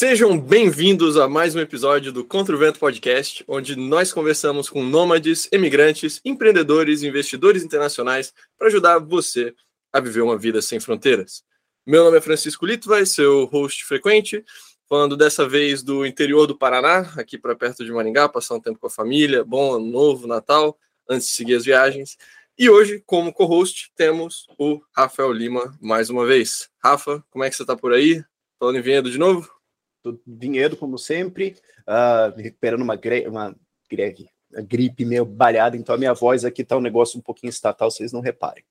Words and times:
Sejam 0.00 0.40
bem-vindos 0.40 1.18
a 1.18 1.28
mais 1.28 1.54
um 1.54 1.60
episódio 1.60 2.10
do 2.10 2.24
Contra 2.24 2.56
o 2.56 2.58
Vento 2.58 2.78
Podcast, 2.78 3.44
onde 3.46 3.76
nós 3.76 4.10
conversamos 4.10 4.70
com 4.70 4.82
nômades, 4.82 5.46
emigrantes, 5.52 6.22
empreendedores 6.24 7.02
investidores 7.02 7.62
internacionais 7.62 8.32
para 8.56 8.68
ajudar 8.68 8.98
você 8.98 9.54
a 9.92 10.00
viver 10.00 10.22
uma 10.22 10.38
vida 10.38 10.62
sem 10.62 10.80
fronteiras. 10.80 11.44
Meu 11.86 12.02
nome 12.02 12.16
é 12.16 12.20
Francisco 12.22 12.64
Litva, 12.64 13.04
seu 13.04 13.44
host 13.44 13.84
frequente, 13.84 14.42
falando 14.88 15.18
dessa 15.18 15.46
vez 15.46 15.82
do 15.82 16.06
interior 16.06 16.46
do 16.46 16.56
Paraná, 16.56 17.00
aqui 17.18 17.36
para 17.36 17.54
perto 17.54 17.84
de 17.84 17.92
Maringá, 17.92 18.26
passar 18.26 18.54
um 18.54 18.60
tempo 18.60 18.78
com 18.78 18.86
a 18.86 18.90
família, 18.90 19.44
bom 19.44 19.74
ano 19.74 19.84
novo, 19.84 20.26
Natal, 20.26 20.78
antes 21.10 21.28
de 21.28 21.34
seguir 21.34 21.56
as 21.56 21.66
viagens. 21.66 22.16
E 22.58 22.70
hoje, 22.70 23.02
como 23.04 23.34
co-host, 23.34 23.92
temos 23.94 24.46
o 24.58 24.80
Rafael 24.96 25.30
Lima 25.30 25.76
mais 25.78 26.08
uma 26.08 26.24
vez. 26.24 26.70
Rafa, 26.82 27.22
como 27.28 27.44
é 27.44 27.50
que 27.50 27.56
você 27.56 27.64
está 27.64 27.76
por 27.76 27.92
aí? 27.92 28.24
Falando 28.58 28.78
em 28.78 28.82
Vinhedo 28.82 29.10
de 29.10 29.18
novo? 29.18 29.59
Do 30.02 30.20
Vinhedo, 30.26 30.76
como 30.76 30.98
sempre, 30.98 31.56
uh, 31.80 32.36
recuperando 32.36 32.82
uma, 32.82 32.96
gre 32.96 33.26
uma 33.26 33.54
greve, 33.90 34.28
uma 34.52 34.62
gripe 34.62 35.04
meio 35.04 35.24
balhada, 35.24 35.76
então 35.76 35.94
a 35.94 35.98
minha 35.98 36.14
voz 36.14 36.44
aqui 36.44 36.64
tá 36.64 36.76
um 36.76 36.80
negócio 36.80 37.18
um 37.18 37.22
pouquinho 37.22 37.50
estatal, 37.50 37.90
vocês 37.90 38.12
não 38.12 38.20
reparem. 38.20 38.64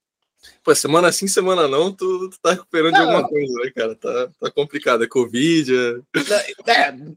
Pô, 0.64 0.74
semana 0.74 1.12
sim, 1.12 1.26
semana 1.26 1.68
não, 1.68 1.92
tu, 1.92 2.30
tu 2.30 2.40
tá 2.40 2.52
recuperando 2.52 2.92
não, 2.92 3.00
de 3.00 3.06
alguma 3.06 3.28
coisa, 3.28 3.52
né, 3.62 3.70
cara? 3.74 3.94
Tá, 3.94 4.30
tá 4.40 4.50
complicado, 4.50 5.04
é 5.04 5.06
Covid. 5.06 5.72
É... 5.74 6.70
é 6.70 6.92
não, 6.92 7.16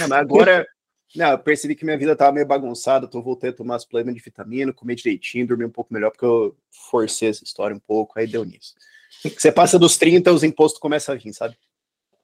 mas 0.00 0.12
agora, 0.12 0.66
não, 1.14 1.30
eu 1.30 1.38
percebi 1.38 1.74
que 1.74 1.84
minha 1.84 1.96
vida 1.96 2.14
tava 2.14 2.32
meio 2.32 2.46
bagunçada, 2.46 3.08
tô 3.08 3.22
voltando 3.22 3.50
a 3.50 3.56
tomar 3.56 3.76
as 3.76 3.86
de 3.86 4.20
vitamina, 4.20 4.72
comer 4.72 4.96
direitinho, 4.96 5.46
dormir 5.46 5.64
um 5.64 5.70
pouco 5.70 5.92
melhor, 5.92 6.10
porque 6.10 6.26
eu 6.26 6.54
forcei 6.90 7.30
essa 7.30 7.42
história 7.42 7.74
um 7.74 7.80
pouco, 7.80 8.18
aí 8.18 8.26
deu 8.26 8.44
nisso. 8.44 8.74
Você 9.22 9.50
passa 9.50 9.78
dos 9.78 9.96
30, 9.96 10.30
os 10.30 10.44
impostos 10.44 10.78
começam 10.78 11.14
a 11.14 11.18
vir, 11.18 11.32
sabe? 11.32 11.56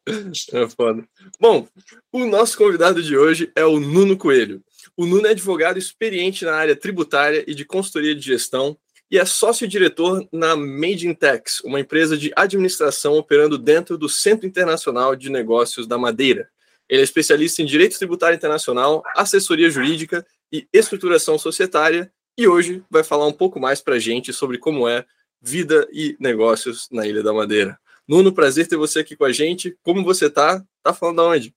É 0.53 0.69
foda. 0.69 1.05
Bom, 1.41 1.69
o 2.13 2.27
nosso 2.27 2.57
convidado 2.59 3.03
de 3.03 3.17
hoje 3.17 3.51
é 3.55 3.65
o 3.65 3.79
Nuno 3.79 4.17
Coelho. 4.17 4.63
O 4.97 5.07
Nuno 5.07 5.27
é 5.27 5.31
advogado 5.31 5.79
experiente 5.79 6.45
na 6.45 6.55
área 6.55 6.77
tributária 6.77 7.45
e 7.47 7.55
de 7.55 7.65
consultoria 7.65 8.15
de 8.15 8.21
gestão 8.21 8.77
e 9.11 9.19
é 9.19 9.25
sócio-diretor 9.27 10.27
na 10.33 10.57
Made 10.57 11.07
in 11.07 11.15
Tax, 11.15 11.61
uma 11.61 11.79
empresa 11.79 12.17
de 12.17 12.33
administração 12.35 13.15
operando 13.19 13.59
dentro 13.59 13.99
do 13.99 14.09
Centro 14.09 14.47
Internacional 14.47 15.15
de 15.15 15.31
Negócios 15.31 15.87
da 15.87 15.99
Madeira. 15.99 16.49
Ele 16.89 17.03
é 17.03 17.05
especialista 17.05 17.63
em 17.63 17.67
direito 17.67 17.99
tributário 17.99 18.37
internacional, 18.37 19.03
assessoria 19.15 19.71
jurídica 19.71 20.27
e 20.51 20.67
estruturação 20.73 21.39
societária 21.39 22.11
e 22.39 22.49
hoje 22.49 22.83
vai 22.91 23.05
falar 23.05 23.27
um 23.27 23.33
pouco 23.33 23.61
mais 23.61 23.83
para 23.83 23.97
a 23.97 23.99
gente 23.99 24.33
sobre 24.33 24.57
como 24.57 24.89
é 24.89 25.05
vida 25.41 25.87
e 25.93 26.17
negócios 26.19 26.89
na 26.91 27.07
Ilha 27.07 27.23
da 27.23 27.35
Madeira. 27.35 27.79
Nuno, 28.07 28.33
prazer 28.33 28.67
ter 28.67 28.77
você 28.77 29.01
aqui 29.01 29.17
com 29.17 29.25
a 29.25 29.33
gente. 29.33 29.77
Como 29.83 30.05
você 30.05 30.29
tá? 30.29 30.65
Tá 30.83 30.93
falando 30.93 31.17
de 31.17 31.23
onde? 31.23 31.55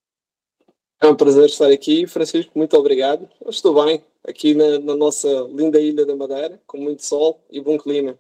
É 1.02 1.08
um 1.08 1.16
prazer 1.16 1.46
estar 1.46 1.72
aqui, 1.72 2.08
Francisco. 2.08 2.52
Muito 2.56 2.76
obrigado. 2.78 3.30
Eu 3.42 3.50
estou 3.50 3.84
bem 3.84 4.04
aqui 4.24 4.54
na, 4.54 4.80
na 4.80 4.96
nossa 4.96 5.28
linda 5.52 5.80
ilha 5.80 6.06
da 6.06 6.16
Madeira, 6.16 6.62
com 6.66 6.78
muito 6.78 7.06
sol 7.06 7.44
e 7.50 7.60
bom 7.60 7.78
clima. 7.78 8.18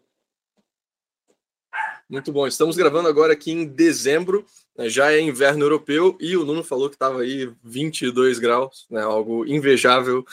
Muito 2.07 2.31
bom. 2.31 2.45
Estamos 2.45 2.75
gravando 2.75 3.07
agora 3.07 3.33
aqui 3.33 3.51
em 3.51 3.65
dezembro, 3.65 4.45
né, 4.77 4.87
já 4.87 5.11
é 5.11 5.19
inverno 5.19 5.65
europeu 5.65 6.15
e 6.19 6.37
o 6.37 6.45
Nuno 6.45 6.63
falou 6.63 6.87
que 6.87 6.95
estava 6.95 7.21
aí 7.21 7.51
22 7.63 8.37
graus, 8.37 8.85
né, 8.91 9.01
algo 9.01 9.45
invejável 9.47 10.23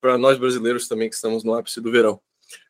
para 0.00 0.16
nós 0.16 0.38
brasileiros 0.38 0.86
também 0.86 1.08
que 1.08 1.16
estamos 1.16 1.42
no 1.42 1.54
ápice 1.54 1.80
do 1.80 1.90
verão. 1.90 2.20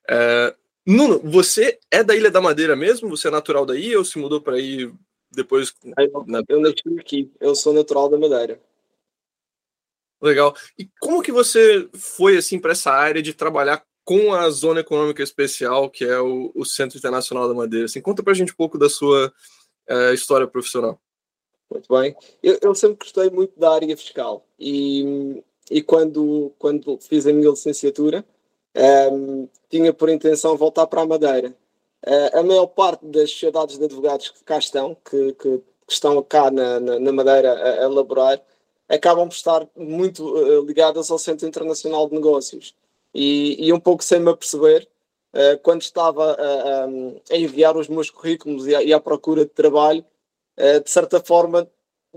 É, 0.09 0.55
Nuno, 0.87 1.19
você 1.19 1.81
é 1.91 2.05
da 2.05 2.15
Ilha 2.15 2.31
da 2.31 2.41
Madeira 2.41 2.77
mesmo? 2.77 3.09
Você 3.11 3.27
é 3.27 3.31
natural 3.31 3.67
daí 3.67 3.97
ou 3.97 4.05
se 4.05 4.19
mudou 4.19 4.41
para 4.41 4.55
aí 4.55 4.93
depois? 5.33 5.75
Eu, 5.99 6.25
na... 6.27 6.43
eu 6.49 6.61
nasci 6.61 7.01
aqui, 7.01 7.33
eu 7.41 7.57
sou 7.57 7.73
natural 7.73 8.09
da 8.09 8.17
Madeira. 8.17 8.61
Legal. 10.23 10.55
E 10.79 10.89
como 11.01 11.23
que 11.23 11.33
você 11.33 11.89
foi 11.93 12.37
assim 12.37 12.59
para 12.61 12.73
essa 12.73 12.93
área 12.93 13.21
de 13.21 13.35
trabalhar 13.35 13.85
com 14.05 14.33
a 14.33 14.49
Zona 14.49 14.81
Econômica 14.81 15.23
Especial, 15.23 15.91
que 15.91 16.05
é 16.05 16.21
o, 16.21 16.53
o 16.55 16.65
Centro 16.65 16.97
Internacional 16.97 17.49
da 17.49 17.55
Madeira? 17.55 17.87
Assim, 17.87 18.01
conta 18.01 18.23
para 18.23 18.33
a 18.33 18.37
gente 18.37 18.53
um 18.53 18.57
pouco 18.57 18.79
da 18.79 18.89
sua 18.89 19.33
uh, 19.91 20.15
história 20.15 20.47
profissional. 20.47 21.01
Muito 21.69 21.93
bem. 21.93 22.15
Eu, 22.41 22.59
eu, 22.63 22.75
sempre 22.77 22.99
gostei 23.05 23.29
muito 23.29 23.59
da 23.59 23.75
área 23.75 23.97
fiscal 23.97 24.47
e, 24.57 25.43
e 25.69 25.83
quando, 25.83 26.53
quando 26.61 26.97
fiz 27.01 27.27
a 27.27 27.33
minha 27.33 27.51
licenciatura, 27.51 28.25
um, 28.77 29.49
tinha 29.69 29.93
por 29.93 30.09
intenção 30.09 30.57
voltar 30.57 30.87
para 30.87 31.03
a 31.03 31.07
Madeira. 31.07 31.55
Uh, 32.07 32.39
a 32.39 32.43
maior 32.43 32.67
parte 32.67 33.05
das 33.07 33.31
sociedades 33.31 33.79
de 33.79 33.85
advogados 33.85 34.31
que 34.31 34.45
cá 34.45 34.59
estão, 34.59 34.97
que, 35.05 35.33
que, 35.33 35.59
que 35.59 35.93
estão 35.93 36.23
cá 36.23 36.51
na, 36.51 36.79
na, 36.79 36.99
na 37.01 37.13
Madeira 37.13 37.53
a, 37.53 37.81
a, 37.81 37.85
elaborar, 37.85 38.41
acabam 38.89 39.29
por 39.29 39.35
estar 39.35 39.67
muito 39.77 40.25
uh, 40.25 40.65
ligadas 40.65 41.11
ao 41.11 41.19
Centro 41.19 41.49
Internacional 41.49 42.09
de 42.09 42.15
Negócios. 42.15 42.75
E, 43.15 43.57
e 43.67 43.73
um 43.73 43.81
pouco 43.81 44.05
sem 44.05 44.21
me 44.21 44.31
aperceber, 44.31 44.87
uh, 45.33 45.59
quando 45.63 45.83
estava 45.83 46.37
a 47.31 47.37
enviar 47.37 47.77
os 47.77 47.89
meus 47.89 48.11
currículos 48.11 48.67
e, 48.67 48.75
a, 48.75 48.83
e 48.83 48.93
à 48.93 49.01
procura 49.01 49.45
de 49.45 49.51
trabalho, 49.51 50.05
de 50.83 50.89
certa 50.91 51.21
forma 51.21 51.69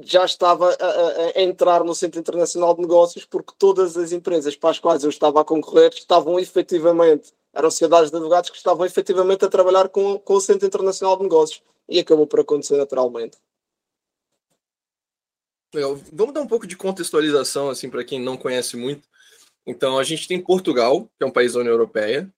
já 0.03 0.25
estava 0.25 0.75
a, 0.79 1.37
a, 1.39 1.41
entrar 1.41 1.83
no 1.83 1.95
Centro 1.95 2.19
Internacional 2.19 2.73
de 2.73 2.81
Negócios 2.81 3.25
porque 3.25 3.53
todas 3.57 3.97
as 3.97 4.11
empresas 4.11 4.55
para 4.55 4.69
as 4.69 4.79
quais 4.79 5.03
eu 5.03 5.09
estava 5.09 5.41
a 5.41 5.45
concorrer 5.45 5.91
estavam 5.93 6.39
efetivamente, 6.39 7.33
eram 7.53 7.69
sociedades 7.69 8.09
de 8.09 8.15
advogados 8.15 8.49
que 8.49 8.57
estavam 8.57 8.85
efetivamente 8.85 9.45
a 9.45 9.49
trabalhar 9.49 9.89
com, 9.89 10.19
com 10.19 10.33
o 10.33 10.41
Centro 10.41 10.67
Internacional 10.67 11.17
de 11.17 11.23
Negócios 11.23 11.63
e 11.87 11.99
acabou 11.99 12.27
por 12.27 12.39
acontecer 12.39 12.77
naturalmente. 12.77 13.37
Legal. 15.73 15.99
Vamos 16.11 16.33
dar 16.33 16.41
um 16.41 16.47
pouco 16.47 16.66
de 16.66 16.75
contextualização 16.75 17.69
assim 17.69 17.89
para 17.89 18.03
quem 18.03 18.19
não 18.19 18.37
conhece 18.37 18.75
muito. 18.75 19.07
Então 19.66 19.99
a 19.99 20.03
gente 20.03 20.27
tem 20.27 20.41
Portugal, 20.41 21.07
que 21.17 21.23
é 21.23 21.25
um 21.25 21.31
país 21.31 21.53
da 21.53 21.59
União 21.59 21.73
Europeia. 21.73 22.31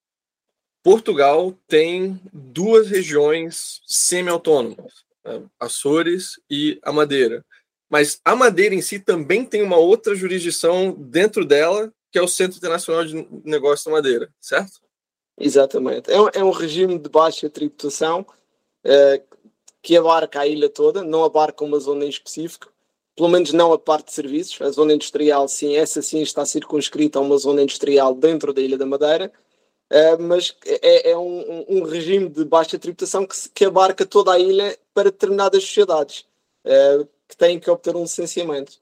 Portugal 0.83 1.55
tem 1.67 2.19
duas 2.33 2.89
regiões 2.89 3.81
semi-autônomas, 3.85 5.05
né? 5.23 5.43
Açores 5.59 6.41
e 6.49 6.79
a 6.83 6.91
Madeira. 6.91 7.45
Mas 7.91 8.21
a 8.23 8.33
Madeira 8.37 8.73
em 8.73 8.81
si 8.81 8.99
também 8.99 9.43
tem 9.43 9.61
uma 9.61 9.75
outra 9.75 10.15
jurisdição 10.15 10.93
dentro 10.97 11.43
dela, 11.43 11.91
que 12.09 12.17
é 12.17 12.21
o 12.21 12.27
Centro 12.27 12.57
Internacional 12.57 13.03
de 13.03 13.27
Negócios 13.43 13.83
da 13.83 13.91
Madeira, 13.91 14.33
certo? 14.39 14.79
Exatamente. 15.37 16.09
É 16.09 16.21
um, 16.21 16.29
é 16.35 16.41
um 16.41 16.51
regime 16.51 16.97
de 16.97 17.09
baixa 17.09 17.49
tributação 17.49 18.21
uh, 18.85 19.37
que 19.81 19.97
abarca 19.97 20.39
a 20.39 20.47
ilha 20.47 20.69
toda, 20.69 21.03
não 21.03 21.25
abarca 21.25 21.65
uma 21.65 21.77
zona 21.81 22.05
em 22.05 22.09
específico, 22.09 22.71
pelo 23.13 23.27
menos 23.27 23.51
não 23.51 23.73
a 23.73 23.77
parte 23.77 24.05
de 24.05 24.13
serviços. 24.13 24.61
A 24.61 24.69
zona 24.69 24.93
industrial, 24.93 25.45
sim, 25.49 25.75
essa 25.75 26.01
sim 26.01 26.21
está 26.21 26.45
circunscrita 26.45 27.19
a 27.19 27.21
uma 27.21 27.37
zona 27.37 27.61
industrial 27.61 28.15
dentro 28.15 28.53
da 28.53 28.61
Ilha 28.61 28.77
da 28.77 28.85
Madeira, 28.85 29.29
uh, 29.91 30.21
mas 30.21 30.55
é, 30.65 31.11
é 31.11 31.17
um, 31.17 31.65
um, 31.67 31.83
regime 31.83 32.29
de 32.29 32.45
baixa 32.45 32.79
tributação 32.79 33.25
que, 33.25 33.49
que 33.49 33.65
abarca 33.65 34.05
toda 34.05 34.31
a 34.31 34.39
ilha 34.39 34.77
para 34.93 35.11
determinadas 35.11 35.61
sociedades. 35.61 36.25
Que 37.31 37.37
têm 37.37 37.57
que 37.57 37.69
obter 37.69 37.95
um 37.95 38.01
licenciamento. 38.01 38.73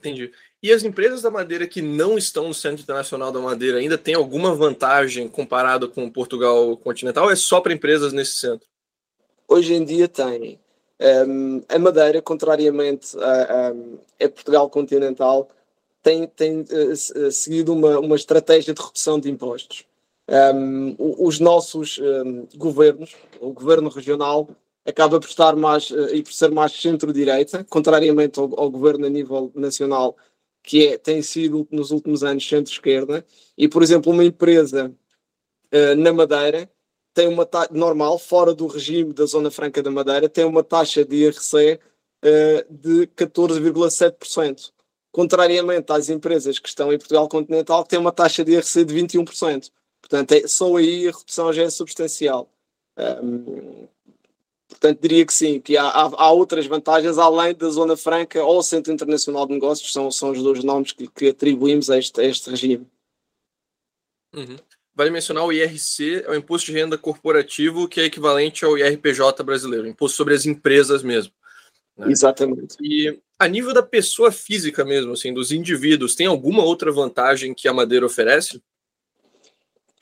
Entendi. 0.00 0.32
E 0.60 0.72
as 0.72 0.82
empresas 0.82 1.22
da 1.22 1.30
madeira 1.30 1.64
que 1.64 1.80
não 1.80 2.18
estão 2.18 2.48
no 2.48 2.54
Centro 2.54 2.82
Internacional 2.82 3.30
da 3.30 3.38
Madeira 3.38 3.78
ainda 3.78 3.96
têm 3.96 4.16
alguma 4.16 4.52
vantagem 4.52 5.28
comparado 5.28 5.88
com 5.88 6.10
Portugal 6.10 6.76
continental 6.76 7.26
ou 7.26 7.30
é 7.30 7.36
só 7.36 7.60
para 7.60 7.72
empresas 7.72 8.12
nesse 8.12 8.32
centro? 8.32 8.66
Hoje 9.46 9.74
em 9.74 9.84
dia 9.84 10.08
têm. 10.08 10.58
Um, 11.28 11.62
a 11.68 11.78
Madeira, 11.78 12.20
contrariamente 12.20 13.16
a, 13.16 13.68
a, 13.68 14.24
a 14.24 14.28
Portugal 14.28 14.68
continental, 14.68 15.48
tem, 16.02 16.26
tem 16.26 16.62
uh, 16.62 17.30
seguido 17.30 17.72
uma, 17.72 18.00
uma 18.00 18.16
estratégia 18.16 18.74
de 18.74 18.82
redução 18.82 19.20
de 19.20 19.30
impostos. 19.30 19.84
Um, 20.28 20.96
os 20.98 21.38
nossos 21.38 21.98
um, 21.98 22.46
governos, 22.56 23.14
o 23.40 23.52
governo 23.52 23.88
regional, 23.88 24.48
acaba 24.84 25.20
por 25.20 25.28
estar 25.28 25.56
mais 25.56 25.90
uh, 25.90 26.14
e 26.14 26.22
por 26.22 26.32
ser 26.32 26.50
mais 26.50 26.72
centro-direita, 26.72 27.64
contrariamente 27.64 28.38
ao, 28.38 28.58
ao, 28.58 28.70
governo 28.70 29.06
a 29.06 29.10
nível 29.10 29.52
nacional, 29.54 30.16
que 30.62 30.86
é, 30.88 30.98
tem 30.98 31.22
sido 31.22 31.66
nos 31.70 31.90
últimos 31.90 32.22
anos 32.24 32.46
centro-esquerda. 32.46 33.24
E, 33.56 33.68
por 33.68 33.82
exemplo, 33.82 34.12
uma 34.12 34.24
empresa 34.24 34.92
uh, 35.72 35.94
na 35.96 36.12
Madeira 36.12 36.70
tem 37.14 37.28
uma 37.28 37.44
taxa 37.44 37.72
normal, 37.72 38.18
fora 38.18 38.54
do 38.54 38.66
regime 38.66 39.12
da 39.12 39.26
Zona 39.26 39.50
Franca 39.50 39.82
da 39.82 39.90
Madeira, 39.90 40.28
tem 40.28 40.44
uma 40.44 40.64
taxa 40.64 41.04
de 41.04 41.16
IRC 41.16 41.74
uh, 41.74 41.78
eh, 42.22 42.66
de 42.70 43.06
14,7%. 43.08 44.72
Contrariamente 45.10 45.92
às 45.92 46.08
empresas 46.08 46.58
que 46.58 46.68
estão 46.68 46.90
em 46.90 46.96
Portugal 46.96 47.28
continental, 47.28 47.82
que 47.82 47.90
têm 47.90 47.98
uma 47.98 48.12
taxa 48.12 48.42
de 48.42 48.52
IRC 48.52 48.84
de 48.84 48.94
21%. 48.94 49.70
Portanto, 50.00 50.32
é, 50.32 50.48
só 50.48 50.74
aí 50.76 51.08
a 51.08 51.12
redução 51.12 51.52
já 51.52 51.64
é 51.64 51.70
substancial. 51.70 52.50
Um, 53.22 53.86
Portanto, 54.72 55.00
diria 55.00 55.26
que 55.26 55.32
sim, 55.34 55.60
que 55.60 55.76
há, 55.76 55.86
há, 55.86 56.30
outras 56.30 56.66
vantagens 56.66 57.18
além 57.18 57.54
da 57.54 57.68
Zona 57.68 57.94
Franca 57.94 58.42
ou 58.42 58.62
Centro 58.62 58.90
Internacional 58.90 59.46
de 59.46 59.52
Negócios, 59.52 59.92
são, 59.92 60.10
são 60.10 60.30
os 60.30 60.42
dois 60.42 60.64
nomes 60.64 60.92
que, 60.92 61.06
que 61.08 61.28
atribuímos 61.28 61.90
a 61.90 61.98
este, 61.98 62.20
a 62.20 62.24
este 62.24 62.48
regime. 62.48 62.86
Uhum. 64.34 64.56
Vale 64.94 65.10
mencionar 65.10 65.44
o 65.44 65.52
IRC, 65.52 66.24
é 66.24 66.30
o 66.30 66.34
Imposto 66.34 66.72
de 66.72 66.78
Renda 66.78 66.96
Corporativo, 66.96 67.86
que 67.86 68.00
é 68.00 68.04
equivalente 68.04 68.64
ao 68.64 68.78
IRPJ 68.78 69.42
brasileiro, 69.44 69.86
Imposto 69.86 70.16
sobre 70.16 70.34
as 70.34 70.46
Empresas 70.46 71.02
mesmo. 71.02 71.32
Né? 71.96 72.10
Exatamente. 72.10 72.76
E 72.80 73.20
a 73.38 73.46
nível 73.46 73.74
da 73.74 73.82
pessoa 73.82 74.32
física 74.32 74.84
mesmo, 74.84 75.12
assim, 75.12 75.34
dos 75.34 75.52
indivíduos, 75.52 76.14
tem 76.14 76.26
alguma 76.26 76.64
outra 76.64 76.90
vantagem 76.90 77.52
que 77.52 77.68
a 77.68 77.74
Madeira 77.74 78.06
oferece? 78.06 78.62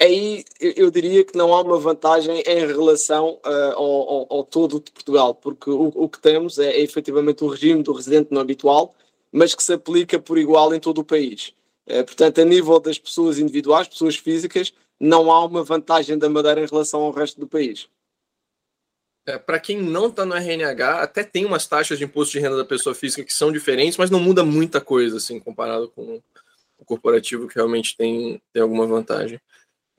Aí 0.00 0.44
eu 0.58 0.91
diria 0.91 1.23
que 1.23 1.37
não 1.37 1.52
há 1.52 1.61
uma 1.61 1.79
vantagem 1.79 2.43
em 2.47 2.67
relação 2.67 3.38
uh, 3.44 3.73
ao, 3.75 4.08
ao, 4.08 4.26
ao, 4.31 4.44
todo 4.44 4.81
de 4.81 4.91
Portugal, 4.91 5.35
porque 5.35 5.69
o, 5.69 5.93
o 5.94 6.08
que 6.08 6.19
temos 6.19 6.58
é, 6.58 6.70
é 6.70 6.81
efetivamente 6.81 7.44
o 7.44 7.49
regime 7.49 7.82
do 7.82 7.93
residente 7.93 8.32
não 8.32 8.41
habitual, 8.41 8.94
mas 9.31 9.55
que 9.55 9.62
se 9.62 9.75
aplica 9.75 10.19
por 10.19 10.38
igual 10.38 10.75
em 10.75 10.81
todo 10.81 11.02
o 11.02 11.05
país. 11.05 11.52
Uh, 11.87 12.02
portanto, 12.05 12.41
a 12.41 12.44
nível 12.47 12.81
das 12.81 12.99
pessoas 12.99 13.38
individuais, 13.38 13.88
pessoas 13.88 14.17
físicas, 14.17 14.73
não 14.99 15.31
há 15.31 15.44
uma 15.44 15.62
vantagem 15.62 16.17
da 16.17 16.31
Madeira 16.31 16.62
em 16.62 16.67
relação 16.67 17.02
ao 17.02 17.11
resto 17.11 17.38
do 17.38 17.47
país. 17.47 17.87
É, 19.26 19.38
para 19.38 19.61
quem 19.61 19.82
não 19.82 20.06
está 20.06 20.25
no 20.25 20.35
RNH, 20.35 21.02
até 21.02 21.23
tem 21.23 21.44
umas 21.44 21.67
taxas 21.67 21.99
de 21.99 22.05
imposto 22.05 22.32
de 22.32 22.41
renda 22.41 22.56
da 22.56 22.64
pessoa 22.64 22.94
física 22.94 23.23
que 23.23 23.32
são 23.32 23.52
diferentes, 23.52 23.99
mas 23.99 24.11
não 24.11 24.19
muda 24.19 24.43
muita 24.43 24.81
coisa, 24.81 25.19
assim, 25.19 25.38
comparado 25.38 25.91
com 25.91 26.23
o 26.79 26.85
corporativo, 26.87 27.47
que 27.47 27.55
realmente 27.55 27.94
tem, 27.99 28.41
tem 28.50 28.62
alguma 28.62 28.87
vantagem. 28.87 29.38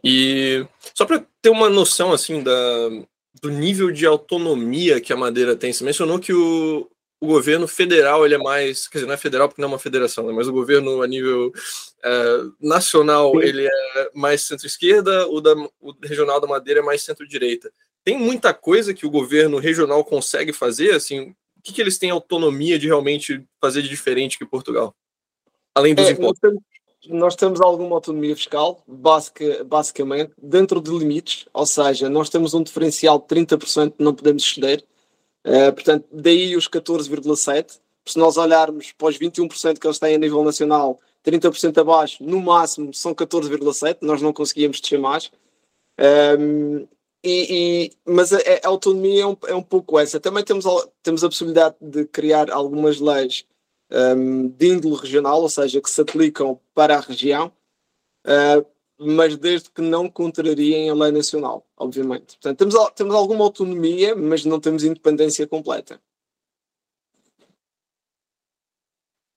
E 0.04 0.66
só 0.96 1.06
para 1.06 1.24
ter 1.42 1.50
uma 1.50 1.70
noção 1.70 2.12
assim 2.12 2.42
da, 2.42 2.52
do 3.42 3.50
nível 3.50 3.92
de 3.92 4.06
autonomia 4.06 5.00
que 5.00 5.14
a 5.14 5.18
Madeira 5.18 5.56
tem, 5.56 5.72
você 5.72 5.84
mencionou 5.84 6.20
que 6.20 6.34
o, 6.34 6.90
o 7.20 7.28
governo 7.28 7.68
federal 7.68 8.26
ele 8.26 8.36
é 8.36 8.38
mais, 8.38 8.88
quer 8.88 8.98
dizer, 8.98 9.08
não 9.08 9.14
é 9.14 9.18
federal 9.18 9.48
porque 9.48 9.62
não 9.62 9.70
é 9.70 9.72
uma 9.74 9.80
federação, 9.80 10.26
né, 10.26 10.34
mas 10.34 10.48
o 10.48 10.54
governo 10.54 11.04
a 11.04 11.08
nível 11.08 11.52
é, 12.04 12.44
nacional 12.60 13.32
Sim. 13.34 13.44
ele 13.44 13.68
é 13.68 14.12
mais 14.16 14.42
centro-esquerda, 14.42 15.28
o, 15.28 15.40
da, 15.40 15.54
o 15.80 15.94
regional 16.04 16.42
da 16.42 16.48
Madeira 16.48 16.80
é 16.80 16.84
mais 16.84 17.04
centro-direita. 17.04 17.72
Tem 18.04 18.18
muita 18.18 18.54
coisa 18.54 18.94
que 18.94 19.06
o 19.06 19.12
governo 19.12 19.60
regional 19.60 20.04
consegue 20.04 20.52
fazer, 20.52 20.96
assim, 20.96 21.36
o 21.56 21.62
que, 21.64 21.74
que 21.74 21.80
eles 21.80 22.00
têm 22.00 22.10
autonomia 22.10 22.80
de 22.80 22.88
realmente 22.88 23.46
fazer 23.62 23.84
de 23.84 23.90
diferente 23.90 24.40
que 24.40 24.46
Portugal? 24.46 24.96
Além 25.76 25.94
dos 25.94 26.08
é, 26.08 26.12
impostos 26.12 26.54
nós 27.08 27.36
temos 27.36 27.60
alguma 27.62 27.96
autonomia 27.96 28.36
fiscal, 28.36 28.84
basic, 28.88 29.64
basicamente, 29.64 30.34
dentro 30.38 30.80
de 30.80 30.92
limites, 30.92 31.46
ou 31.54 31.66
seja, 31.66 32.10
nós 32.10 32.30
temos 32.30 32.54
um 32.54 32.62
diferencial 32.62 33.20
de 33.20 33.26
30% 33.26 33.98
que 33.98 34.04
não 34.04 34.14
podemos 34.14 34.44
exceder, 34.44 34.84
uh, 35.46 35.74
portanto, 35.74 36.06
daí 36.12 36.56
os 36.56 36.68
14,7%. 36.68 37.80
Se 38.06 38.18
nós 38.18 38.36
olharmos 38.36 38.92
para 38.94 39.10
os 39.10 39.18
21% 39.18 39.80
que 39.80 39.86
eles 39.86 40.00
têm 40.00 40.16
a 40.16 40.18
nível 40.18 40.44
nacional, 40.44 41.00
30% 41.24 41.78
abaixo, 41.78 42.24
no 42.24 42.42
máximo 42.42 42.94
são 42.94 43.14
14,7%, 43.14 44.00
nós 44.02 44.22
não 44.22 44.34
conseguíamos 44.34 44.82
descer 44.82 45.00
mais. 45.00 45.32
Um, 46.00 46.78
ehm, 46.78 46.88
e, 47.24 47.86
e, 47.86 47.92
mas 48.04 48.34
a, 48.34 48.38
a 48.64 48.68
autonomia 48.68 49.22
é 49.24 49.28
um, 49.28 49.38
é 49.48 49.56
um 49.56 49.62
pouco 49.62 50.00
essa. 50.00 50.20
Também 50.20 50.44
temos, 50.44 50.66
temos 51.04 51.24
a 51.24 51.30
possibilidade 51.30 51.76
de 51.80 52.06
criar 52.06 52.50
algumas 52.50 53.00
leis 53.00 53.46
um, 53.92 54.48
de 54.48 54.68
índole 54.68 54.96
regional, 54.96 55.42
ou 55.42 55.50
seja, 55.50 55.82
que 55.82 55.90
se 55.90 56.02
aplicam 56.02 56.60
para 56.74 56.98
a 56.98 57.02
região, 57.02 57.52
uh, 58.26 58.66
mas 58.98 59.36
desde 59.36 59.70
que 59.72 59.82
não 59.82 60.10
contrariem 60.10 60.90
a 60.90 60.94
lei 60.94 61.12
nacional, 61.12 61.68
obviamente. 61.76 62.38
Portanto, 62.38 62.58
temos, 62.58 62.92
temos 62.96 63.16
alguma 63.16 63.44
autonomia, 63.44 64.16
mas 64.16 64.46
não 64.46 64.60
temos 64.60 64.84
independência 64.84 65.48
completa. 65.48 66.00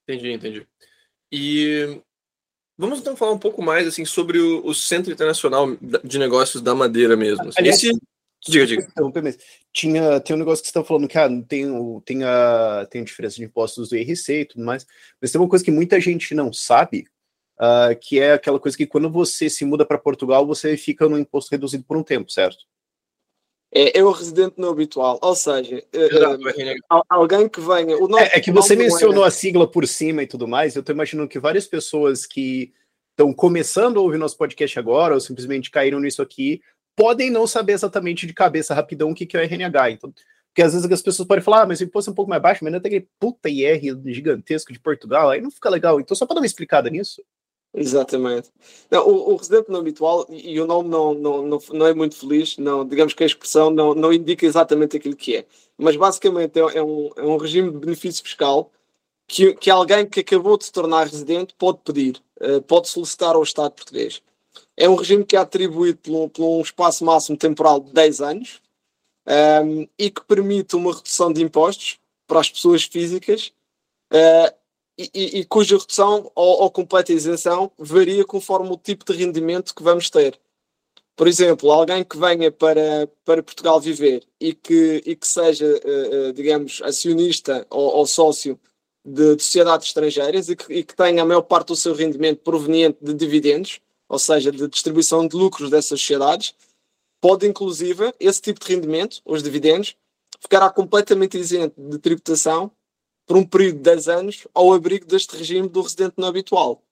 Entendi, 0.07 0.33
entendi. 0.33 0.69
E 1.33 2.01
vamos 2.77 3.01
então 3.01 3.17
falar 3.17 3.33
um 3.33 3.39
pouco 3.39 3.63
mais 3.63 3.87
assim 3.89 4.05
sobre 4.05 4.39
o, 4.39 4.65
o 4.67 4.75
Centro 4.75 5.11
Internacional 5.11 5.67
de 6.05 6.19
Negócios 6.19 6.63
da 6.63 6.75
Madeira 6.75 7.17
mesmo. 7.17 7.51
Aliás, 7.57 7.83
Esse 7.83 7.99
Diga, 8.47 8.67
diga. 8.67 8.87
Então, 8.91 9.13
tinha, 9.73 10.21
tem 10.21 10.37
um 10.37 10.39
negócio 10.39 10.63
que 10.63 10.69
você 10.69 10.71
estava 10.71 10.87
falando 10.87 11.09
que 11.09 11.17
ah, 11.17 11.29
tem, 11.49 11.67
tem, 12.05 12.25
a, 12.25 12.87
tem 12.91 13.01
a 13.01 13.05
diferença 13.05 13.37
de 13.37 13.45
impostos 13.45 13.89
do 13.89 13.97
IRC 13.97 14.33
e 14.33 14.45
tudo 14.45 14.65
mais, 14.65 14.87
mas 15.21 15.33
tem 15.33 15.41
uma 15.41 15.49
coisa 15.49 15.65
que 15.65 15.71
muita 15.71 15.99
gente 15.99 16.35
não 16.35 16.53
sabe, 16.53 17.07
uh, 17.59 17.99
que 17.99 18.21
é 18.21 18.35
aquela 18.35 18.61
coisa 18.61 18.77
que 18.77 18.87
quando 18.87 19.11
você 19.11 19.49
se 19.49 19.65
muda 19.65 19.87
para 19.87 19.99
Portugal, 19.99 20.47
você 20.47 20.77
fica 20.77 21.09
no 21.09 21.19
imposto 21.19 21.51
reduzido 21.51 21.85
por 21.85 21.97
um 21.97 22.03
tempo, 22.03 22.31
certo? 22.31 22.65
É, 23.73 23.99
é 23.99 24.05
o 24.05 24.13
residente 24.13 24.55
não 24.59 24.69
habitual, 24.69 25.19
ou 25.21 25.35
seja, 25.35 25.83
é, 25.93 25.99
é, 25.99 26.77
alguém 27.09 27.49
que 27.49 27.61
venha. 27.61 27.97
O 27.97 28.19
é, 28.19 28.31
é 28.35 28.41
que 28.41 28.53
você 28.53 28.77
mencionou 28.77 29.25
a 29.25 29.31
sigla 29.33 29.69
por 29.69 29.89
cima 29.89 30.23
e 30.23 30.29
tudo 30.29 30.47
mais, 30.47 30.77
eu 30.77 30.81
estou 30.81 30.95
imaginando 30.95 31.29
que 31.29 31.41
várias 31.41 31.67
pessoas 31.67 32.25
que 32.25 32.73
estão 33.11 33.33
começando 33.33 33.99
a 33.99 34.03
ouvir 34.03 34.19
nosso 34.19 34.37
podcast 34.37 34.79
agora, 34.79 35.15
ou 35.15 35.21
simplesmente 35.21 35.73
caíram 35.73 35.99
nisso 35.99 36.23
aqui, 36.23 36.61
podem 36.97 37.31
não 37.31 37.47
saber 37.47 37.73
exatamente 37.73 38.27
de 38.27 38.33
cabeça 38.33 38.75
rapidão 38.75 39.11
o 39.11 39.15
que, 39.15 39.27
que 39.27 39.37
é 39.37 39.41
o 39.41 39.45
RNH. 39.45 39.91
Então, 39.91 40.13
porque 40.55 40.63
às 40.63 40.73
vezes 40.73 40.91
as 40.91 41.03
pessoas 41.03 41.27
podem 41.27 41.43
falar, 41.43 41.63
ah, 41.63 41.67
mas 41.67 41.81
o 41.81 41.85
imposto 41.85 42.11
é 42.11 42.13
um 42.13 42.15
pouco 42.15 42.31
mais 42.31 42.41
baixo, 42.41 42.63
mas 42.63 42.73
não 42.73 42.81
tem 42.81 42.91
aquele 42.91 43.09
puta 43.19 43.49
IR 43.49 43.81
gigantesco 44.07 44.73
de 44.73 44.79
Portugal, 44.79 45.31
aí 45.31 45.41
não 45.41 45.51
fica 45.51 45.69
legal. 45.69 46.01
Então, 46.01 46.17
só 46.17 46.27
para 46.27 46.35
dar 46.35 46.41
uma 46.43 46.47
explicada 46.47 46.89
nisso. 46.89 47.21
Exatamente. 47.75 48.51
Não, 48.89 49.05
o, 49.05 49.33
o, 49.33 49.37
residente 49.37 49.69
não 49.69 49.81
habitual, 49.81 50.25
e 50.31 50.61
o 50.61 50.67
nome 50.67 50.89
não, 50.89 51.13
não, 51.13 51.43
não, 51.43 51.59
não, 51.73 51.87
é 51.87 51.93
muito 51.93 52.17
feliz, 52.17 52.57
não, 52.57 52.87
digamos 52.87 53.15
que 53.15 53.25
a 53.25 53.27
expressão 53.27 53.69
não, 53.69 53.97
não 53.97 54.13
indica 54.13 54.47
exatamente 54.47 54.97
aquilo 54.97 55.17
que 55.17 55.39
é. 55.39 55.47
Mas 55.77 55.97
basicamente 55.97 56.57
é, 56.57 56.79
é 56.79 56.83
um, 56.83 57.11
é 57.17 57.23
um 57.25 57.37
regime 57.37 57.73
de 57.73 57.79
benefício 57.79 58.23
fiscal 58.23 58.71
que, 59.27 59.55
que 59.55 59.71
alguém 59.71 60.07
que 60.07 60.21
acabou 60.21 60.57
de 60.57 60.67
se 60.67 60.73
tornar 60.73 61.09
residente 61.09 61.53
pode 61.59 61.79
pedir, 61.85 62.23
uh, 62.41 62.63
pode 62.63 62.89
solicitar 62.89 63.35
ao 63.35 63.43
Estado 63.43 63.73
português. 63.73 64.23
É 64.77 64.89
um 64.89 64.97
regime 64.97 65.25
que 65.25 65.37
é 65.37 65.39
atribuído 65.39 65.99
por, 65.99 66.31
por 66.31 66.45
um 66.45 66.61
espaço 66.61 67.05
máximo 67.05 67.37
temporal 67.37 67.81
de 67.81 67.93
10 67.93 68.21
anos 68.21 68.61
um, 69.65 69.87
e 69.99 70.11
que 70.11 70.25
permite 70.25 70.77
uma 70.77 70.95
redução 70.95 71.33
de 71.33 71.43
impostos 71.43 71.99
para 72.27 72.41
as 72.41 72.51
pessoas 72.51 72.85
físicas 72.85 73.53
uh, 74.13 74.55
e, 74.99 75.11
e, 75.15 75.39
e, 75.41 75.45
cuja 75.45 75.79
redução 75.79 76.31
ou, 76.35 76.63
ou, 76.63 76.71
completa 76.71 77.13
isenção 77.13 77.71
varia 77.79 78.25
conforme 78.25 78.71
o 78.71 78.77
tipo 78.77 79.05
de 79.05 79.19
rendimento 79.19 79.75
que 79.75 79.83
vamos 79.83 80.09
ter. 80.09 80.39
Por 81.17 81.29
exemplo, 81.29 81.71
alguém 81.71 82.05
que 82.05 82.19
venha 82.19 82.51
para, 82.51 83.09
para 83.25 83.43
Portugal 83.43 83.81
viver 83.81 84.25
e 84.41 84.53
que, 84.53 85.03
e 85.07 85.15
que 85.15 85.27
seja, 85.27 85.67
uh, 85.67 86.29
uh, 86.29 86.33
digamos, 86.33 86.83
acionista 86.83 87.67
ou, 87.71 87.97
ou 87.97 88.07
sócio 88.07 88.59
de, 89.05 89.37
de, 89.37 89.43
sociedades 89.43 89.89
estrangeiras 89.89 90.49
e 90.49 90.57
que, 90.57 90.73
e 90.73 90.85
que 90.85 90.95
tenha 90.95 91.23
a 91.23 91.27
maior 91.27 91.43
parte 91.43 91.69
do 91.69 91.77
seu 91.77 91.95
rendimento 91.95 92.41
proveniente 92.41 92.99
de 93.01 93.15
dividendos, 93.15 93.81
ou 94.09 94.19
seja, 94.19 94.51
de 94.51 94.69
distribuição 94.69 95.27
de 95.27 95.37
lucros 95.37 95.71
dessas 95.71 96.01
sociedades, 96.01 96.55
pode 97.21 97.47
inclusive 97.47 98.13
esse 98.21 98.41
tipo 98.41 98.61
de 98.61 98.75
rendimento, 98.75 99.21
os 99.25 99.43
dividendos, 99.43 99.97
ficará 100.41 100.69
completamente 100.71 101.39
isento 101.39 101.75
de 101.79 101.99
tributação 101.99 102.71
por 103.27 103.37
um 103.37 103.45
período 103.45 103.77
de 103.77 103.83
10 103.83 104.09
anos 104.09 104.47
ao 104.53 104.73
abrigo 104.73 105.07
deste 105.07 105.37
regime 105.37 105.69
do 105.69 105.81
residente 105.81 106.15
não 106.19 106.29
habitual. 106.29 106.83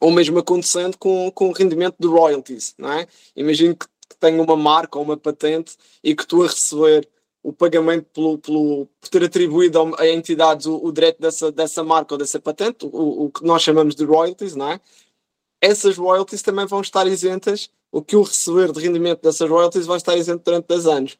Ou 0.00 0.10
mesmo 0.10 0.38
acontecendo 0.38 0.96
com, 0.96 1.30
com 1.32 1.48
o 1.48 1.52
rendimento 1.52 1.96
de 1.98 2.06
royalties, 2.06 2.74
não 2.78 2.92
é? 2.92 3.06
Imagino 3.34 3.76
que, 3.76 3.86
tenha 4.20 4.40
uma 4.40 4.56
marca 4.56 4.98
ou 4.98 5.04
uma 5.04 5.16
patente 5.16 5.76
e 6.04 6.14
que 6.14 6.24
tu 6.24 6.44
a 6.44 6.46
receber 6.46 7.08
o 7.42 7.52
pagamento 7.52 8.04
pelo, 8.14 8.38
pelo, 8.38 8.86
por 9.00 9.08
ter 9.08 9.24
atribuído 9.24 9.96
a 9.98 10.06
entidades 10.06 10.66
o, 10.66 10.76
o 10.76 10.92
direito 10.92 11.20
dessa, 11.20 11.50
dessa 11.50 11.82
marca 11.82 12.14
ou 12.14 12.18
dessa 12.18 12.38
patente, 12.38 12.86
o, 12.86 13.24
o 13.24 13.30
que 13.30 13.42
nós 13.42 13.62
chamamos 13.62 13.96
de 13.96 14.04
royalties, 14.04 14.54
não 14.54 14.70
é? 14.70 14.80
Essas 15.62 15.96
royalties 15.96 16.42
também 16.42 16.66
vão 16.66 16.80
estar 16.80 17.06
isentas, 17.06 17.70
o 17.92 18.02
que 18.02 18.16
o 18.16 18.22
receber 18.22 18.72
de 18.72 18.80
rendimento 18.80 19.22
dessas 19.22 19.48
royalties 19.48 19.86
vai 19.86 19.96
estar 19.96 20.16
isento 20.16 20.42
durante 20.44 20.66
10 20.66 20.86
anos. 20.88 21.18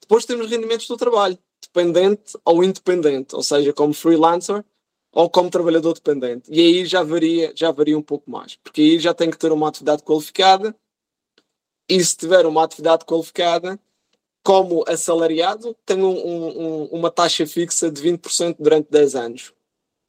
Depois 0.00 0.24
temos 0.24 0.48
rendimentos 0.50 0.88
do 0.88 0.96
trabalho, 0.96 1.38
dependente 1.60 2.38
ou 2.42 2.64
independente, 2.64 3.36
ou 3.36 3.42
seja, 3.42 3.70
como 3.74 3.92
freelancer 3.92 4.64
ou 5.12 5.28
como 5.28 5.50
trabalhador 5.50 5.92
dependente. 5.92 6.50
E 6.50 6.58
aí 6.58 6.86
já 6.86 7.02
varia, 7.02 7.52
já 7.54 7.70
varia 7.70 7.98
um 7.98 8.02
pouco 8.02 8.30
mais, 8.30 8.56
porque 8.56 8.80
aí 8.80 8.98
já 8.98 9.12
tem 9.12 9.30
que 9.30 9.36
ter 9.36 9.52
uma 9.52 9.68
atividade 9.68 10.02
qualificada, 10.02 10.74
e 11.86 12.02
se 12.02 12.16
tiver 12.16 12.46
uma 12.46 12.64
atividade 12.64 13.04
qualificada, 13.04 13.78
como 14.42 14.84
assalariado, 14.88 15.76
tem 15.84 16.02
um, 16.02 16.16
um, 16.16 16.84
uma 16.86 17.10
taxa 17.10 17.46
fixa 17.46 17.90
de 17.90 18.00
20% 18.00 18.56
durante 18.58 18.90
10 18.90 19.14
anos. 19.14 19.52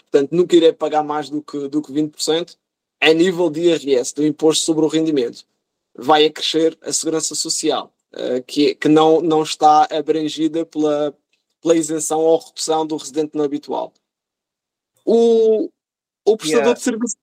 Portanto, 0.10 0.32
nunca 0.32 0.56
irei 0.56 0.72
pagar 0.72 1.04
mais 1.04 1.30
do 1.30 1.42
que, 1.42 1.68
do 1.68 1.82
que 1.82 1.92
20%, 1.92 2.56
a 3.04 3.14
nível 3.14 3.50
de 3.50 3.62
IRS, 3.62 4.16
do 4.16 4.26
Imposto 4.26 4.64
sobre 4.64 4.86
o 4.86 4.88
Rendimento, 4.88 5.46
vai 5.94 6.26
a 6.26 6.32
crescer 6.32 6.78
a 6.82 6.92
segurança 6.94 7.36
social, 7.36 7.94
uh, 8.14 8.42
que, 8.44 8.76
que 8.76 8.88
não, 8.88 9.22
não 9.22 9.44
está 9.44 9.88
abrangida 9.92 10.66
pela, 10.66 11.14
pela 11.62 11.76
isenção 11.76 12.22
ou 12.22 12.40
redução 12.40 12.88
do 12.88 12.96
residente 12.96 13.36
não 13.36 13.44
habitual. 13.44 13.94
O, 15.06 15.70
o 16.26 16.38
prestador 16.38 16.64
yeah. 16.64 16.80
de 16.80 16.82
serviço. 16.82 17.18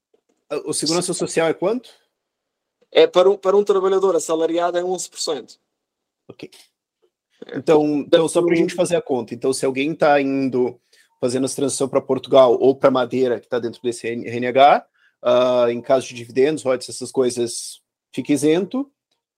O 0.66 0.74
segurança 0.74 1.14
social 1.14 1.48
é 1.48 1.54
quanto? 1.54 1.88
É 2.92 3.06
para 3.06 3.30
um, 3.30 3.36
para 3.36 3.56
um 3.56 3.64
trabalhador 3.64 4.14
assalariado 4.16 4.76
é 4.76 4.82
11%. 4.82 5.58
Ok. 6.28 6.50
Então, 7.54 8.00
então 8.00 8.28
só 8.28 8.42
para 8.42 8.52
a 8.52 8.56
gente 8.56 8.74
fazer 8.74 8.96
a 8.96 9.02
conta. 9.02 9.32
Então, 9.32 9.52
se 9.52 9.64
alguém 9.64 9.92
está 9.92 10.20
indo 10.20 10.78
fazendo 11.20 11.44
essa 11.44 11.56
transição 11.56 11.88
para 11.88 12.00
Portugal 12.02 12.58
ou 12.60 12.74
para 12.74 12.90
Madeira, 12.90 13.38
que 13.38 13.46
está 13.46 13.58
dentro 13.58 13.80
desse 13.82 14.08
RNH, 14.08 14.84
uh, 15.22 15.68
em 15.70 15.80
caso 15.80 16.08
de 16.08 16.14
dividendos, 16.14 16.62
royalties, 16.62 16.90
essas 16.90 17.10
coisas, 17.10 17.80
fica 18.12 18.32
isento. 18.32 18.90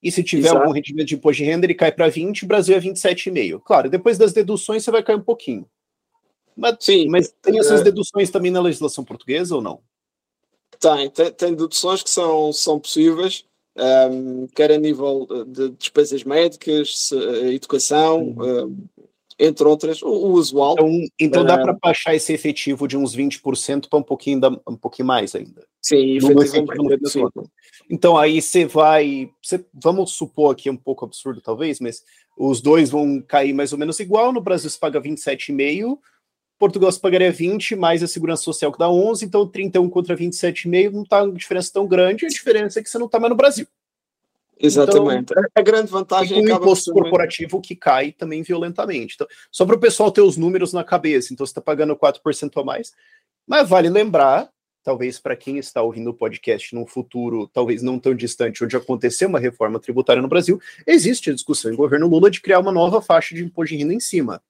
E 0.02 0.10
se 0.10 0.22
tiver 0.22 0.48
Exato. 0.48 0.60
algum 0.60 0.72
rendimento 0.72 1.08
de 1.08 1.14
imposto 1.14 1.42
de 1.42 1.48
renda, 1.48 1.64
ele 1.64 1.74
cai 1.74 1.92
para 1.92 2.08
20, 2.08 2.44
o 2.44 2.48
Brasil 2.48 2.76
é 2.76 2.80
27,5. 2.80 3.60
Claro, 3.64 3.88
depois 3.88 4.18
das 4.18 4.32
deduções 4.32 4.82
você 4.82 4.90
vai 4.90 5.02
cair 5.02 5.16
um 5.16 5.22
pouquinho. 5.22 5.66
Mas, 6.56 6.76
Sim, 6.80 7.08
mas 7.08 7.34
tem 7.40 7.58
essas 7.58 7.80
é. 7.80 7.84
deduções 7.84 8.28
também 8.30 8.50
na 8.50 8.60
legislação 8.60 9.04
portuguesa 9.04 9.54
ou 9.54 9.62
não? 9.62 9.80
Tem, 10.78 11.08
tem, 11.10 11.32
tem 11.32 11.54
deduções 11.54 12.02
que 12.02 12.10
são, 12.10 12.52
são 12.52 12.80
possíveis, 12.80 13.44
um, 14.10 14.46
quer 14.48 14.72
a 14.72 14.78
nível 14.78 15.26
de 15.46 15.70
despesas 15.70 16.24
médicas, 16.24 17.10
educação, 17.52 18.34
um, 18.36 18.88
entre 19.38 19.66
outras, 19.66 20.02
o, 20.02 20.08
o 20.08 20.32
usual. 20.32 20.74
Então, 20.74 21.08
então 21.18 21.44
dá 21.44 21.58
para 21.58 21.72
baixar 21.72 22.14
esse 22.14 22.32
efetivo 22.32 22.86
de 22.86 22.96
uns 22.96 23.16
20% 23.16 23.88
para 23.88 23.98
um 23.98 24.02
pouquinho, 24.02 24.40
da, 24.40 24.48
um 24.68 24.76
pouquinho 24.76 25.06
mais 25.06 25.34
ainda. 25.34 25.64
Sim. 25.80 26.18
Então 27.90 28.16
aí 28.16 28.40
você 28.40 28.64
vai, 28.64 29.30
você, 29.42 29.64
vamos 29.74 30.12
supor 30.12 30.52
aqui 30.52 30.68
é 30.68 30.72
um 30.72 30.76
pouco 30.76 31.04
absurdo 31.04 31.40
talvez, 31.40 31.80
mas 31.80 32.02
os 32.38 32.60
dois 32.60 32.90
vão 32.90 33.20
cair 33.20 33.52
mais 33.52 33.72
ou 33.72 33.78
menos 33.78 33.98
igual, 34.00 34.32
no 34.32 34.40
Brasil 34.40 34.70
se 34.70 34.78
paga 34.78 35.00
27,5, 35.00 35.98
Portugal 36.58 36.92
se 36.92 37.00
pagaria 37.00 37.32
20, 37.32 37.74
mais 37.74 38.02
a 38.02 38.06
segurança 38.06 38.44
social 38.44 38.72
que 38.72 38.78
dá 38.78 38.88
11, 38.88 39.24
então 39.24 39.46
31 39.46 39.88
contra 39.90 40.16
27,5 40.16 40.92
não 40.92 41.02
está 41.02 41.22
uma 41.24 41.34
diferença 41.34 41.70
tão 41.72 41.86
grande, 41.86 42.24
a 42.24 42.28
diferença 42.28 42.78
é 42.78 42.82
que 42.82 42.88
você 42.88 42.98
não 42.98 43.06
está 43.06 43.18
mais 43.18 43.30
no 43.30 43.36
Brasil. 43.36 43.66
Exatamente. 44.62 45.32
Então, 45.32 45.44
a 45.54 45.60
grande 45.62 45.90
vantagem 45.90 46.38
é 46.38 46.54
o 46.54 46.56
imposto 46.56 46.92
corporativo 46.92 47.60
que 47.60 47.74
cai 47.74 48.12
também 48.12 48.42
violentamente. 48.42 49.14
Então, 49.14 49.26
só 49.50 49.66
para 49.66 49.74
o 49.74 49.80
pessoal 49.80 50.10
ter 50.12 50.20
os 50.20 50.36
números 50.36 50.72
na 50.72 50.84
cabeça, 50.84 51.32
então 51.32 51.44
você 51.44 51.50
está 51.50 51.60
pagando 51.60 51.96
4% 51.96 52.60
a 52.60 52.64
mais. 52.64 52.92
Mas 53.46 53.68
vale 53.68 53.88
lembrar, 53.88 54.48
talvez 54.84 55.18
para 55.18 55.34
quem 55.34 55.58
está 55.58 55.82
ouvindo 55.82 56.10
o 56.10 56.14
podcast 56.14 56.74
num 56.74 56.86
futuro, 56.86 57.48
talvez 57.52 57.82
não 57.82 57.98
tão 57.98 58.14
distante, 58.14 58.62
onde 58.62 58.76
aconteceu 58.76 59.28
uma 59.28 59.40
reforma 59.40 59.80
tributária 59.80 60.22
no 60.22 60.28
Brasil, 60.28 60.60
existe 60.86 61.30
a 61.30 61.34
discussão 61.34 61.72
em 61.72 61.76
governo 61.76 62.06
Lula 62.06 62.30
de 62.30 62.40
criar 62.40 62.60
uma 62.60 62.72
nova 62.72 63.02
faixa 63.02 63.34
de 63.34 63.44
imposto 63.44 63.74
de 63.74 63.82
renda 63.82 63.94
em 63.94 64.00
cima. 64.00 64.40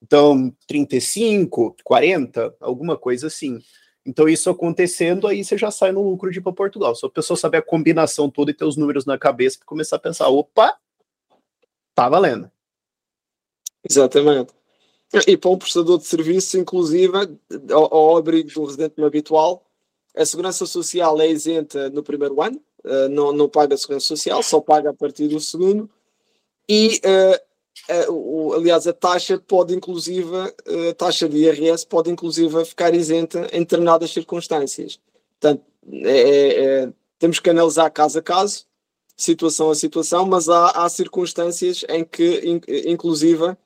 Então, 0.00 0.52
35, 0.66 1.76
40, 1.84 2.54
alguma 2.60 2.96
coisa 2.96 3.28
assim. 3.28 3.60
Então, 4.04 4.28
isso 4.28 4.50
acontecendo, 4.50 5.28
aí 5.28 5.44
você 5.44 5.56
já 5.56 5.70
sai 5.70 5.92
no 5.92 6.02
lucro 6.02 6.30
de 6.30 6.38
ir 6.38 6.42
para 6.42 6.52
Portugal. 6.52 6.94
Só 6.94 7.06
a 7.06 7.10
pessoa 7.10 7.36
saber 7.36 7.58
a 7.58 7.62
combinação 7.62 8.28
toda 8.28 8.50
e 8.50 8.54
ter 8.54 8.64
os 8.64 8.76
números 8.76 9.06
na 9.06 9.16
cabeça 9.16 9.58
para 9.58 9.66
começar 9.66 9.96
a 9.96 10.00
pensar: 10.00 10.28
opa, 10.28 10.76
tá 11.94 12.08
valendo. 12.08 12.50
Exatamente. 13.88 14.52
E 15.26 15.36
para 15.36 15.50
um 15.50 15.58
prestador 15.58 15.98
de 15.98 16.06
serviço, 16.06 16.58
inclusive, 16.58 17.12
ao, 17.70 17.94
ao 17.94 18.16
abrigo 18.16 18.50
do 18.50 18.64
residente 18.64 19.02
habitual, 19.02 19.64
a 20.16 20.24
segurança 20.24 20.66
social 20.66 21.20
é 21.20 21.28
isenta 21.28 21.90
no 21.90 22.02
primeiro 22.02 22.40
ano, 22.40 22.60
uh, 22.84 23.08
não, 23.10 23.32
não 23.32 23.48
paga 23.48 23.74
a 23.74 23.78
segurança 23.78 24.06
social, 24.06 24.42
só 24.42 24.60
paga 24.60 24.90
a 24.90 24.94
partir 24.94 25.28
do 25.28 25.38
segundo. 25.38 25.88
E 26.68 27.00
o, 27.04 27.40
aliás, 28.54 28.86
a 28.86 28.92
taxa 28.92 29.38
pode 29.38 29.74
inclusive, 29.74 30.36
a 30.90 30.94
taxa 30.94 31.28
de 31.28 31.38
IRS 31.38 31.86
pode 31.86 32.10
inclusive 32.10 32.64
ficar 32.64 32.94
isenta 32.94 33.48
em 33.52 33.60
determinadas 33.60 34.10
circunstâncias. 34.10 35.00
Portanto, 35.40 35.64
é, 35.90 36.10
é, 36.10 36.64
é, 36.64 36.92
temos 37.18 37.40
que 37.40 37.50
analisar 37.50 37.90
caso 37.90 38.18
a 38.18 38.22
caso, 38.22 38.66
situação 39.16 39.70
a 39.70 39.74
situação, 39.74 40.26
mas 40.26 40.48
há, 40.48 40.70
há 40.70 40.88
circunstâncias 40.88 41.84
em 41.88 42.04
que, 42.04 42.40
in, 42.44 42.60
inclusive, 42.86 43.56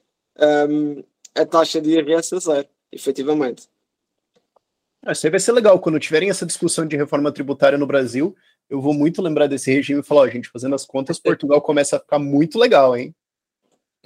um, 0.68 1.02
a 1.34 1.44
taxa 1.44 1.80
de 1.80 1.90
IRS 1.90 2.34
é 2.34 2.40
zero, 2.40 2.68
efetivamente. 2.90 3.68
Ah, 5.04 5.12
isso 5.12 5.26
aí 5.26 5.30
vai 5.30 5.40
ser 5.40 5.52
legal. 5.52 5.78
Quando 5.78 6.00
tiverem 6.00 6.30
essa 6.30 6.46
discussão 6.46 6.86
de 6.86 6.96
reforma 6.96 7.30
tributária 7.30 7.78
no 7.78 7.86
Brasil, 7.86 8.34
eu 8.68 8.80
vou 8.80 8.92
muito 8.92 9.22
lembrar 9.22 9.46
desse 9.46 9.72
regime 9.72 10.00
e 10.00 10.02
falar, 10.02 10.22
ó, 10.22 10.28
gente, 10.28 10.48
fazendo 10.48 10.74
as 10.74 10.84
contas, 10.84 11.18
Portugal 11.20 11.60
começa 11.60 11.96
a 11.96 12.00
ficar 12.00 12.18
muito 12.18 12.58
legal, 12.58 12.96
hein? 12.96 13.14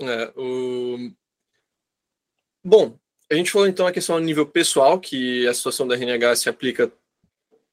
É, 0.00 0.32
o... 0.36 1.10
Bom, 2.64 2.98
a 3.30 3.34
gente 3.34 3.50
falou 3.50 3.68
então 3.68 3.86
a 3.86 3.92
questão 3.92 4.16
a 4.16 4.20
nível 4.20 4.46
pessoal, 4.46 4.98
que 4.98 5.46
a 5.46 5.54
situação 5.54 5.86
da 5.86 5.94
RNH 5.94 6.36
se 6.36 6.48
aplica 6.48 6.90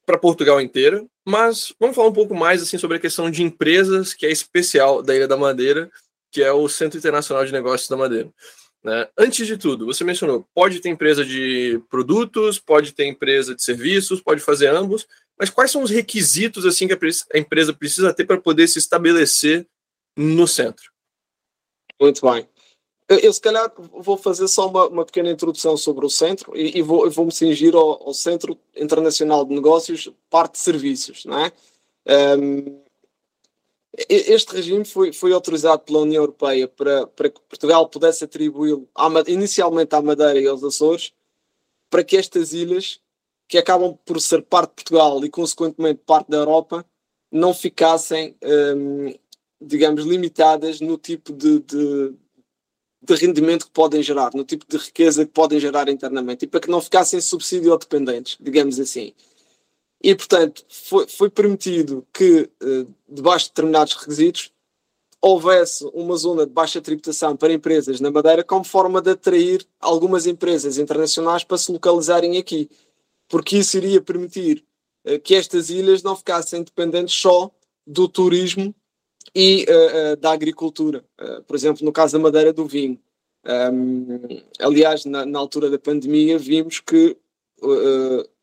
para 0.06 0.18
Portugal 0.18 0.62
inteira, 0.62 1.06
mas 1.26 1.74
vamos 1.80 1.96
falar 1.96 2.08
um 2.08 2.14
pouco 2.14 2.34
mais 2.34 2.62
assim 2.62 2.78
sobre 2.78 2.98
a 2.98 3.00
questão 3.00 3.30
de 3.30 3.44
empresas, 3.44 4.14
que 4.14 4.26
é 4.26 4.32
especial 4.32 5.02
da 5.02 5.16
Ilha 5.16 5.28
da 5.28 5.36
Madeira, 5.36 5.92
que 6.32 6.42
é 6.42 6.52
o 6.52 6.70
Centro 6.70 6.98
Internacional 6.98 7.46
de 7.46 7.52
Negócios 7.52 7.90
da 7.90 7.98
Madeira. 7.98 8.30
Né? 8.84 9.08
Antes 9.18 9.46
de 9.46 9.58
tudo, 9.58 9.86
você 9.86 10.04
mencionou, 10.04 10.48
pode 10.54 10.80
ter 10.80 10.90
empresa 10.90 11.26
de 11.26 11.82
produtos, 11.90 12.60
pode 12.60 12.94
ter 12.94 13.06
empresa 13.06 13.54
de 13.54 13.64
serviços, 13.64 14.22
pode 14.22 14.40
fazer 14.40 14.68
ambos, 14.68 15.08
mas 15.38 15.50
quais 15.50 15.72
são 15.72 15.84
os 15.84 15.90
requisitos 15.90 16.66
assim 16.66 16.88
que 16.88 16.94
a 16.94 17.38
empresa 17.38 17.74
precisa 17.74 18.14
ter 18.14 18.26
para 18.26 18.40
poder 18.40 18.68
se 18.68 18.80
estabelecer 18.80 19.68
no 20.16 20.48
centro? 20.48 20.92
Muito 22.00 22.22
bem. 22.22 22.48
Eu, 23.10 23.20
eu, 23.20 23.34
se 23.34 23.40
calhar 23.40 23.72
vou 23.78 24.18
fazer 24.18 24.48
só 24.48 24.68
uma, 24.68 24.88
uma 24.88 25.06
pequena 25.06 25.32
introdução 25.32 25.78
sobre 25.78 26.06
o 26.06 26.10
centro 26.10 26.56
e, 26.56 26.78
e 26.78 26.82
vou, 26.82 27.10
vou 27.10 27.32
cingir 27.32 27.74
ao, 27.74 28.08
ao, 28.08 28.14
Centro 28.14 28.60
Internacional 28.76 29.46
de 29.46 29.56
Negócios, 29.56 30.12
parte 30.30 30.54
de 30.54 30.60
serviços, 30.60 31.24
não 31.24 31.40
é? 31.40 31.52
Um, 32.38 32.84
este 34.10 34.54
regime 34.54 34.86
foi, 34.86 35.12
foi 35.12 35.34
autorizado 35.34 35.82
pela 35.82 36.00
União 36.00 36.22
Europeia 36.22 36.68
para, 36.68 37.08
para 37.08 37.30
que 37.30 37.42
Portugal 37.42 37.90
pudesse 37.90 38.24
atribuí-lo 38.24 38.88
inicialmente 39.26 39.96
à 39.96 40.02
Madeira 40.02 40.40
e 40.40 40.46
aos 40.46 40.64
Açores, 40.64 41.14
para 41.90 42.04
que 42.04 42.16
estas 42.16 42.54
ilhas, 42.54 43.00
que 43.48 43.58
acabam 43.58 43.98
por 44.06 44.22
ser 44.22 44.44
parte 44.44 44.70
de 44.70 44.76
Portugal 44.76 45.24
e 45.26 45.30
consequentemente 45.30 46.02
parte 46.06 46.30
da 46.30 46.38
Europa, 46.38 46.86
não 47.32 47.54
ficassem 47.54 48.36
um, 48.44 49.14
digamos, 49.62 50.06
limitadas 50.06 50.80
no 50.80 50.98
tipo 50.98 51.34
de, 51.34 51.60
de, 51.60 52.14
de, 53.02 53.16
rendimento 53.16 53.66
que 53.66 53.72
podem 53.72 54.04
gerar, 54.04 54.32
no 54.34 54.44
tipo 54.44 54.66
de 54.68 54.78
riqueza 54.78 55.26
que 55.26 55.32
podem 55.32 55.60
gerar 55.60 55.90
internamente, 55.90 56.46
e 56.46 56.48
para 56.48 56.60
que 56.60 56.70
não 56.70 56.82
ficassem 56.82 57.20
subsídio 57.20 57.78
dependentes, 57.78 58.38
digamos 58.40 58.80
assim. 58.80 59.14
E, 60.02 60.16
portanto, 60.16 60.64
foi, 60.70 61.08
foi 61.08 61.30
permitido 61.30 62.06
que, 62.14 62.50
eh, 62.62 62.86
debaixo 63.10 63.46
de 63.46 63.52
determinados 63.52 63.94
requisitos, 63.94 64.52
houvesse 65.20 65.84
uma 65.94 66.16
zona 66.16 66.46
de 66.46 66.54
baixa 66.54 66.80
tributação 66.80 67.36
para 67.36 67.52
empresas 67.52 68.00
na 68.00 68.12
Madeira 68.12 68.44
como 68.44 68.64
forma 68.64 69.02
de 69.02 69.12
atrair 69.12 69.66
algumas 69.80 70.28
empresas 70.28 70.78
internacionais 70.78 71.44
para 71.44 71.58
se 71.58 71.72
localizarem 71.72 72.38
aqui. 72.38 72.70
Porque 73.28 73.58
isso 73.58 73.78
iria 73.78 74.00
permitir 74.02 74.64
eh, 75.04 75.18
que 75.18 75.36
estas 75.36 75.70
ilhas 75.70 76.04
não 76.04 76.16
ficassem 76.16 76.64
dependentes 76.64 77.16
só 77.16 77.52
do 77.86 78.08
turismo 78.08 78.76
e 79.38 79.68
uh, 79.70 80.18
da 80.18 80.32
agricultura. 80.32 81.06
Uh, 81.22 81.44
por 81.44 81.56
exemplo, 81.56 81.86
no 81.86 81.92
caso 81.92 82.14
da 82.14 82.24
madeira 82.24 82.52
do 82.52 82.66
vinho. 82.66 83.00
Um, 83.46 84.42
aliás, 84.60 85.06
na, 85.06 85.28
na, 85.28 85.38
altura 85.38 85.70
da 85.70 85.78
pandemia, 85.78 86.40
vimos 86.40 86.80
que 86.80 87.16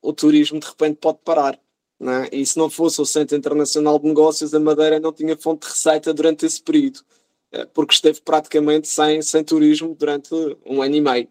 o 0.00 0.12
turismo 0.12 0.58
de 0.58 0.66
repente 0.66 0.96
pode 0.96 1.18
parar. 1.24 1.58
É? 2.00 2.36
E 2.36 2.46
se 2.46 2.56
não 2.56 2.70
fosse 2.70 3.00
o 3.00 3.06
Centro 3.06 3.36
Internacional 3.36 3.98
de 3.98 4.06
Negócios, 4.06 4.54
a 4.54 4.60
Madeira 4.60 5.00
não 5.00 5.12
tinha 5.12 5.36
fonte 5.36 5.66
de 5.66 5.72
receita 5.72 6.14
durante 6.14 6.46
esse 6.46 6.60
período, 6.60 7.00
porque 7.72 7.94
esteve 7.94 8.20
praticamente 8.20 8.88
sem, 8.88 9.22
sem 9.22 9.44
turismo 9.44 9.94
durante 9.94 10.34
um 10.66 10.82
ano 10.82 10.96
e 10.96 11.00
meio. 11.00 11.28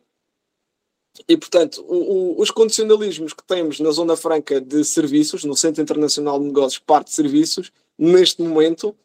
E, 1.27 1.35
portanto, 1.35 1.83
o, 1.87 1.95
o, 2.37 2.41
os 2.41 2.51
condicionalismos 2.51 3.33
que 3.33 3.43
temos 3.43 3.79
na 3.79 3.91
Zona 3.91 4.15
Franca 4.15 4.61
de 4.61 4.83
Serviços, 4.85 5.43
no 5.43 5.55
Centro 5.55 5.81
Internacional 5.81 6.39
de 6.39 6.45
Negócios, 6.45 6.79
parte 6.79 7.07
de 7.07 7.15
serviços, 7.15 7.71
neste 7.97 8.41
momento, 8.41 8.95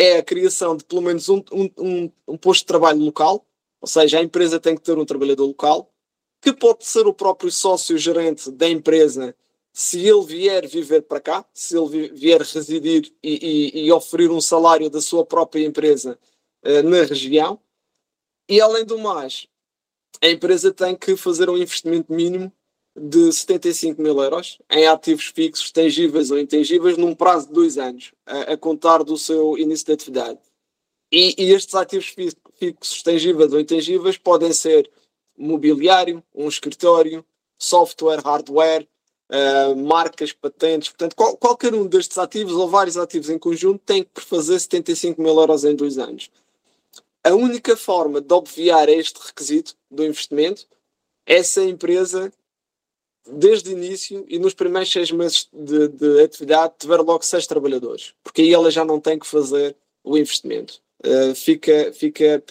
é 0.00 0.16
a 0.16 0.22
criação 0.22 0.74
de 0.74 0.82
pelo 0.82 1.02
menos 1.02 1.28
um, 1.28 1.44
um, 1.52 2.10
um, 2.26 2.38
posto 2.38 2.60
de 2.62 2.66
trabalho 2.66 3.00
local, 3.00 3.46
ou 3.82 3.86
seja, 3.86 4.18
a 4.18 4.22
empresa 4.22 4.58
tem 4.58 4.74
que 4.74 4.80
ter 4.80 4.96
um 4.96 5.04
trabalhador 5.04 5.44
local, 5.44 5.92
que 6.40 6.54
pode 6.54 6.86
ser 6.86 7.06
o 7.06 7.12
próprio 7.12 7.50
sócio-gerente 7.50 8.50
da 8.50 8.66
empresa, 8.66 9.36
se 9.74 10.00
ele 10.00 10.24
vier 10.24 10.66
viver 10.66 11.02
para 11.02 11.20
cá, 11.20 11.44
se 11.52 11.76
ele 11.76 12.08
vier 12.14 12.40
residir 12.40 13.12
e, 13.22 13.74
e, 13.74 13.86
e 13.86 13.92
oferir 13.92 14.30
um 14.30 14.40
salário 14.40 14.88
da 14.88 15.02
sua 15.02 15.24
própria 15.24 15.66
empresa 15.66 16.18
uh, 16.64 16.82
na 16.82 17.02
região. 17.04 17.60
E 18.48 18.58
além 18.58 18.86
do 18.86 18.98
mais, 18.98 19.46
a 20.22 20.28
empresa 20.28 20.72
tem 20.72 20.96
que 20.96 21.14
fazer 21.14 21.50
um 21.50 21.58
investimento 21.58 22.10
mínimo 22.10 22.50
de 22.96 23.32
75 23.32 24.00
mil 24.00 24.20
euros 24.20 24.58
em 24.70 24.86
ativos 24.86 25.26
fixos, 25.26 25.70
tangíveis 25.70 26.30
ou 26.30 26.38
intangíveis, 26.38 26.96
num 26.96 27.14
prazo 27.14 27.46
de 27.46 27.52
dois 27.52 27.78
anos, 27.78 28.12
a, 28.26 28.52
a 28.52 28.56
contar 28.56 29.02
do 29.04 29.16
seu 29.16 29.56
início 29.56 29.86
de 29.86 29.92
atividade. 29.92 30.38
E, 31.12 31.34
e, 31.38 31.52
estes 31.52 31.74
ativos 31.74 32.14
fixos, 32.58 33.02
tangíveis 33.02 33.52
ou 33.52 33.60
intangíveis, 33.60 34.16
podem 34.16 34.52
ser 34.52 34.90
mobiliário, 35.36 36.22
um 36.34 36.48
escritório, 36.48 37.24
software, 37.58 38.20
hardware, 38.20 38.86
uh, 39.30 39.76
marcas, 39.76 40.32
patentes. 40.32 40.88
Portanto, 40.88 41.16
qual, 41.16 41.36
qualquer 41.36 41.74
um 41.74 41.86
destes 41.86 42.18
ativos 42.18 42.52
ou 42.52 42.68
vários 42.68 42.96
ativos 42.96 43.30
em 43.30 43.38
conjunto 43.38 43.80
tem 43.84 44.04
que 44.04 44.20
fazer 44.20 44.58
75 44.58 45.20
mil 45.20 45.38
euros 45.38 45.64
em 45.64 45.74
dois 45.74 45.98
anos. 45.98 46.30
A 47.24 47.34
única 47.34 47.76
forma 47.76 48.20
de 48.20 48.32
obviar 48.32 48.88
este 48.88 49.18
requisito 49.18 49.76
do 49.90 50.04
investimento 50.04 50.66
é 51.26 51.42
se 51.42 51.60
a 51.60 51.64
empresa 51.64 52.32
desde 53.26 53.70
o 53.70 53.72
início 53.72 54.24
e 54.28 54.38
nos 54.38 54.54
primeiros 54.54 54.90
seis 54.90 55.10
meses 55.10 55.48
de, 55.52 55.88
de, 55.88 56.22
atividade 56.22 56.74
tiver 56.78 56.98
logo 56.98 57.22
seis 57.22 57.46
trabalhadores, 57.46 58.14
porque 58.22 58.42
aí 58.42 58.52
ela 58.52 58.70
já 58.70 58.84
não 58.84 59.00
tem 59.00 59.18
que 59.18 59.26
fazer 59.26 59.76
o 60.02 60.16
investimento. 60.16 60.80
Uh, 61.04 61.34
fica 61.34 61.92
fica 61.94 62.42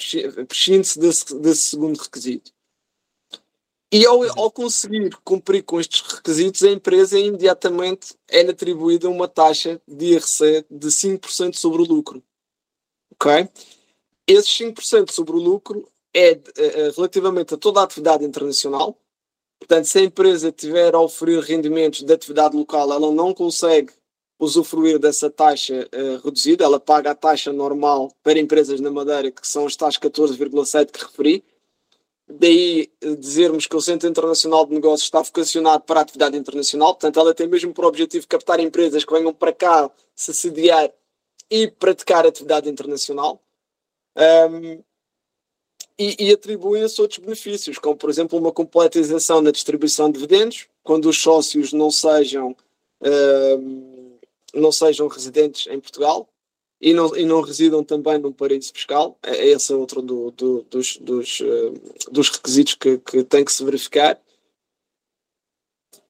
prescinde-se 0.47 0.99
desse, 0.99 1.35
desse 1.39 1.61
segundo 1.61 1.97
requisito. 1.97 2.51
E 3.91 4.05
ao, 4.05 4.21
ao, 4.39 4.51
conseguir 4.51 5.15
cumprir 5.23 5.63
com 5.63 5.79
estes 5.79 6.01
requisitos, 6.01 6.61
a 6.61 6.69
empresa 6.69 7.19
imediatamente 7.19 8.15
é 8.27 8.41
atribuída 8.41 9.09
uma 9.09 9.27
taxa 9.27 9.81
de 9.87 10.13
IRC 10.13 10.65
de 10.69 10.87
5% 10.89 11.55
sobre 11.55 11.81
o 11.81 11.85
lucro. 11.85 12.23
Ok? 13.11 13.49
Esses 14.27 14.51
5% 14.59 15.11
sobre 15.11 15.33
o 15.33 15.39
lucro 15.39 15.91
é, 16.13 16.39
é 16.57 16.91
relativamente 16.95 17.55
a 17.55 17.57
toda 17.57 17.79
a 17.79 17.83
atividade 17.83 18.23
internacional. 18.23 18.95
Portanto, 19.59 19.85
se 19.85 19.99
a 19.99 20.03
empresa 20.03 20.51
tiver 20.51 20.95
a 20.95 20.99
oferir 20.99 21.41
rendimentos 21.41 22.01
de 22.01 22.13
atividade 22.13 22.55
local, 22.55 22.91
ela 22.91 23.11
não 23.11 23.33
consegue 23.33 23.91
usufruir 24.39 24.97
dessa 24.97 25.29
taxa 25.29 25.87
uh, 25.93 26.23
reduzida, 26.23 26.63
ela 26.63 26.79
paga 26.79 27.11
a 27.11 27.15
taxa 27.15 27.51
normal 27.51 28.09
para 28.23 28.39
empresas 28.39 28.79
na 28.79 28.89
Madeira, 28.89 29.29
que 29.29 29.45
são 29.45 29.65
os 29.65 29.75
tais 29.75 29.97
14,7 29.97 30.91
que 30.91 31.03
referi. 31.05 31.43
Daí 32.31 32.91
eh, 33.01 33.15
dizermos 33.15 33.65
que 33.65 33.75
o 33.75 33.81
Centro 33.81 34.07
Internacional 34.07 34.63
de 34.63 34.73
Negócios 34.75 35.01
está 35.01 35.19
vocacionado 35.19 35.83
para 35.83 35.99
a 35.99 36.03
atividade 36.03 36.37
internacional, 36.37 36.93
portanto, 36.93 37.19
ela 37.19 37.33
tem 37.33 37.47
mesmo 37.47 37.73
por 37.73 37.85
objetivo 37.85 38.27
captar 38.27 38.59
empresas 38.59 39.03
que 39.03 39.11
venham 39.11 39.33
para 39.33 39.51
cá 39.51 39.89
se 40.15 40.31
sediar 40.31 40.91
e 41.49 41.67
praticar 41.67 42.27
atividade 42.27 42.69
internacional. 42.69 43.41
Um, 44.15 44.83
e, 45.99 46.15
e 46.17 46.31
atribuem-se 46.31 47.01
outros 47.01 47.19
benefícios, 47.19 47.77
como 47.77 47.97
por 47.97 48.09
exemplo 48.09 48.39
uma 48.39 48.53
completização 48.53 49.41
na 49.41 49.51
distribuição 49.51 50.07
de 50.07 50.13
dividendos, 50.13 50.67
quando 50.81 51.09
os 51.09 51.21
sócios 51.21 51.73
não 51.73 51.91
sejam, 51.91 52.55
um, 53.01 54.17
não 54.53 54.71
sejam 54.71 55.09
residentes 55.09 55.67
em 55.67 55.77
Portugal, 55.77 56.29
e 56.81 56.93
não, 56.93 57.13
e 57.17 57.25
não 57.25 57.41
residam 57.41 57.83
também 57.83 58.17
num 58.17 58.31
paraíso 58.31 58.71
fiscal. 58.71 59.17
É, 59.21 59.35
é 59.35 59.47
esse 59.47 59.73
é 59.73 59.75
outro 59.75 60.01
do, 60.01 60.31
do, 60.31 60.63
dos, 60.63 60.95
dos, 60.97 61.41
uh, 61.41 62.09
dos 62.09 62.29
requisitos 62.29 62.75
que, 62.75 62.97
que 62.99 63.21
tem 63.25 63.43
que 63.43 63.51
se 63.51 63.61
verificar. 63.65 64.17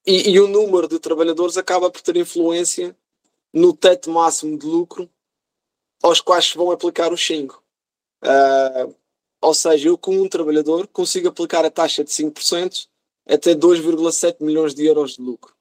E, 0.06 0.30
e, 0.30 0.40
o 0.40 0.48
número 0.48 0.88
de 0.88 1.00
trabalhadores 1.00 1.58
acaba 1.58 1.90
por 1.90 2.02
ter 2.02 2.16
influência 2.16 2.96
no 3.52 3.74
teto 3.74 4.12
máximo 4.12 4.58
de 4.58 4.66
lucro 4.68 5.10
aos 6.04 6.22
quais 6.22 6.46
se 6.46 6.58
vão 6.58 6.70
aplicar 6.70 7.12
os 7.12 7.26
5. 7.26 7.64
Uh, 8.24 8.96
ou 9.42 9.54
seja, 9.54 9.90
eu 9.90 9.98
com 9.98 10.20
um 10.20 10.28
trabalhador 10.28 10.88
consigo 10.88 11.28
aplicar 11.28 11.66
a 11.66 11.72
taxa 11.72 12.04
de 12.04 12.12
5% 12.12 12.88
até 13.28 13.54
2,7 13.54 14.38
milhões 14.42 14.74
de 14.74 14.86
euros 14.86 15.16
de 15.16 15.22
lucro. 15.22 15.54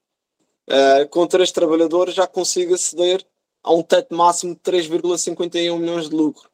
Uh, 0.69 1.09
com 1.09 1.27
três 1.27 1.51
trabalhadores 1.51 2.15
já 2.15 2.27
consigo 2.27 2.75
aceder 2.75 3.25
a 3.63 3.73
um 3.73 3.83
teto 3.83 4.15
máximo 4.15 4.55
de 4.55 4.61
3,51 4.61 5.79
milhões 5.79 6.09
de 6.09 6.15
lucro. 6.15 6.51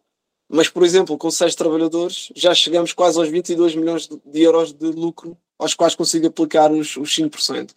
Mas, 0.48 0.68
por 0.68 0.84
exemplo, 0.84 1.16
com 1.16 1.30
6 1.30 1.54
trabalhadores, 1.54 2.30
já 2.34 2.54
chegamos 2.54 2.92
quase 2.92 3.18
aos 3.18 3.28
22 3.28 3.74
milhões 3.74 4.08
de 4.08 4.42
euros 4.42 4.72
de 4.72 4.86
lucro, 4.86 5.36
aos 5.58 5.74
quais 5.74 5.94
consigo 5.94 6.26
aplicar 6.26 6.70
os, 6.70 6.96
os 6.96 7.10
5%. 7.10 7.74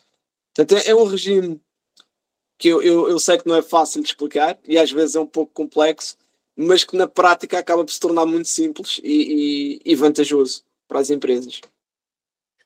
Portanto, 0.54 0.82
é, 0.82 0.90
é 0.90 0.96
um 0.96 1.06
regime 1.06 1.62
que 2.58 2.68
eu, 2.68 2.82
eu, 2.82 3.10
eu 3.10 3.20
sei 3.20 3.38
que 3.38 3.48
não 3.48 3.56
é 3.56 3.62
fácil 3.62 4.02
de 4.02 4.10
explicar 4.10 4.58
e 4.68 4.78
às 4.78 4.92
vezes 4.92 5.16
é 5.16 5.20
um 5.20 5.28
pouco 5.28 5.54
complexo, 5.54 6.18
mas 6.58 6.84
que 6.84 6.98
na 6.98 7.08
prática 7.08 7.60
acaba 7.60 7.86
por 7.86 7.92
se 7.92 8.00
tornar 8.00 8.26
muito 8.26 8.48
simples 8.48 9.00
e, 9.04 9.80
e, 9.86 9.92
e 9.92 9.96
vantajoso 9.96 10.64
para 10.88 11.00
as 11.00 11.10
empresas. 11.10 11.62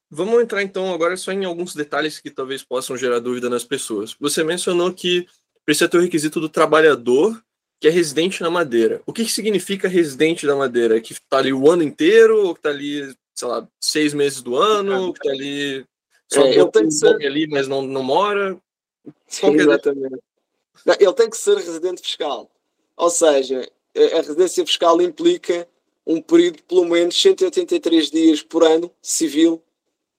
Vamos 0.10 0.42
entrar 0.42 0.64
então 0.64 0.94
agora 0.94 1.16
só 1.16 1.32
em 1.32 1.46
alguns 1.46 1.74
detalhes 1.76 2.20
que 2.20 2.30
talvez 2.30 2.64
possam 2.64 2.98
gerar 2.98 3.20
dúvida 3.20 3.50
nas 3.50 3.64
pessoas. 3.64 4.16
Você 4.20 4.44
mencionou 4.44 4.94
que 4.94 5.28
precisa 5.66 5.90
ter 5.90 5.98
o 5.98 6.02
requisito 6.02 6.40
do 6.40 6.50
trabalhador 6.50 7.42
que 7.80 7.88
é 7.88 7.92
residente 7.92 8.42
na 8.42 8.50
Madeira. 8.50 9.02
O 9.08 9.14
que, 9.14 9.26
que 9.26 9.32
significa 9.32 9.88
residente 9.88 10.46
na 10.46 10.56
Madeira? 10.56 11.02
Que 11.02 11.14
está 11.14 11.40
ali 11.40 11.52
o 11.52 11.70
ano 11.70 11.82
inteiro, 11.82 12.46
ou 12.46 12.54
que 12.54 12.60
está 12.60 12.70
ali, 12.70 13.16
sei 13.34 13.48
lá, 13.48 13.68
seis 13.80 14.14
meses 14.14 14.42
do 14.42 14.56
ano, 14.56 15.08
ou 15.08 15.14
que 15.14 15.20
está 15.20 15.32
ali 15.32 15.84
só 16.32 16.46
é, 16.46 16.56
ele 16.56 16.72
tem 16.72 16.86
que 16.86 16.92
ser... 16.92 17.16
ali, 17.26 17.48
mas 17.48 17.68
não, 17.68 17.82
não 17.82 18.02
mora? 18.02 18.58
Sim, 19.28 19.54
exatamente. 19.54 20.18
Não, 20.86 20.96
ele 20.98 21.14
tem 21.14 21.30
que 21.30 21.36
ser 21.36 21.58
residente 21.58 22.02
fiscal. 22.02 22.50
Ou 22.96 23.10
seja, 23.10 23.70
a 23.96 24.18
residência 24.18 24.66
fiscal 24.66 25.02
implica 25.02 25.68
um 26.06 26.22
período 26.22 26.58
de 26.58 26.64
pelo 26.64 26.86
menos 26.86 27.20
183 27.20 28.10
dias 28.10 28.42
por 28.42 28.64
ano 28.64 28.92
civil 29.02 29.62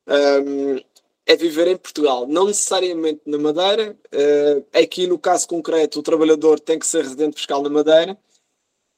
um, 0.07 0.81
é 1.25 1.37
viver 1.37 1.69
em 1.69 1.77
Portugal, 1.77 2.27
não 2.27 2.47
necessariamente 2.47 3.23
na 3.27 3.39
Madeira. 3.39 3.97
Uh, 4.13 4.67
aqui, 4.77 5.07
no 5.07 5.19
caso 5.19 5.47
concreto, 5.47 6.01
o 6.01 6.03
trabalhador 6.03 6.59
tem 6.59 6.79
que 6.79 6.87
ser 6.87 7.03
residente 7.03 7.37
fiscal 7.37 7.63
na 7.63 7.71
Madeira, 7.71 8.19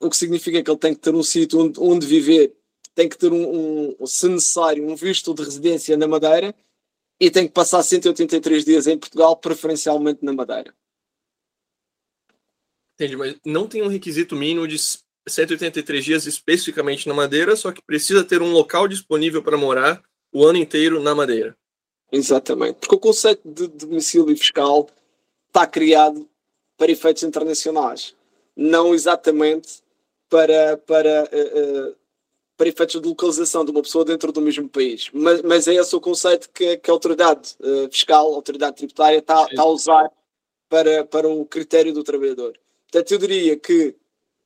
o 0.00 0.08
que 0.10 0.16
significa 0.16 0.62
que 0.62 0.70
ele 0.70 0.78
tem 0.78 0.94
que 0.94 1.00
ter 1.00 1.14
um 1.14 1.22
sítio 1.22 1.60
onde, 1.60 1.80
onde 1.80 2.06
viver, 2.06 2.54
tem 2.94 3.08
que 3.08 3.18
ter, 3.18 3.32
um, 3.32 3.94
um, 4.00 4.06
se 4.06 4.28
necessário, 4.28 4.87
um 4.88 4.96
visto 4.96 5.34
de 5.34 5.42
residência 5.42 5.96
na 5.96 6.06
Madeira 6.06 6.54
e 7.20 7.30
tem 7.30 7.46
que 7.46 7.52
passar 7.52 7.82
183 7.82 8.64
dias 8.64 8.87
em 8.87 8.98
Portugal, 8.98 9.37
preferencialmente 9.37 10.24
na 10.24 10.32
Madeira. 10.32 10.74
Entendi, 12.94 13.16
mas 13.16 13.37
não 13.44 13.66
tem 13.66 13.83
um 13.83 13.88
requisito 13.88 14.37
mínimo 14.37 14.68
de 14.68 14.78
183 15.28 16.04
dias 16.04 16.26
especificamente 16.26 17.09
na 17.09 17.14
Madeira, 17.14 17.57
só 17.57 17.72
que 17.72 17.83
precisa 17.83 18.22
ter 18.22 18.42
um 18.42 18.52
local 18.52 18.87
disponível 18.87 19.42
para 19.42 19.57
morar 19.57 20.02
o 20.33 20.44
ano 20.44 20.59
inteiro 20.59 21.02
na 21.02 21.14
Madeira. 21.14 21.57
Exatamente, 22.12 22.76
porque 22.80 22.94
o 22.94 22.98
conceito 22.98 23.42
de, 23.48 23.66
domicílio 23.66 24.37
fiscal 24.37 24.88
está 25.48 25.66
criado 25.66 26.28
para 26.76 26.92
efeitos 26.92 27.22
internacionais, 27.22 28.14
não 28.57 28.94
exatamente 28.94 29.83
para, 30.28 30.76
para, 30.76 31.24
uh, 31.24 31.96
para 32.57 32.68
efeitos 32.68 33.00
de 33.00 33.09
localização 33.09 33.64
de 33.64 33.70
uma 33.70 33.83
pessoa 33.83 34.04
dentro 34.04 34.30
do 34.30 34.40
mesmo 34.40 34.68
país. 34.68 35.11
Mas, 35.12 35.42
mas 35.42 35.66
é 35.66 35.74
esse 35.74 35.96
o 35.96 36.00
conceito 36.00 36.50
que, 36.50 36.76
que 36.76 36.90
a 36.90 36.94
autoridade 36.94 37.57
uh, 37.61 37.90
fiscal, 37.90 38.33
a 38.33 38.37
autoridade 38.37 38.76
tributária, 38.76 39.18
está, 39.18 39.46
está 39.50 39.62
a 39.62 39.66
usar 39.66 40.11
para, 40.68 41.04
para 41.04 41.28
o 41.28 41.44
critério 41.46 41.92
do 41.92 42.04
trabalhador. 42.04 42.57
Portanto, 42.94 43.11
eu 43.11 43.18
diria 43.18 43.59
que, 43.59 43.96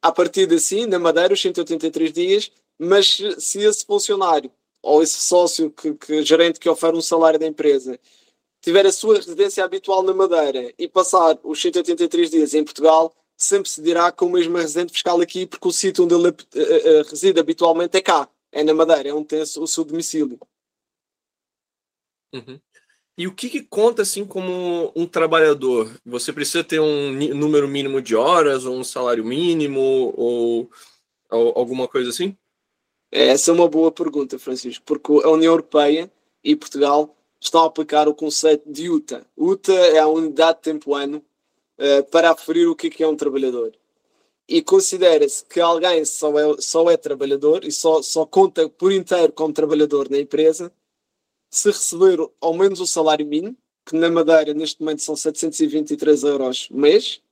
a 0.01 0.11
partir 0.11 0.47
de 0.47 0.55
assim, 0.55 0.87
na 0.87 0.99
Madeira, 0.99 1.35
os 1.35 1.41
183 1.41 2.11
dias, 2.11 2.51
mas 2.79 3.19
se 3.39 3.61
esse 3.61 3.85
funcionário 3.85 4.51
ou 4.83 5.03
esse 5.03 5.21
sócio 5.21 5.71
que, 5.71 5.93
que 5.93 6.23
gerente 6.23 6.59
que 6.59 6.67
oferece 6.67 6.99
um 6.99 7.03
salário 7.03 7.39
da 7.39 7.47
empresa 7.47 8.01
tiver 8.63 8.87
a 8.87 8.93
sua 8.93 9.17
residência 9.17 9.63
habitual 9.63 10.03
na 10.03 10.15
Madeira 10.15 10.73
e 10.79 10.89
passar 10.89 11.39
os 11.45 11.61
183 11.61 12.31
dias 12.31 12.55
em 12.55 12.65
Portugal, 12.65 13.15
sempre 13.37 13.69
se 13.69 13.83
dirá 13.83 14.11
com 14.11 14.25
o 14.25 14.31
mesmo 14.31 14.57
residente 14.57 14.95
fiscal 14.95 15.21
aqui, 15.21 15.47
porque 15.47 15.69
o 15.69 15.73
sítio 15.73 16.05
onde 16.05 16.15
ele 16.15 16.29
uh, 16.29 16.33
uh, 16.33 17.11
reside 17.11 17.39
habitualmente 17.39 17.99
é 17.99 18.01
cá, 18.01 18.31
é 18.51 18.65
na 18.65 18.73
Madeira, 18.73 19.11
é 19.11 19.13
onde 19.13 19.27
tem 19.27 19.43
o 19.43 19.67
seu 19.67 19.85
domicílio. 19.85 20.41
Uhum. 22.33 22.59
E 23.19 23.27
o 23.27 23.35
que, 23.35 23.51
que, 23.51 23.65
conta 23.65 24.03
assim 24.03 24.25
como 24.25 24.93
um 24.95 25.05
trabalhador? 25.05 25.91
Você 26.07 26.33
precisa 26.33 26.63
ter 26.63 26.79
um 26.79 27.13
número 27.35 27.67
mínimo 27.67 28.01
de 28.01 28.15
horas, 28.15 28.65
ou 28.65 28.77
um 28.77 28.85
salário 28.85 29.25
mínimo, 29.25 29.81
ou, 30.17 30.71
ou 31.29 31.53
alguma 31.59 31.89
coisa 31.89 32.11
assim? 32.11 32.37
Essa 33.11 33.51
é 33.51 33.55
uma 33.55 33.69
boa 33.69 33.91
pergunta, 33.91 34.39
Francisco, 34.39 34.85
porque 34.87 35.11
a 35.25 35.31
União 35.31 35.51
Europeia 35.51 36.09
e 36.45 36.55
Portugal 36.55 37.13
estão 37.41 37.63
a 37.63 37.67
aplicar 37.67 38.07
o 38.07 38.15
conceito 38.15 38.71
de 38.71 38.89
UTA. 38.89 39.27
UTA 39.37 39.73
é 39.73 39.99
a 39.99 40.07
unidade 40.07 40.59
de 40.59 40.63
tempo 40.63 40.95
ano 40.95 41.21
uh, 41.77 42.05
para 42.13 42.31
aferir 42.31 42.69
o 42.69 42.77
que 42.77 42.87
é, 42.87 42.91
que 42.91 43.03
é 43.03 43.09
um 43.09 43.17
trabalhador. 43.17 43.73
E 44.49 44.63
considera-se 44.63 45.45
que 45.45 45.59
alguém 45.59 46.05
só 46.05 46.39
é, 46.39 46.57
só 46.61 46.89
é 46.89 46.97
trabalhador 46.97 47.65
e 47.65 47.73
só, 47.73 48.01
só 48.01 48.25
conta 48.25 48.69
por 48.69 48.93
inteiro 48.93 49.33
como 49.33 49.53
trabalhador 49.53 50.09
na 50.09 50.19
empresa 50.19 50.73
se 51.51 51.69
receber 51.69 52.19
ao 52.41 52.55
menos 52.55 52.81
o 52.81 52.87
salário 52.87 53.27
mínimo, 53.27 53.57
que 53.85 53.97
na 53.97 54.11
Madeira 54.11 54.53
neste 54.53 54.81
momento 54.81 55.03
são 55.03 55.17
723 55.17 56.23
euros 56.25 56.69
mês, 56.71 57.23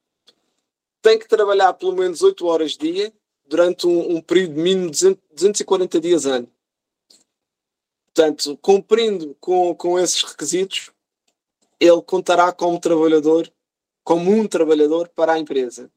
tem 1.03 1.19
que 1.19 1.29
trabalhar 1.29 1.75
pelo 1.75 1.95
menos 1.95 2.23
8 2.23 2.47
horas 2.47 2.77
dia 2.77 3.13
durante 3.47 3.87
um, 3.87 4.17
um 4.17 4.21
período 4.21 4.55
mínimo 4.55 4.91
de 4.91 5.17
240 5.33 6.01
dias 6.01 6.27
ano. 6.27 6.51
Portanto, 8.07 8.59
cumprindo 8.63 9.37
com, 9.39 9.75
com 9.75 9.99
esses 9.99 10.23
requisitos, 10.23 10.91
ele 11.79 12.01
contará 12.03 12.51
como 12.51 12.81
trabalhador, 12.81 13.53
como 14.03 14.33
um 14.33 14.49
trabalhador 14.49 15.09
para 15.09 15.35
a 15.35 15.39
empresa. 15.39 15.91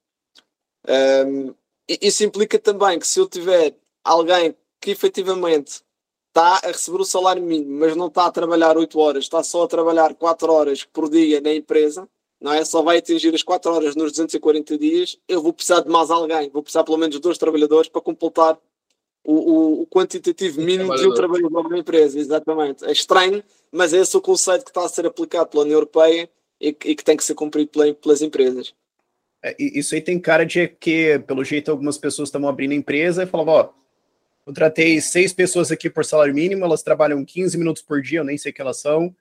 Um, 1.26 1.54
isso 1.88 2.24
implica 2.24 2.60
também 2.60 3.00
que 3.00 3.08
se 3.08 3.20
eu 3.20 3.28
tiver 3.28 3.76
alguém 4.04 4.56
que 4.82 4.92
efetivamente 4.92 5.82
está 6.40 6.62
a 6.64 6.72
receber 6.72 7.02
o 7.02 7.06
salário 7.06 7.44
mínimo, 7.44 7.80
mas 7.80 7.96
não 7.96 8.08
está 8.08 8.26
a 8.26 8.32
trabalhar 8.32 8.78
8 8.78 8.98
horas, 8.98 9.24
está 9.26 9.44
só 9.44 9.64
a 9.64 9.68
trabalhar 9.68 10.16
4 10.16 10.52
horas 10.52 10.84
por 10.86 11.10
dia 11.10 11.42
na 11.42 11.54
empresa, 11.54 12.08
não 12.40 12.54
é? 12.54 12.64
Só 12.64 12.82
vai 12.82 13.00
atingir 13.00 13.36
as 13.36 13.44
4 13.44 13.72
horas 13.72 13.96
nos 13.96 14.14
240 14.14 14.78
dias, 14.78 15.18
eu 15.28 15.42
vou 15.42 15.52
precisar 15.52 15.82
de 15.82 15.90
mais 15.90 16.10
alguém, 16.10 16.50
vou 16.50 16.64
precisar 16.64 16.86
pelo 16.86 16.98
menos 16.98 17.16
de 17.16 17.22
dois 17.22 17.38
trabalhadores 17.38 17.90
para 17.90 18.02
completar 18.02 18.58
o, 19.22 19.34
o, 19.34 19.82
o 19.82 19.88
quantitativo 19.88 20.62
mínimo 20.62 20.96
de 20.96 21.06
um 21.06 21.14
trabalhador 21.14 21.70
na 21.70 21.78
empresa, 21.78 22.18
exatamente. 22.18 22.86
É 22.86 22.92
estranho, 22.92 23.44
mas 23.70 23.92
esse 23.92 24.16
é 24.16 24.20
o 24.20 24.22
conceito 24.22 24.64
que 24.64 24.72
está 24.72 24.86
a 24.86 24.90
ser 24.90 25.06
aplicado 25.06 25.50
pela 25.50 25.64
União 25.64 25.76
Europeia 25.76 26.30
e, 26.60 26.70
e 26.70 26.96
que 26.96 27.04
tem 27.04 27.18
que 27.18 27.24
ser 27.24 27.36
cumprido 27.36 27.70
pela, 27.70 27.94
pelas 27.94 28.22
empresas. 28.22 28.74
É, 29.44 29.56
isso 29.60 29.94
aí 29.94 30.02
tem 30.02 30.18
cara 30.20 30.46
de 30.46 30.68
que, 30.70 31.20
pelo 31.20 31.44
jeito, 31.44 31.70
algumas 31.70 31.98
pessoas 31.98 32.30
estão 32.30 32.48
abrindo 32.48 32.74
empresa 32.74 33.24
e 33.24 33.28
falam, 33.28 33.48
ó, 33.48 33.70
Contratei 34.46 35.00
seis 35.02 35.32
pessoas 35.32 35.72
aqui 35.72 35.90
por 35.90 36.04
salário 36.04 36.34
mínimo, 36.34 36.66
elas 36.66 36.82
trabalham 36.82 37.24
15 37.24 37.58
minutos 37.58 37.82
por 37.82 38.02
dia, 38.02 38.20
eu 38.20 38.24
nem 38.24 38.38
sei 38.38 38.52
que 38.52 38.62
elas 38.62 38.78
são. 38.78 39.16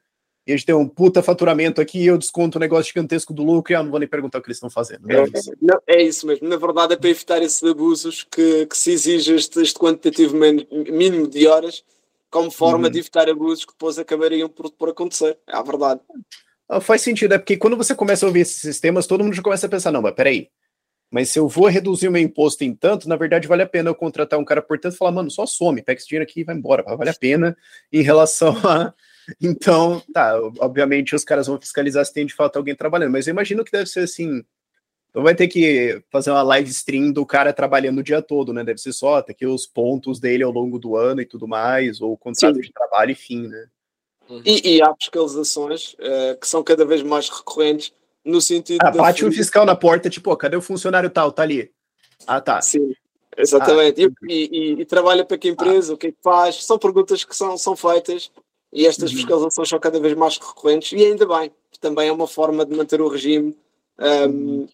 E 0.46 0.52
a 0.52 0.56
gente 0.56 0.64
tem 0.64 0.74
um 0.74 0.88
puta 0.88 1.22
faturamento 1.22 1.78
aqui, 1.78 2.06
eu 2.06 2.16
desconto 2.16 2.56
um 2.56 2.60
negócio 2.60 2.86
gigantesco 2.86 3.34
do 3.34 3.44
lucro 3.44 3.70
e 3.70 3.76
eu 3.76 3.82
não 3.82 3.90
vou 3.90 4.00
nem 4.00 4.08
perguntar 4.08 4.38
o 4.38 4.42
que 4.42 4.48
eles 4.48 4.56
estão 4.56 4.70
fazendo. 4.70 5.06
Né? 5.06 5.14
É, 5.16 5.26
não, 5.60 5.78
é 5.86 6.02
isso 6.02 6.26
mesmo. 6.26 6.48
Na 6.48 6.56
verdade, 6.56 6.94
é 6.94 6.96
para 6.96 7.10
evitar 7.10 7.42
esses 7.42 7.62
abusos 7.62 8.26
que, 8.30 8.64
que 8.64 8.76
se 8.76 8.92
exige 8.92 9.34
este, 9.34 9.60
este 9.60 9.78
quantitativo 9.78 10.34
mínimo 10.34 11.28
de 11.28 11.46
horas 11.46 11.84
como 12.30 12.50
forma 12.50 12.86
uhum. 12.86 12.90
de 12.90 12.98
evitar 12.98 13.28
abusos 13.28 13.66
que 13.66 13.72
depois 13.72 13.98
acabariam 13.98 14.48
por, 14.48 14.70
por 14.70 14.88
acontecer. 14.88 15.36
É 15.46 15.54
a 15.54 15.62
verdade. 15.62 16.00
Ah, 16.66 16.80
faz 16.80 17.02
sentido, 17.02 17.34
é 17.34 17.38
porque 17.38 17.56
quando 17.56 17.76
você 17.76 17.94
começa 17.94 18.24
a 18.24 18.28
ouvir 18.28 18.40
esses 18.40 18.60
sistemas, 18.60 19.06
todo 19.06 19.22
mundo 19.22 19.34
já 19.34 19.42
começa 19.42 19.66
a 19.66 19.70
pensar, 19.70 19.90
não, 19.90 20.02
mas 20.02 20.14
peraí, 20.14 20.48
mas 21.10 21.30
se 21.30 21.38
eu 21.38 21.48
vou 21.48 21.66
reduzir 21.66 22.08
o 22.08 22.12
meu 22.12 22.22
imposto 22.22 22.64
em 22.64 22.74
tanto, 22.74 23.08
na 23.08 23.16
verdade 23.16 23.48
vale 23.48 23.62
a 23.62 23.66
pena 23.66 23.90
eu 23.90 23.94
contratar 23.94 24.38
um 24.38 24.44
cara 24.44 24.60
por 24.60 24.78
tanto 24.78 24.94
e 24.94 24.98
falar, 24.98 25.12
mano, 25.12 25.30
só 25.30 25.46
some, 25.46 25.82
pega 25.82 25.98
esse 25.98 26.08
dinheiro 26.08 26.28
aqui 26.28 26.40
e 26.40 26.44
vai 26.44 26.54
embora, 26.54 26.82
vale 26.82 27.10
a 27.10 27.14
pena 27.14 27.56
em 27.92 28.02
relação 28.02 28.54
a 28.66 28.92
então, 29.40 30.02
tá, 30.12 30.38
obviamente 30.58 31.14
os 31.14 31.24
caras 31.24 31.46
vão 31.46 31.60
fiscalizar 31.60 32.04
se 32.04 32.12
tem 32.12 32.24
de 32.24 32.34
fato 32.34 32.56
alguém 32.56 32.74
trabalhando, 32.74 33.12
mas 33.12 33.26
eu 33.26 33.32
imagino 33.32 33.64
que 33.64 33.72
deve 33.72 33.86
ser 33.86 34.00
assim. 34.00 34.42
Então 35.10 35.22
vai 35.22 35.34
ter 35.34 35.48
que 35.48 36.02
fazer 36.10 36.30
uma 36.30 36.42
live 36.42 36.70
stream 36.70 37.12
do 37.12 37.24
cara 37.24 37.52
trabalhando 37.52 37.98
o 37.98 38.02
dia 38.02 38.20
todo, 38.20 38.52
né? 38.52 38.62
Deve 38.62 38.78
ser 38.78 38.92
só, 38.92 39.20
ter 39.22 39.32
aqui 39.32 39.46
os 39.46 39.66
pontos 39.66 40.20
dele 40.20 40.44
ao 40.44 40.52
longo 40.52 40.78
do 40.78 40.96
ano 40.96 41.20
e 41.20 41.26
tudo 41.26 41.48
mais, 41.48 42.00
ou 42.00 42.12
o 42.12 42.16
contrato 42.16 42.56
Sim. 42.56 42.60
de 42.60 42.72
trabalho, 42.72 43.12
enfim, 43.12 43.48
né? 43.48 43.66
Uhum. 44.28 44.42
E, 44.44 44.76
e 44.76 44.82
há 44.82 44.94
fiscalizações 44.94 45.94
uh, 45.94 46.38
que 46.38 46.46
são 46.46 46.62
cada 46.62 46.84
vez 46.84 47.02
mais 47.02 47.30
recorrentes 47.30 47.92
no 48.24 48.40
sentido. 48.40 48.78
Ah, 48.82 48.90
bate 48.90 49.24
um 49.24 49.32
fiscal 49.32 49.64
na 49.64 49.74
porta, 49.74 50.10
tipo, 50.10 50.34
cadê 50.36 50.56
o 50.56 50.62
funcionário 50.62 51.10
tal? 51.10 51.32
Tá 51.32 51.42
ali. 51.42 51.70
Ah, 52.26 52.40
tá. 52.40 52.60
Sim, 52.60 52.92
exatamente. 53.36 54.04
Ah, 54.04 54.10
e, 54.28 54.48
e, 54.52 54.80
e, 54.80 54.84
trabalha 54.84 55.24
para 55.24 55.38
que 55.38 55.48
empresa, 55.48 55.92
ah. 55.92 55.94
o 55.94 55.98
que 55.98 56.08
é 56.08 56.12
que 56.12 56.18
faz? 56.22 56.64
São 56.64 56.78
perguntas 56.78 57.24
que 57.24 57.34
são, 57.34 57.56
são 57.56 57.76
feitas 57.76 58.30
e 58.72 58.86
estas 58.86 59.10
uhum. 59.10 59.16
fiscalizações 59.16 59.68
são 59.68 59.78
cada 59.78 59.98
vez 59.98 60.14
mais 60.14 60.36
recorrentes 60.38 60.92
e 60.92 61.04
ainda 61.04 61.26
bem, 61.26 61.50
também 61.80 62.08
é 62.08 62.12
uma 62.12 62.26
forma 62.26 62.64
de 62.64 62.76
manter 62.76 63.00
o 63.00 63.08
regime. 63.08 63.56
Um, 63.98 64.26
uhum. 64.26 64.68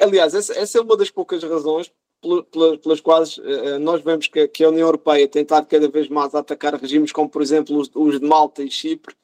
Aliás, 0.00 0.34
essa, 0.34 0.52
essa, 0.58 0.78
é 0.78 0.80
uma 0.80 0.96
das 0.96 1.10
poucas 1.10 1.42
razões 1.42 1.92
pelas, 2.20 2.78
pelas 2.78 3.00
quais 3.00 3.38
uh, 3.38 3.78
nós 3.78 4.02
vemos 4.02 4.26
que, 4.26 4.48
que, 4.48 4.64
a 4.64 4.68
União 4.68 4.88
Europeia 4.88 5.28
tem 5.28 5.42
estado 5.42 5.66
cada 5.66 5.88
vez 5.88 6.08
mais 6.08 6.34
a 6.34 6.40
atacar 6.40 6.74
regimes 6.74 7.12
como, 7.12 7.28
por 7.28 7.40
exemplo, 7.40 7.78
os, 7.78 7.90
os 7.94 8.18
de 8.18 8.26
Malta 8.26 8.62
e 8.62 8.70
Chipre, 8.70 9.14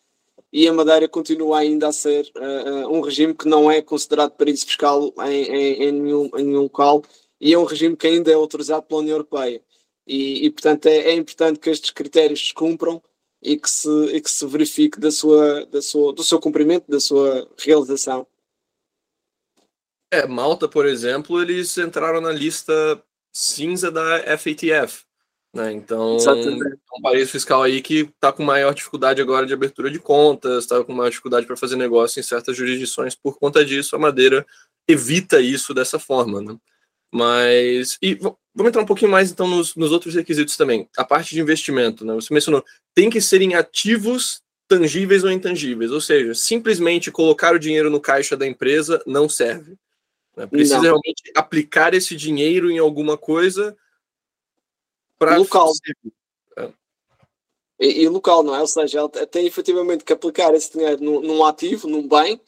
e 0.53 0.69
a 0.69 0.73
Madeira 0.73 1.09
continua 1.09 1.61
ainda 1.61 1.89
a 1.89 1.93
ser 1.93 2.31
uh, 2.37 2.89
um 2.89 3.01
regime 3.01 3.35
que 3.35 3.49
não 3.49 3.71
é 3.71 3.81
considerado 3.81 4.33
paraíso 4.33 4.67
fiscal 4.67 5.13
em, 5.27 5.45
em, 5.45 5.83
em, 5.85 5.93
nenhum, 5.93 6.31
em 6.37 6.45
nenhum 6.45 6.63
local 6.63 7.03
e 7.41 7.55
é 7.55 7.59
um 7.59 7.65
regime 7.65 7.97
que 7.97 8.07
ainda 8.07 8.31
é 8.31 8.35
autorizado 8.35 8.83
pela 8.83 9.01
União 9.01 9.15
Europeia. 9.15 9.63
E, 10.07 10.47
e 10.47 10.51
portanto, 10.51 10.87
é, 10.87 10.97
é, 10.97 11.15
importante 11.15 11.59
que 11.59 11.71
estes 11.71 11.91
critérios 11.91 12.49
se 12.49 12.55
cumpram 12.55 13.03
e 13.41 13.57
que 13.57 13.69
se, 13.69 13.89
e 14.15 14.21
que 14.21 14.31
se 14.31 14.47
verifique 14.47 15.01
da 15.01 15.11
sua, 15.11 15.65
da 15.67 15.81
sua, 15.81 16.13
do 16.13 16.23
seu 16.23 16.39
cumprimento, 16.39 16.89
da 16.89 17.01
sua 17.01 17.49
realização. 17.59 18.27
É, 20.11 20.27
Malta, 20.27 20.69
por 20.69 20.87
exemplo, 20.87 21.41
eles 21.41 21.77
entraram 21.79 22.21
na 22.21 22.31
lista 22.31 23.03
cinza 23.33 23.91
da 23.91 24.37
FATF. 24.37 25.05
Né? 25.55 25.73
Então, 25.73 26.17
é 26.17 26.97
um 26.97 27.03
país 27.03 27.31
fiscal 27.31 27.63
aí 27.63 27.83
que 27.83 28.11
está 28.15 28.33
com 28.33 28.43
maior 28.43 28.73
dificuldade 28.73 29.21
agora 29.21 29.47
de 29.47 29.53
abertura 29.53 29.91
de 29.91 29.99
contas, 29.99 30.65
está 30.65 30.83
com 30.83 30.95
maior 30.95 31.11
dificuldade 31.11 31.47
para 31.47 31.57
fazer 31.57 31.77
negócio 31.77 32.19
em 32.19 32.23
certas 32.23 32.57
jurisdições. 32.57 33.15
Por 33.15 33.39
conta 33.39 33.65
disso, 33.65 33.95
a 33.95 33.99
Madeira 33.99 34.47
evita 34.89 35.41
isso 35.41 35.75
dessa 35.75 35.99
forma. 35.99 36.41
Né? 36.41 36.57
Mas. 37.13 37.99
E 38.01 38.15
vamos 38.15 38.69
entrar 38.69 38.81
um 38.81 38.87
pouquinho 38.87 39.11
mais 39.11 39.31
então 39.31 39.47
nos, 39.47 39.77
nos 39.77 39.93
outros 39.93 40.15
requisitos 40.15 40.57
também. 40.57 40.89
A 40.97 41.05
parte 41.05 41.35
de 41.35 41.41
investimento, 41.41 42.05
né? 42.05 42.15
Você 42.15 42.33
mencionou, 42.33 42.65
tem 42.95 43.11
que 43.11 43.21
serem 43.21 43.55
ativos 43.55 44.41
tangíveis 44.67 45.23
ou 45.23 45.31
intangíveis, 45.31 45.91
ou 45.91 46.01
seja, 46.01 46.35
simplesmente 46.35 47.11
colocar 47.11 47.55
o 47.55 47.59
dinheiro 47.59 47.91
no 47.91 48.01
caixa 48.01 48.35
da 48.39 48.47
empresa 48.47 49.03
não 49.07 49.29
serve. 49.29 49.77
Né? 50.35 50.47
Precisa 50.47 50.77
não. 50.77 50.83
realmente 50.83 51.31
aplicar 51.37 51.93
esse 51.93 52.17
dinheiro 52.17 52.71
em 52.71 52.79
alguma 52.79 53.19
coisa 53.19 53.77
para 55.27 55.37
local. 55.37 55.73
É. 56.59 56.71
E, 57.81 58.03
e, 58.03 58.09
local, 58.09 58.43
não 58.43 58.55
é? 58.55 58.61
Ou 58.61 58.67
seja, 58.67 58.99
ela 58.99 59.09
tem 59.09 59.47
efetivamente 59.47 60.05
que 60.05 60.13
aplicar 60.13 60.55
esse 60.55 60.73
dinheiro 60.73 61.03
num, 61.03 61.21
num 61.21 61.45
ativo, 61.45 61.89
num 61.89 62.07
bem, 62.07 62.41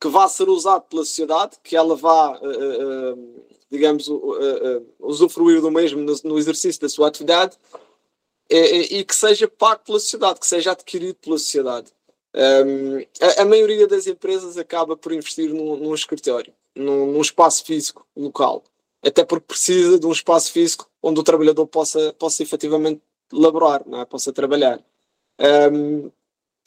que 0.00 0.08
vá 0.08 0.28
ser 0.28 0.48
usado 0.48 0.82
pela 0.82 1.04
sociedade, 1.04 1.56
que 1.62 1.76
ela 1.76 1.96
vá 1.96 2.38
uh, 2.38 3.12
uh, 3.12 3.44
digamos, 3.70 4.08
uh, 4.08 4.86
usufruir 4.98 5.60
do 5.60 5.70
mesmo 5.70 6.00
no, 6.00 6.14
no, 6.24 6.38
exercício 6.38 6.80
da 6.80 6.88
sua 6.88 7.08
atividade 7.08 7.56
e, 8.50 8.98
e, 8.98 9.04
que 9.04 9.14
seja 9.14 9.46
pago 9.46 9.82
pela 9.84 10.00
sociedade, 10.00 10.40
que 10.40 10.46
seja 10.46 10.72
adquirido 10.72 11.16
pela 11.16 11.38
sociedade. 11.38 11.92
Um, 12.34 12.98
a, 13.20 13.42
a, 13.42 13.44
maioria 13.44 13.86
das 13.86 14.06
empresas 14.06 14.56
acaba 14.56 14.96
por 14.96 15.12
investir 15.12 15.52
num, 15.52 15.76
num 15.76 15.94
escritório, 15.94 16.52
num, 16.74 17.12
num, 17.12 17.20
espaço 17.20 17.64
físico 17.64 18.06
local, 18.14 18.62
até 19.02 19.24
porque 19.24 19.46
precisa 19.46 19.98
de 19.98 20.06
um 20.06 20.12
espaço 20.12 20.52
físico 20.52 20.88
onde 21.02 21.20
o 21.20 21.22
trabalhador 21.22 21.66
possa, 21.66 22.12
possa 22.18 22.42
efetivamente 22.42 23.00
laborar, 23.32 23.82
é? 23.92 24.04
possa 24.04 24.32
trabalhar. 24.32 24.80
Um, 25.72 26.10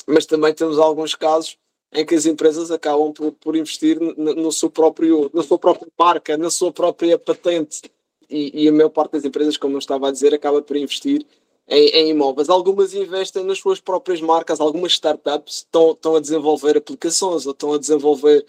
mas 0.08 0.26
também 0.26 0.54
temos 0.54 0.80
alguns 0.80 1.16
casos 1.16 1.58
em 1.94 2.06
que 2.06 2.16
as 2.16 2.26
empresas 2.26 2.72
acabam 2.72 3.12
por, 3.12 3.34
por 3.34 3.56
investir 3.56 4.00
no, 4.00 4.34
no, 4.34 4.52
seu 4.52 4.70
próprio, 4.70 5.30
na 5.34 5.44
sua 5.44 5.60
própria 5.60 5.92
marca, 6.00 6.38
na 6.38 6.50
sua 6.50 6.72
própria 6.72 7.18
patente. 7.18 7.82
E, 8.30 8.64
e, 8.64 8.70
a 8.70 8.72
maior 8.72 8.90
parte 8.90 9.12
das 9.12 9.26
empresas, 9.26 9.58
como 9.58 9.76
eu 9.76 9.80
estava 9.80 10.08
a 10.08 10.12
dizer, 10.12 10.34
acaba 10.34 10.62
por 10.62 10.78
investir 10.78 11.26
em, 11.68 11.88
em, 11.90 12.10
imóveis. 12.12 12.50
Algumas 12.50 12.94
investem 12.94 13.44
nas 13.44 13.60
suas 13.60 13.82
próprias 13.82 14.22
marcas, 14.22 14.62
algumas 14.62 14.94
startups 14.94 15.58
estão, 15.58 15.92
estão 15.92 16.16
a 16.16 16.22
desenvolver 16.22 16.78
aplicações 16.78 17.46
ou 17.46 17.52
estão 17.52 17.74
a 17.74 17.78
desenvolver 17.78 18.46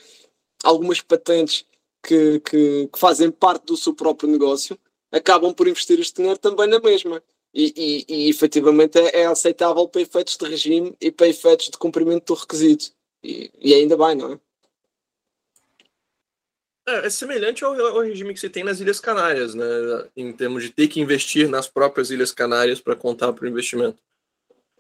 algumas 0.63 1.01
patentes 1.01 1.67
que, 2.03 2.41
que, 2.41 2.89
que 2.89 2.99
fazem 2.99 3.31
parte 3.31 3.67
do 3.67 3.77
seu 3.77 3.95
próprio 3.95 4.29
negócio, 4.31 4.79
acabam 5.11 5.55
por 5.55 5.69
investir 5.69 6.01
este 6.01 6.17
dinheiro 6.17 6.39
também 6.39 6.67
na 6.67 6.81
mesma. 6.81 7.23
E, 7.55 8.07
e, 8.09 8.27
e 8.27 8.31
efetivamente 8.31 8.99
é, 8.99 9.21
é 9.21 9.27
aceitável 9.27 9.87
para 9.87 10.01
efeitos 10.01 10.37
de 10.39 10.49
regime 10.49 10.97
e 11.01 11.11
para 11.11 11.29
efeitos 11.29 11.69
de 11.69 11.77
cumprimento 11.77 12.35
do 12.35 12.41
requisito. 12.41 12.93
E, 13.23 13.51
e 13.61 13.75
ainda 13.75 13.97
bem, 13.97 14.17
não 14.17 14.33
é? 14.33 14.41
É, 16.87 17.07
é 17.07 17.11
semelhante 17.11 17.63
ao, 17.63 17.75
ao, 17.75 18.01
regime 18.01 18.35
que 18.35 18.41
você 18.41 18.49
tem 18.49 18.65
nas 18.65 18.81
Ilhas 18.81 18.99
Canárias, 18.99 19.55
né? 19.55 19.65
Em 20.17 20.33
termos 20.33 20.65
de 20.65 20.71
ter 20.71 20.89
que 20.89 21.01
investir 21.01 21.49
nas 21.49 21.69
próprias 21.69 22.11
Ilhas 22.11 22.33
Canárias 22.33 22.81
para 22.81 22.97
contar 22.97 23.33
para 23.33 23.45
o 23.45 23.49
investimento. 23.49 23.99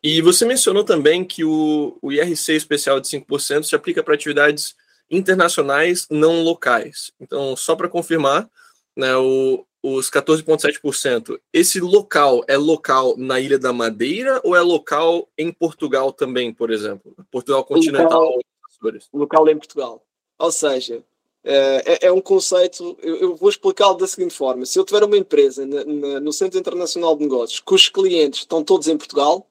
E 0.02 0.20
você 0.20 0.44
mencionou 0.44 0.82
também 0.82 1.24
que 1.24 1.44
o, 1.44 1.96
o 2.02 2.10
IRC 2.10 2.54
especial 2.54 2.98
de 2.98 3.06
5% 3.06 3.62
se 3.62 3.76
aplica 3.76 4.02
para 4.02 4.14
atividades 4.14 4.74
internacionais 5.12 6.06
não 6.10 6.42
locais. 6.42 7.12
Então, 7.20 7.54
só 7.54 7.76
para 7.76 7.88
confirmar, 7.88 8.48
né, 8.96 9.14
o, 9.16 9.64
os 9.82 10.10
14,7%, 10.10 11.38
esse 11.52 11.78
local 11.80 12.42
é 12.48 12.56
local 12.56 13.14
na 13.18 13.38
Ilha 13.38 13.58
da 13.58 13.72
Madeira 13.72 14.40
ou 14.42 14.56
é 14.56 14.60
local 14.60 15.28
em 15.36 15.52
Portugal 15.52 16.12
também, 16.12 16.52
por 16.52 16.70
exemplo? 16.70 17.14
Portugal 17.30 17.62
continental? 17.62 18.40
Local, 18.82 19.00
local 19.12 19.48
em 19.48 19.58
Portugal. 19.58 20.02
Ou 20.38 20.50
seja, 20.50 21.04
é, 21.44 21.82
é, 22.04 22.06
é 22.06 22.12
um 22.12 22.20
conceito, 22.20 22.96
eu, 23.02 23.16
eu 23.16 23.36
vou 23.36 23.50
explicá-lo 23.50 23.96
da 23.96 24.06
seguinte 24.06 24.34
forma: 24.34 24.64
se 24.64 24.78
eu 24.78 24.84
tiver 24.84 25.04
uma 25.04 25.16
empresa 25.16 25.66
na, 25.66 25.84
na, 25.84 26.20
no 26.20 26.32
Centro 26.32 26.58
Internacional 26.58 27.16
de 27.16 27.24
Negócios 27.24 27.60
cujos 27.60 27.88
clientes 27.88 28.40
estão 28.40 28.64
todos 28.64 28.88
em 28.88 28.96
Portugal, 28.96 29.46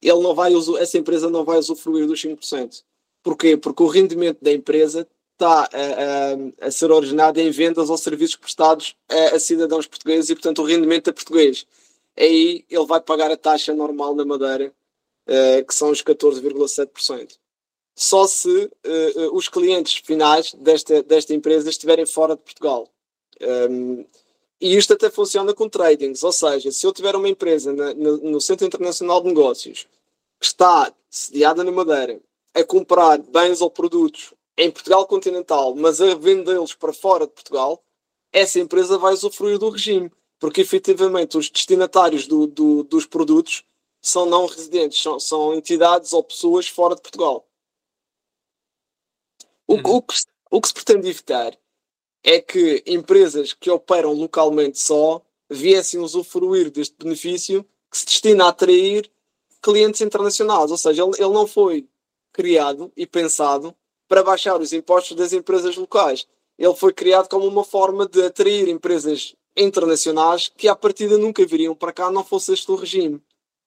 ele 0.00 0.20
não 0.20 0.34
vai, 0.34 0.52
essa 0.78 0.98
empresa 0.98 1.28
não 1.28 1.44
vai 1.44 1.58
usufruir 1.58 2.06
dos 2.06 2.20
5%. 2.22 2.82
Porquê? 3.22 3.56
Porque 3.56 3.82
o 3.82 3.86
rendimento 3.86 4.38
da 4.42 4.52
empresa 4.52 5.06
está 5.32 5.68
a, 5.72 6.64
a, 6.64 6.66
a, 6.66 6.70
ser 6.70 6.90
originado 6.90 7.40
em 7.40 7.50
vendas 7.50 7.90
ou 7.90 7.96
serviços 7.96 8.36
prestados 8.36 8.94
a, 9.08 9.36
a, 9.36 9.40
cidadãos 9.40 9.86
portugueses 9.86 10.30
e, 10.30 10.34
portanto, 10.34 10.62
o 10.62 10.64
rendimento 10.64 11.10
é 11.10 11.12
português. 11.12 11.66
Aí 12.16 12.64
ele 12.68 12.86
vai 12.86 13.00
pagar 13.00 13.30
a 13.30 13.36
taxa 13.36 13.74
normal 13.74 14.14
na 14.14 14.24
Madeira, 14.24 14.72
uh, 15.28 15.64
que 15.64 15.74
são 15.74 15.90
os 15.90 16.02
14,7%. 16.02 17.38
Só 17.94 18.26
se 18.26 18.48
uh, 18.48 19.34
os 19.36 19.48
clientes 19.48 19.94
finais 20.04 20.54
desta, 20.54 21.02
desta 21.02 21.34
empresa 21.34 21.68
estiverem 21.70 22.06
fora 22.06 22.36
de 22.36 22.42
Portugal. 22.42 22.88
Um, 23.70 24.04
e 24.60 24.76
isto 24.76 24.92
até 24.92 25.10
funciona 25.10 25.52
com 25.52 25.68
tradings, 25.68 26.22
ou 26.22 26.32
seja, 26.32 26.70
se 26.70 26.86
eu 26.86 26.92
tiver 26.92 27.16
uma 27.16 27.28
empresa 27.28 27.72
na, 27.72 27.92
no, 27.94 28.18
no 28.18 28.40
Centro 28.40 28.64
Internacional 28.64 29.20
de 29.20 29.28
Negócios 29.28 29.88
que 30.38 30.46
está 30.46 30.92
sediada 31.10 31.64
na 31.64 31.72
Madeira 31.72 32.20
a 32.54 32.64
comprar 32.64 33.18
bens 33.18 33.60
ou 33.60 33.70
produtos 33.70 34.34
em 34.56 34.70
Portugal 34.70 35.06
continental, 35.06 35.74
mas 35.74 36.00
a 36.00 36.14
vendê-los 36.14 36.74
para 36.74 36.92
fora 36.92 37.26
de 37.26 37.32
Portugal, 37.32 37.82
essa 38.32 38.60
empresa 38.60 38.98
vai 38.98 39.12
usufruir 39.12 39.58
do 39.58 39.70
regime, 39.70 40.10
porque 40.38 40.60
efetivamente 40.60 41.38
os 41.38 41.50
destinatários 41.50 42.26
do, 42.26 42.46
do, 42.46 42.82
dos 42.82 43.06
produtos 43.06 43.64
são 44.00 44.26
não 44.26 44.46
residentes, 44.46 45.00
são, 45.00 45.18
são, 45.20 45.54
entidades 45.54 46.12
ou 46.12 46.22
pessoas 46.24 46.68
fora 46.68 46.94
de 46.94 47.02
Portugal. 47.02 47.46
O, 49.66 49.74
uhum. 49.74 49.96
o, 49.96 50.02
que, 50.02 50.14
o 50.50 50.60
que 50.60 50.68
se 50.68 50.74
pretende 50.74 51.08
evitar 51.08 51.56
é 52.24 52.40
que 52.40 52.82
empresas 52.86 53.52
que 53.52 53.70
operam 53.70 54.12
localmente 54.12 54.78
só 54.78 55.22
viessem 55.48 56.00
usufruir 56.00 56.70
deste 56.70 56.96
benefício 56.96 57.64
que 57.90 57.98
se 57.98 58.06
destina 58.06 58.46
a 58.46 58.48
atrair 58.48 59.10
clientes 59.60 60.00
internacionais. 60.00 60.70
Ou 60.70 60.78
seja, 60.78 61.02
ele, 61.02 61.12
ele 61.18 61.32
não 61.32 61.46
foi 61.46 61.88
criado 62.32 62.92
e 62.96 63.06
pensado 63.06 63.74
para 64.08 64.22
baixar 64.22 64.60
os 64.60 64.72
impostos 64.72 65.16
das 65.16 65.32
empresas 65.32 65.76
locais. 65.76 66.26
Ele 66.58 66.74
foi 66.74 66.92
criado 66.92 67.28
como 67.28 67.46
uma 67.46 67.64
forma 67.64 68.06
de 68.06 68.22
atrair 68.22 68.68
empresas 68.68 69.34
internacionais 69.56 70.50
que 70.56 70.68
à 70.68 70.76
partida 70.76 71.18
nunca 71.18 71.44
viriam 71.46 71.74
para 71.74 71.92
cá 71.92 72.10
não 72.10 72.24
fosse 72.24 72.52
este 72.52 72.70
o 72.70 72.74
regime. 72.74 73.22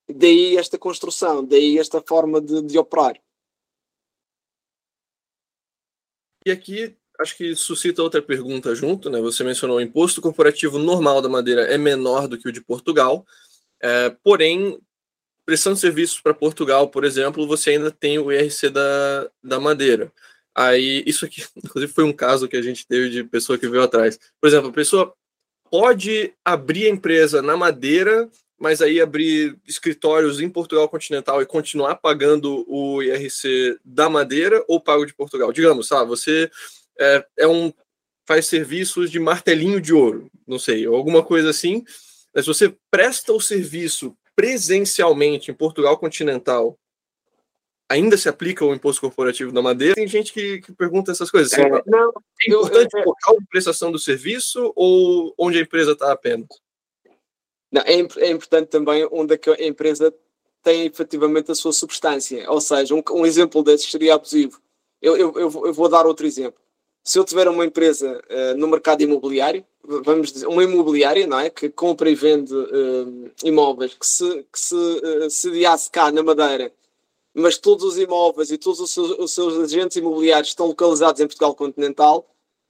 Daí 0.08 0.58
esta 0.58 0.78
construção, 0.78 1.44
daí 1.44 1.80
esta 1.80 2.02
forma 2.02 2.40
de, 2.40 2.62
de 2.62 2.78
operar. 2.78 3.20
E 6.46 6.52
aqui 6.52 6.96
acho 7.20 7.36
que 7.38 7.56
suscita 7.56 8.04
outra 8.04 8.22
pergunta 8.22 8.76
junto, 8.76 9.10
né? 9.10 9.20
Você 9.22 9.44
mencionou 9.44 9.78
o 9.78 9.82
imposto 9.82 10.22
corporativo 10.22 10.78
normal 10.78 11.22
da 11.22 11.30
Madeira 11.30 11.64
é 11.64 11.78
menor 11.78 12.28
do 12.28 12.38
que 12.38 12.48
o 12.48 12.52
de 12.52 12.62
Portugal, 12.62 13.26
é, 13.82 14.10
porém, 14.24 14.80
prestando 15.46 15.78
serviços 15.78 16.20
para 16.20 16.34
Portugal, 16.34 16.90
por 16.90 17.04
exemplo, 17.06 17.48
você 17.48 17.72
ainda 17.72 17.92
tem 17.92 18.18
o 18.18 18.32
IRC 18.32 18.70
da, 18.70 19.30
da 19.44 19.60
Madeira. 19.60 20.12
Aí, 20.54 21.04
isso 21.06 21.26
aqui, 21.26 21.44
inclusive, 21.56 21.92
foi 21.92 22.04
um 22.04 22.14
caso 22.14 22.48
que 22.48 22.58
a 22.58 22.62
gente 22.62 22.88
teve 22.88 23.10
de 23.10 23.24
pessoa 23.24 23.58
que 23.58 23.68
veio 23.68 23.84
atrás. 23.84 24.20
Por 24.42 24.48
exemplo, 24.48 24.70
a 24.70 24.74
pessoa 24.74 25.14
pode 25.70 26.34
abrir 26.44 26.86
a 26.88 26.90
empresa 26.90 27.42
na 27.42 27.56
Madeira, 27.56 28.30
mas 28.58 28.82
aí 28.82 29.02
abrir 29.02 29.58
escritórios 29.68 30.40
em 30.40 30.50
Portugal 30.50 30.88
continental 30.88 31.42
e 31.42 31.46
continuar 31.46 31.96
pagando 31.96 32.66
o 32.68 33.04
IRC 33.04 33.78
da 33.84 34.10
Madeira 34.10 34.64
ou 34.68 34.80
pago 34.80 35.06
de 35.06 35.14
Portugal. 35.14 35.52
Digamos, 35.52 35.88
sabe, 35.88 36.08
você 36.08 36.50
é, 37.00 37.26
é 37.40 37.48
um 37.48 37.74
faz 38.26 38.48
serviços 38.48 39.12
de 39.12 39.20
martelinho 39.20 39.80
de 39.80 39.94
ouro, 39.94 40.32
não 40.48 40.58
sei, 40.58 40.88
ou 40.88 40.96
alguma 40.96 41.22
coisa 41.24 41.50
assim. 41.50 41.84
Mas 42.34 42.48
você 42.48 42.76
presta 42.90 43.32
o 43.34 43.40
serviço 43.40 44.16
presencialmente 44.36 45.52
em 45.52 45.54
Portugal 45.54 45.98
continental 45.98 46.78
ainda 47.90 48.18
se 48.18 48.28
aplica 48.28 48.66
o 48.66 48.74
imposto 48.74 49.02
corporativo 49.02 49.52
da 49.52 49.62
madeira? 49.62 49.96
Tem 49.96 50.08
gente 50.08 50.34
que, 50.34 50.60
que 50.60 50.74
pergunta 50.74 51.12
essas 51.12 51.30
coisas. 51.30 51.54
Assim, 51.54 51.62
é, 51.62 51.84
não, 51.86 52.12
é 52.42 52.50
importante 52.50 52.94
eu, 52.94 53.00
eu, 53.00 53.06
local 53.06 53.40
de 53.40 53.46
prestação 53.48 53.92
do 53.92 54.00
serviço 54.00 54.74
ou 54.76 55.34
onde 55.38 55.58
a 55.58 55.62
empresa 55.62 55.92
está 55.94 56.12
apenas? 56.12 56.48
Não, 57.72 57.82
é, 57.82 57.94
é, 57.94 58.32
importante 58.32 58.70
também 58.70 59.08
onde 59.12 59.34
a 59.34 59.66
empresa 59.66 60.14
tem 60.64 60.86
efetivamente 60.86 61.52
a 61.52 61.56
sua 61.56 61.74
substância. 61.74 62.50
Ou 62.50 62.60
seja, 62.60 62.96
um, 62.96 63.04
um 63.12 63.26
exemplo 63.26 63.64
desses 63.64 63.90
seria 63.90 64.16
abusivo. 64.16 64.60
Eu, 65.02 65.16
eu, 65.16 65.34
eu, 65.38 65.74
vou 65.74 65.88
dar 65.88 66.06
outro 66.06 66.26
exemplo. 66.26 66.60
Se 67.06 67.20
eu 67.20 67.24
tiver 67.24 67.48
uma 67.48 67.64
empresa 67.64 68.20
uh, 68.30 68.58
no 68.58 68.68
mercado 68.68 69.02
imobiliário, 69.02 69.64
vamos 69.84 70.34
dizer, 70.34 70.48
uma 70.48 70.64
imobiliária, 70.64 71.28
não 71.28 71.40
é? 71.40 71.50
Que 71.50 71.70
compra 71.70 72.10
e 72.10 72.16
vende 72.16 72.54
uh, 72.54 73.32
imóveis, 73.44 73.94
que 73.94 74.08
se, 74.08 74.44
que 74.52 74.60
se 74.60 74.76
uh, 74.76 75.30
sediasse 75.30 75.90
cá 75.90 76.12
na 76.12 76.24
Madeira 76.24 76.74
mas 77.36 77.58
todos 77.58 77.84
os 77.84 77.98
imóveis 77.98 78.50
e 78.50 78.58
todos 78.58 78.80
os 78.80 78.92
seus, 78.92 79.12
os 79.20 79.34
seus 79.34 79.58
agentes 79.58 79.98
imobiliários 79.98 80.48
estão 80.48 80.68
localizados 80.68 81.20
em 81.20 81.28
Portugal 81.28 81.54
continental, 81.54 82.26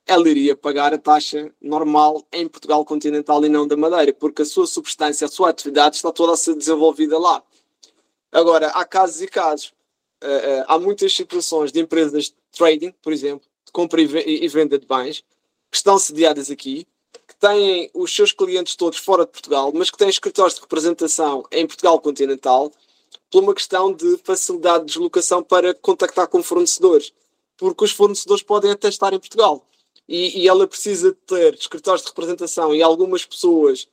ela 0.08 0.28
iria 0.28 0.56
pagar 0.56 0.92
a 0.92 0.98
taxa 0.98 1.54
normal 1.62 2.26
em 2.34 2.48
Portugal 2.48 2.84
continental 2.84 3.46
e 3.46 3.50
não 3.50 3.68
da 3.68 3.78
Madeira, 3.78 4.12
porque 4.12 4.42
a 4.42 4.46
sua 4.46 4.66
substância, 4.66 5.26
a 5.26 5.30
sua 5.30 5.50
atividade 5.50 5.98
está 5.98 6.12
toda 6.12 6.34
a 6.34 6.38
ser 6.38 6.56
desenvolvida 6.56 7.18
lá. 7.20 7.44
Agora, 8.32 8.70
há 8.70 8.84
casos 8.84 9.22
e 9.22 9.28
casos. 9.28 9.72
Há 10.68 10.80
muitas 10.80 11.14
situações 11.14 11.72
de 11.72 11.80
empresas 11.80 12.26
de 12.26 12.36
trading, 12.52 12.94
por 13.02 13.14
exemplo, 13.14 13.48
compra 13.76 14.02
e, 14.02 14.48
venda 14.48 14.80
de 14.80 14.88
bens, 14.88 15.22
que 15.70 15.76
estão 15.76 16.00
sediadas 16.00 16.50
aqui, 16.50 16.88
que 17.28 17.36
têm 17.36 17.92
os 17.94 18.16
seus 18.16 18.32
clientes 18.32 18.74
todos 18.78 19.00
fora 19.00 19.26
de 19.26 19.32
Portugal, 19.34 19.70
mas 19.76 19.92
que 19.92 19.98
têm 19.98 20.08
escritórios 20.08 20.56
de 20.56 20.62
representação 20.62 21.44
em 21.52 21.68
Portugal 21.68 22.00
continental 22.00 22.72
por 23.30 23.44
uma 23.44 23.54
questão 23.54 23.92
de 23.92 24.18
facilidade 24.24 24.86
de 24.86 24.94
deslocação 24.94 25.44
para 25.44 25.74
contactar 25.74 26.30
com 26.30 26.42
fornecedores, 26.42 27.12
porque 27.58 27.84
os 27.84 27.92
fornecedores 27.92 28.42
podem 28.42 28.72
até 28.72 28.88
estar 28.88 29.12
em 29.12 29.20
Portugal 29.20 29.62
e, 30.08 30.44
e 30.44 30.48
ela 30.48 30.66
precisa 30.66 31.12
de 31.12 31.18
ter 31.18 31.54
escritórios 31.56 32.04
de 32.04 32.08
representação 32.08 32.74
e 32.74 32.82
algumas 32.82 33.26
pessoas 33.26 33.90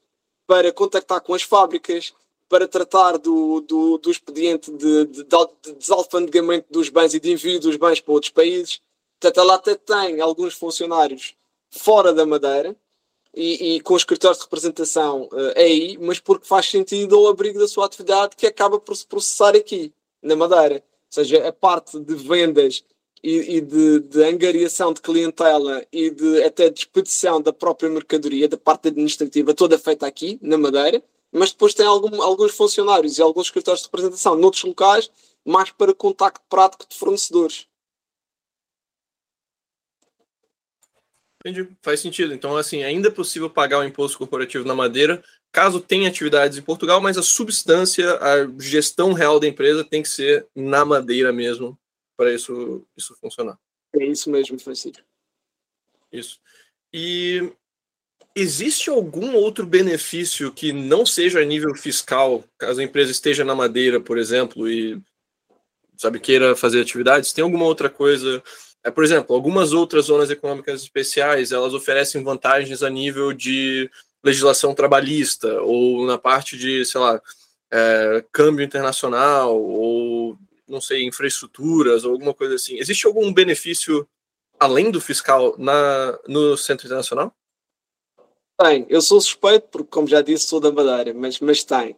para 0.46 0.70
contactar 0.70 1.20
com 1.22 1.34
as 1.34 1.42
fábricas, 1.42 2.12
para 2.48 2.68
tratar 2.68 3.18
do, 3.18 3.60
do, 3.62 3.98
do 3.98 4.10
expediente 4.10 4.70
de, 4.70 5.06
de, 5.06 5.24
de 5.24 5.72
desalfandegamento 5.72 6.66
dos 6.70 6.88
bens 6.88 7.14
e 7.14 7.20
de 7.20 7.32
envio 7.32 7.58
dos 7.58 7.76
bens 7.76 8.00
para 8.00 8.14
outros 8.14 8.30
países. 8.30 8.80
Portanto, 9.22 9.38
ela 9.38 9.54
até 9.54 9.76
tem 9.76 10.20
alguns 10.20 10.54
funcionários 10.54 11.36
fora 11.70 12.12
da 12.12 12.26
Madeira 12.26 12.74
e, 13.32 13.76
e, 13.76 13.80
com 13.80 13.94
os 13.94 14.02
escritórios 14.02 14.38
de 14.38 14.44
representação 14.44 15.28
uh, 15.30 15.52
aí, 15.56 15.96
mas 16.00 16.18
porque 16.18 16.44
faz 16.44 16.68
sentido 16.68 17.16
ao 17.16 17.28
abrigo 17.28 17.60
da 17.60 17.68
sua 17.68 17.86
atividade 17.86 18.34
que 18.34 18.48
acaba 18.48 18.80
por 18.80 18.96
se 18.96 19.06
processar 19.06 19.54
aqui, 19.54 19.92
na 20.20 20.34
Madeira. 20.34 20.74
Ou 20.74 20.82
seja, 21.08 21.46
a 21.46 21.52
parte 21.52 22.00
de 22.00 22.16
vendas 22.16 22.82
e, 23.22 23.58
e 23.58 23.60
de, 23.60 24.00
de, 24.00 24.24
angariação 24.24 24.92
de 24.92 25.00
clientela 25.00 25.86
e 25.92 26.10
de 26.10 26.42
até 26.42 26.68
de 26.68 26.80
expedição 26.80 27.40
da 27.40 27.52
própria 27.52 27.88
mercadoria, 27.88 28.48
da 28.48 28.56
parte 28.56 28.88
administrativa, 28.88 29.54
toda 29.54 29.78
feita 29.78 30.04
aqui, 30.04 30.36
na 30.42 30.58
Madeira, 30.58 31.00
mas 31.30 31.52
depois 31.52 31.74
tem 31.74 31.86
algum, 31.86 32.20
alguns 32.20 32.50
funcionários 32.56 33.18
e 33.18 33.22
alguns 33.22 33.46
escritórios 33.46 33.82
de 33.82 33.86
representação 33.86 34.34
noutros 34.34 34.64
locais, 34.64 35.12
mais 35.44 35.70
para 35.70 35.94
contacto 35.94 36.42
prático 36.48 36.86
de 36.88 36.96
fornecedores. 36.96 37.68
Entendi, 41.44 41.68
faz 41.82 41.98
sentido. 41.98 42.32
Então, 42.32 42.56
assim, 42.56 42.84
ainda 42.84 43.08
é 43.08 43.10
possível 43.10 43.50
pagar 43.50 43.80
o 43.80 43.84
imposto 43.84 44.16
corporativo 44.16 44.64
na 44.64 44.76
madeira, 44.76 45.22
caso 45.50 45.80
tenha 45.80 46.08
atividades 46.08 46.56
em 46.56 46.62
Portugal, 46.62 47.00
mas 47.00 47.18
a 47.18 47.22
substância, 47.22 48.16
a 48.18 48.46
gestão 48.60 49.12
real 49.12 49.40
da 49.40 49.48
empresa 49.48 49.84
tem 49.84 50.02
que 50.02 50.08
ser 50.08 50.46
na 50.54 50.84
madeira 50.84 51.32
mesmo, 51.32 51.76
para 52.16 52.32
isso, 52.32 52.86
isso 52.96 53.16
funcionar. 53.20 53.58
É 53.94 54.04
isso 54.06 54.30
mesmo, 54.30 54.58
Francisco. 54.58 55.02
Isso. 56.12 56.38
E 56.92 57.52
existe 58.36 58.88
algum 58.88 59.34
outro 59.34 59.66
benefício 59.66 60.52
que 60.52 60.72
não 60.72 61.04
seja 61.04 61.40
a 61.40 61.44
nível 61.44 61.74
fiscal, 61.74 62.44
caso 62.56 62.80
a 62.80 62.84
empresa 62.84 63.10
esteja 63.10 63.44
na 63.44 63.54
madeira, 63.54 64.00
por 64.00 64.16
exemplo, 64.16 64.70
e 64.70 65.02
sabe 65.96 66.20
queira 66.20 66.54
fazer 66.54 66.80
atividades? 66.80 67.32
Tem 67.32 67.42
alguma 67.42 67.64
outra 67.64 67.90
coisa 67.90 68.42
é, 68.84 68.90
por 68.90 69.04
exemplo, 69.04 69.34
algumas 69.34 69.72
outras 69.72 70.06
zonas 70.06 70.30
econômicas 70.30 70.82
especiais 70.82 71.52
elas 71.52 71.74
oferecem 71.74 72.22
vantagens 72.22 72.82
a 72.82 72.90
nível 72.90 73.32
de 73.32 73.90
legislação 74.24 74.74
trabalhista 74.74 75.60
ou 75.62 76.06
na 76.06 76.18
parte 76.18 76.56
de, 76.56 76.84
sei 76.84 77.00
lá, 77.00 77.20
é, 77.70 78.24
câmbio 78.32 78.64
internacional 78.64 79.60
ou 79.60 80.38
não 80.68 80.80
sei, 80.80 81.04
infraestruturas 81.04 82.04
ou 82.04 82.12
alguma 82.12 82.32
coisa 82.32 82.54
assim. 82.54 82.78
Existe 82.78 83.06
algum 83.06 83.32
benefício 83.32 84.08
além 84.58 84.90
do 84.90 85.00
fiscal 85.00 85.54
na, 85.58 86.18
no 86.26 86.56
Centro 86.56 86.86
Internacional? 86.86 87.34
Tem. 88.58 88.86
Eu 88.88 89.02
sou 89.02 89.20
suspeito 89.20 89.68
porque, 89.70 89.90
como 89.90 90.06
já 90.06 90.22
disse, 90.22 90.46
sou 90.46 90.60
da 90.60 90.72
Madeira, 90.72 91.12
mas, 91.12 91.40
mas 91.40 91.64
tem. 91.64 91.96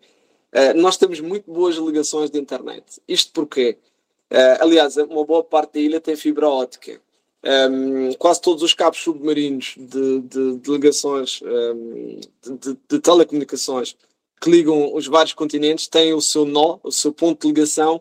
Uh, 0.53 0.75
nós 0.77 0.97
temos 0.97 1.21
muito 1.21 1.51
boas 1.51 1.77
ligações 1.77 2.31
de 2.31 2.39
internet. 2.39 3.01
Isto 3.07 3.33
porquê? 3.33 3.79
Uh, 4.35 4.59
aliás, 4.63 4.97
uma 4.97 5.25
boa 5.25 5.45
parte 5.45 5.75
da 5.75 5.81
ilha 5.81 6.01
tem 6.01 6.17
fibra 6.17 6.49
óptica. 6.49 7.01
Um, 7.45 8.13
quase 8.15 8.41
todos 8.41 8.65
os 8.65 8.75
cabos 8.75 8.99
submarinos 8.99 9.75
de, 9.77 10.21
de, 10.23 10.57
de 10.57 10.71
ligações 10.71 11.41
um, 11.43 12.19
de, 12.43 12.79
de, 12.89 12.99
telecomunicações 12.99 13.95
que 14.41 14.51
ligam 14.51 14.95
os 14.95 15.07
vários 15.07 15.35
continentes 15.35 15.87
têm 15.87 16.15
o 16.15 16.23
seu 16.23 16.45
nó, 16.45 16.79
o 16.83 16.91
seu 16.91 17.13
ponto 17.13 17.43
de 17.43 17.49
ligação 17.49 18.01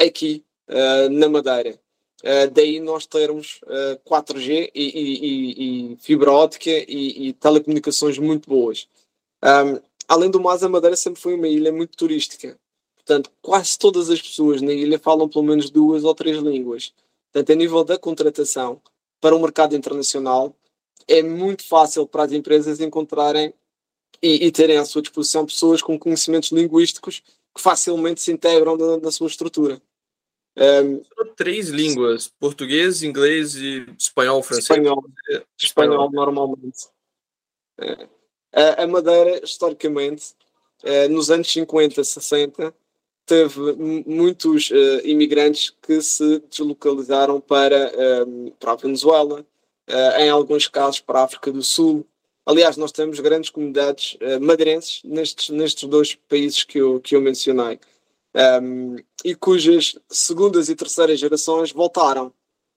aqui 0.00 0.42
uh, 0.68 1.10
na 1.10 1.28
Madeira. 1.28 1.78
Uh, 2.22 2.50
daí 2.52 2.80
nós 2.80 3.06
termos 3.06 3.60
uh, 3.64 3.98
4G 4.08 4.70
e, 4.72 4.82
e, 4.82 5.24
e, 5.26 5.92
e, 5.92 5.96
fibra 5.96 6.30
óptica 6.32 6.70
e, 6.70 7.32
telecomunicações 7.34 8.18
muito 8.18 8.48
boas. 8.48 8.88
Um, 9.42 9.80
além 10.08 10.30
do 10.30 10.40
mais, 10.40 10.62
a 10.62 10.68
Madeira 10.68 10.96
sempre 10.96 11.20
foi 11.20 11.34
uma 11.34 11.48
ilha 11.48 11.72
muito 11.72 11.98
turística. 11.98 12.56
Portanto, 13.04 13.30
quase 13.42 13.78
todas 13.78 14.10
as 14.10 14.20
pessoas 14.20 14.60
na 14.60 14.72
ilha 14.72 14.98
falam 14.98 15.28
pelo 15.28 15.44
menos 15.44 15.70
duas 15.70 16.04
ou 16.04 16.14
três 16.14 16.36
línguas. 16.38 16.92
Portanto, 17.32 17.52
a 17.52 17.54
nível 17.54 17.84
da 17.84 17.98
contratação 17.98 18.80
para 19.20 19.34
o 19.34 19.40
mercado 19.40 19.76
internacional, 19.76 20.54
é 21.06 21.22
muito 21.22 21.66
fácil 21.66 22.06
para 22.06 22.24
as 22.24 22.32
empresas 22.32 22.80
encontrarem 22.80 23.52
e, 24.22 24.46
e 24.46 24.52
terem 24.52 24.78
à 24.78 24.84
sua 24.84 25.02
disposição 25.02 25.46
pessoas 25.46 25.82
com 25.82 25.98
conhecimentos 25.98 26.50
linguísticos 26.50 27.22
que 27.54 27.60
facilmente 27.60 28.20
se 28.20 28.32
integram 28.32 28.76
na, 28.76 28.96
na 28.98 29.10
sua 29.10 29.26
estrutura. 29.26 29.80
Um, 30.56 31.02
três 31.36 31.68
línguas: 31.68 32.28
português, 32.28 33.02
inglês 33.02 33.54
e 33.56 33.86
espanhol, 33.98 34.42
francês. 34.42 34.70
Espanhol, 34.70 35.04
espanhol, 35.28 35.46
espanhol 35.58 36.10
normalmente. 36.12 36.88
É. 37.78 38.08
A, 38.52 38.82
a 38.82 38.86
Madeira, 38.86 39.44
historicamente, 39.44 40.34
é, 40.82 41.08
nos 41.08 41.30
anos 41.30 41.50
50, 41.50 42.02
60, 42.02 42.74
teve 43.30 43.60
muitos 44.06 44.72
uh, 44.72 45.00
imigrantes 45.04 45.72
que 45.80 46.02
se 46.02 46.40
deslocalizaram 46.50 47.40
para, 47.40 47.92
um, 48.26 48.48
ehm, 48.48 48.52
para 48.58 48.72
a 48.72 48.76
Venezuela, 48.76 49.46
uh, 49.88 50.18
em 50.18 50.28
alguns 50.28 50.66
casos 50.66 51.00
para 51.00 51.20
a 51.20 51.24
África 51.24 51.52
do 51.52 51.62
Sul, 51.62 52.04
Aliás, 52.46 52.76
nós 52.76 52.90
temos 52.90 53.20
grandes 53.20 53.50
comunidades 53.50 54.14
uh, 54.14 54.40
madeirenses 54.40 55.02
nestes, 55.04 55.50
nestes 55.50 55.88
dois 55.88 56.14
países 56.14 56.64
que 56.64 56.78
eu, 56.78 56.98
que 56.98 57.14
eu 57.14 57.20
mencionei. 57.20 57.78
Um, 58.34 58.96
e 59.24 59.36
cujas 59.36 59.96
segundas 60.08 60.68
e 60.68 60.74
terceiras 60.74 61.20
gerações 61.20 61.70
voltaram. 61.70 62.32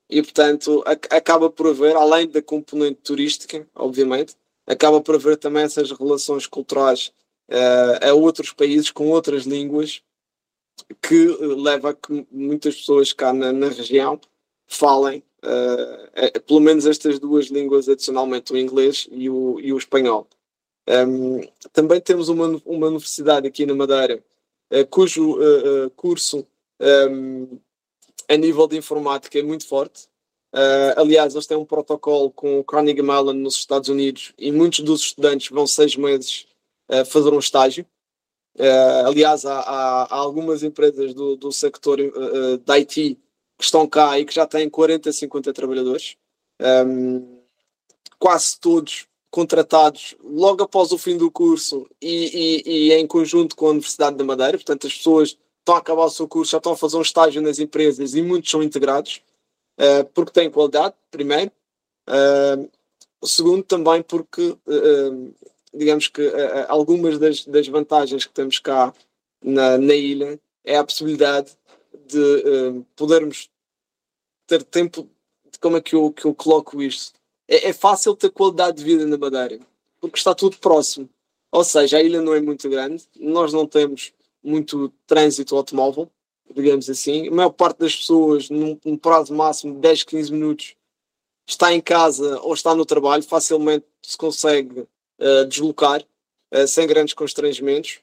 E, 0.07 0.21
portanto, 0.21 0.83
a, 0.85 0.91
acaba 1.15 1.49
por 1.49 1.67
haver, 1.67 1.95
além 1.95 2.27
da 2.27 2.41
componente 2.41 2.99
turística, 3.01 3.65
obviamente, 3.73 4.35
acaba 4.67 5.01
por 5.01 5.15
haver 5.15 5.37
também 5.37 5.63
essas 5.63 5.91
relações 5.91 6.45
culturais 6.45 7.11
a 8.01 8.13
outros 8.13 8.53
países 8.53 8.91
com 8.91 9.09
outras 9.09 9.43
línguas 9.43 10.03
que 11.01 11.25
leva 11.39 11.89
a 11.91 11.93
que 11.93 12.25
muitas 12.31 12.75
pessoas 12.75 13.13
cá 13.13 13.33
na, 13.33 13.51
na 13.51 13.67
região 13.67 14.19
falem 14.67 15.23
uh, 15.43 16.09
é, 16.13 16.39
pelo 16.39 16.59
menos 16.59 16.85
estas 16.85 17.19
duas 17.19 17.47
línguas 17.47 17.89
adicionalmente, 17.89 18.53
o 18.53 18.57
inglês 18.57 19.07
e 19.11 19.29
o, 19.29 19.59
e 19.59 19.73
o 19.73 19.77
espanhol. 19.77 20.27
Um, 20.87 21.41
também 21.71 22.01
temos 22.01 22.29
uma, 22.29 22.61
uma 22.65 22.87
universidade 22.87 23.47
aqui 23.47 23.65
na 23.65 23.75
Madeira, 23.75 24.23
uh, 24.71 24.87
cujo 24.87 25.37
uh, 25.37 25.89
curso 25.91 26.45
um, 26.79 27.59
a 28.27 28.35
nível 28.35 28.67
de 28.67 28.77
informática 28.77 29.37
é 29.37 29.43
muito 29.43 29.67
forte. 29.67 30.07
aliás, 30.95 31.33
eles 31.33 31.47
têm 31.47 31.57
um 31.57 31.65
protocolo 31.65 32.31
com 32.31 32.59
o 32.59 32.63
Carnegie 32.63 33.01
Mellon 33.01 33.33
nos 33.33 33.55
Estados 33.55 33.89
Unidos 33.89 34.33
e 34.37 34.51
muitos 34.51 34.79
dos 34.79 35.01
estudantes 35.01 35.49
vão 35.49 35.67
seis 35.67 35.95
meses 35.95 36.47
fazer 37.07 37.33
um 37.33 37.39
estágio. 37.39 37.85
Aliás, 39.05 39.45
há, 39.45 39.59
há, 39.59 40.03
há, 40.03 40.15
algumas 40.15 40.63
empresas 40.63 41.13
do, 41.13 41.35
do 41.35 41.51
sector 41.51 41.99
uh, 41.99 42.57
da 42.59 42.75
IT 42.75 43.17
que 43.57 43.63
estão 43.63 43.87
cá 43.87 44.19
e 44.19 44.25
que 44.25 44.33
já 44.33 44.45
têm 44.45 44.69
40, 44.69 45.11
50 45.11 45.53
trabalhadores, 45.53 46.15
um, 46.85 47.39
quase 48.19 48.59
todos 48.59 49.07
contratados 49.33 50.15
logo 50.23 50.63
após 50.63 50.91
o 50.91 50.97
fim 50.97 51.17
do 51.17 51.31
curso 51.31 51.89
e, 51.99 52.61
e, 52.65 52.89
e, 52.89 52.93
em 52.93 53.07
conjunto 53.07 53.55
com 53.55 53.65
a 53.65 53.71
Universidade 53.71 54.15
da 54.15 54.23
Madeira. 54.23 54.57
Portanto, 54.57 54.85
as 54.85 54.93
pessoas 54.93 55.37
estão 55.59 55.75
a 55.75 55.79
acabar 55.79 56.05
o 56.05 56.09
seu 56.09 56.27
curso, 56.27 56.51
já 56.51 56.57
estão 56.57 56.73
a 56.73 56.77
fazer 56.77 56.97
um 56.97 57.01
estágio 57.01 57.41
nas 57.41 57.57
empresas 57.57 58.13
e 58.13 58.21
muitos 58.21 58.51
são 58.51 58.61
integrados, 58.61 59.21
uh, 59.79 60.05
porque 60.13 60.31
têm 60.31 60.51
qualidade, 60.51 60.93
primeiro. 61.09 61.51
Uh, 62.07 62.69
segundo, 63.25 63.63
também 63.63 64.03
porque, 64.03 64.49
uh, 64.49 65.33
digamos 65.73 66.07
que 66.07 66.21
algumas 66.67 67.17
das, 67.17 67.45
das, 67.45 67.67
vantagens 67.67 68.25
que 68.25 68.33
temos 68.33 68.59
cá 68.59 68.93
na, 69.43 69.77
na 69.77 69.95
ilha 69.95 70.39
é 70.63 70.77
a 70.77 70.83
possibilidade 70.83 71.51
de 72.07 72.19
uh, 72.19 72.85
podermos 72.95 73.49
ter 74.47 74.63
tempo. 74.63 75.09
De 75.51 75.59
como 75.59 75.77
é 75.77 75.81
que 75.81 75.95
eu, 75.95 76.11
que 76.11 76.25
eu 76.25 76.33
coloco 76.33 76.81
isto? 76.81 77.13
É, 77.47 77.69
é, 77.69 77.73
fácil 77.73 78.15
ter 78.15 78.31
qualidade 78.31 78.77
de 78.77 78.83
vida 78.83 79.05
na 79.05 79.17
Madeira, 79.17 79.59
porque 79.99 80.17
está 80.17 80.33
tudo 80.33 80.57
próximo. 80.57 81.09
Ou 81.51 81.63
seja, 81.63 81.97
a 81.97 82.03
ilha 82.03 82.21
não 82.21 82.33
é 82.33 82.41
muito 82.41 82.67
grande, 82.69 83.03
nós 83.19 83.53
não 83.53 83.67
temos 83.67 84.11
muito 84.43 84.91
trânsito 85.05 85.55
automóvel, 85.55 86.09
digamos 86.53 86.89
assim. 86.89 87.27
A 87.27 87.31
maior 87.31 87.51
parte 87.51 87.79
das 87.79 87.95
pessoas, 87.95 88.49
num, 88.49 88.79
num 88.83 88.97
prazo 88.97 89.33
máximo 89.33 89.75
de 89.75 89.79
10, 89.81 90.03
15 90.03 90.31
minutos, 90.31 90.75
está 91.47 91.73
em 91.73 91.81
casa 91.81 92.39
ou 92.41 92.53
está 92.53 92.73
no 92.73 92.85
trabalho, 92.85 93.23
facilmente 93.23 93.85
se 94.01 94.17
consegue 94.17 94.87
deslocar 95.47 96.01
uh, 96.53 96.67
sem 96.67 96.87
grandes 96.87 97.13
constrangimentos 97.13 98.01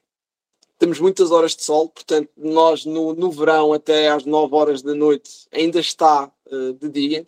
temos 0.81 0.99
muitas 0.99 1.31
horas 1.31 1.55
de 1.55 1.63
sol, 1.63 1.91
portanto, 1.91 2.31
nós 2.39 2.87
no, 2.87 3.13
no 3.13 3.31
verão 3.31 3.71
até 3.75 4.09
às 4.09 4.25
9 4.25 4.55
horas 4.55 4.81
da 4.81 4.95
noite 4.95 5.47
ainda 5.53 5.79
está 5.79 6.33
uh, 6.51 6.73
de 6.73 6.89
dia. 6.89 7.27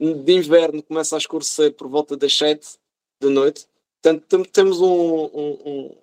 De 0.00 0.32
inverno 0.32 0.82
começa 0.82 1.14
a 1.14 1.18
escurecer 1.18 1.74
por 1.74 1.86
volta 1.86 2.16
das 2.16 2.34
7 2.34 2.66
da 3.20 3.28
noite. 3.28 3.66
Portanto, 4.00 4.48
temos 4.50 4.80
um, 4.80 4.86
um, 4.86 5.58
um, 5.66 5.96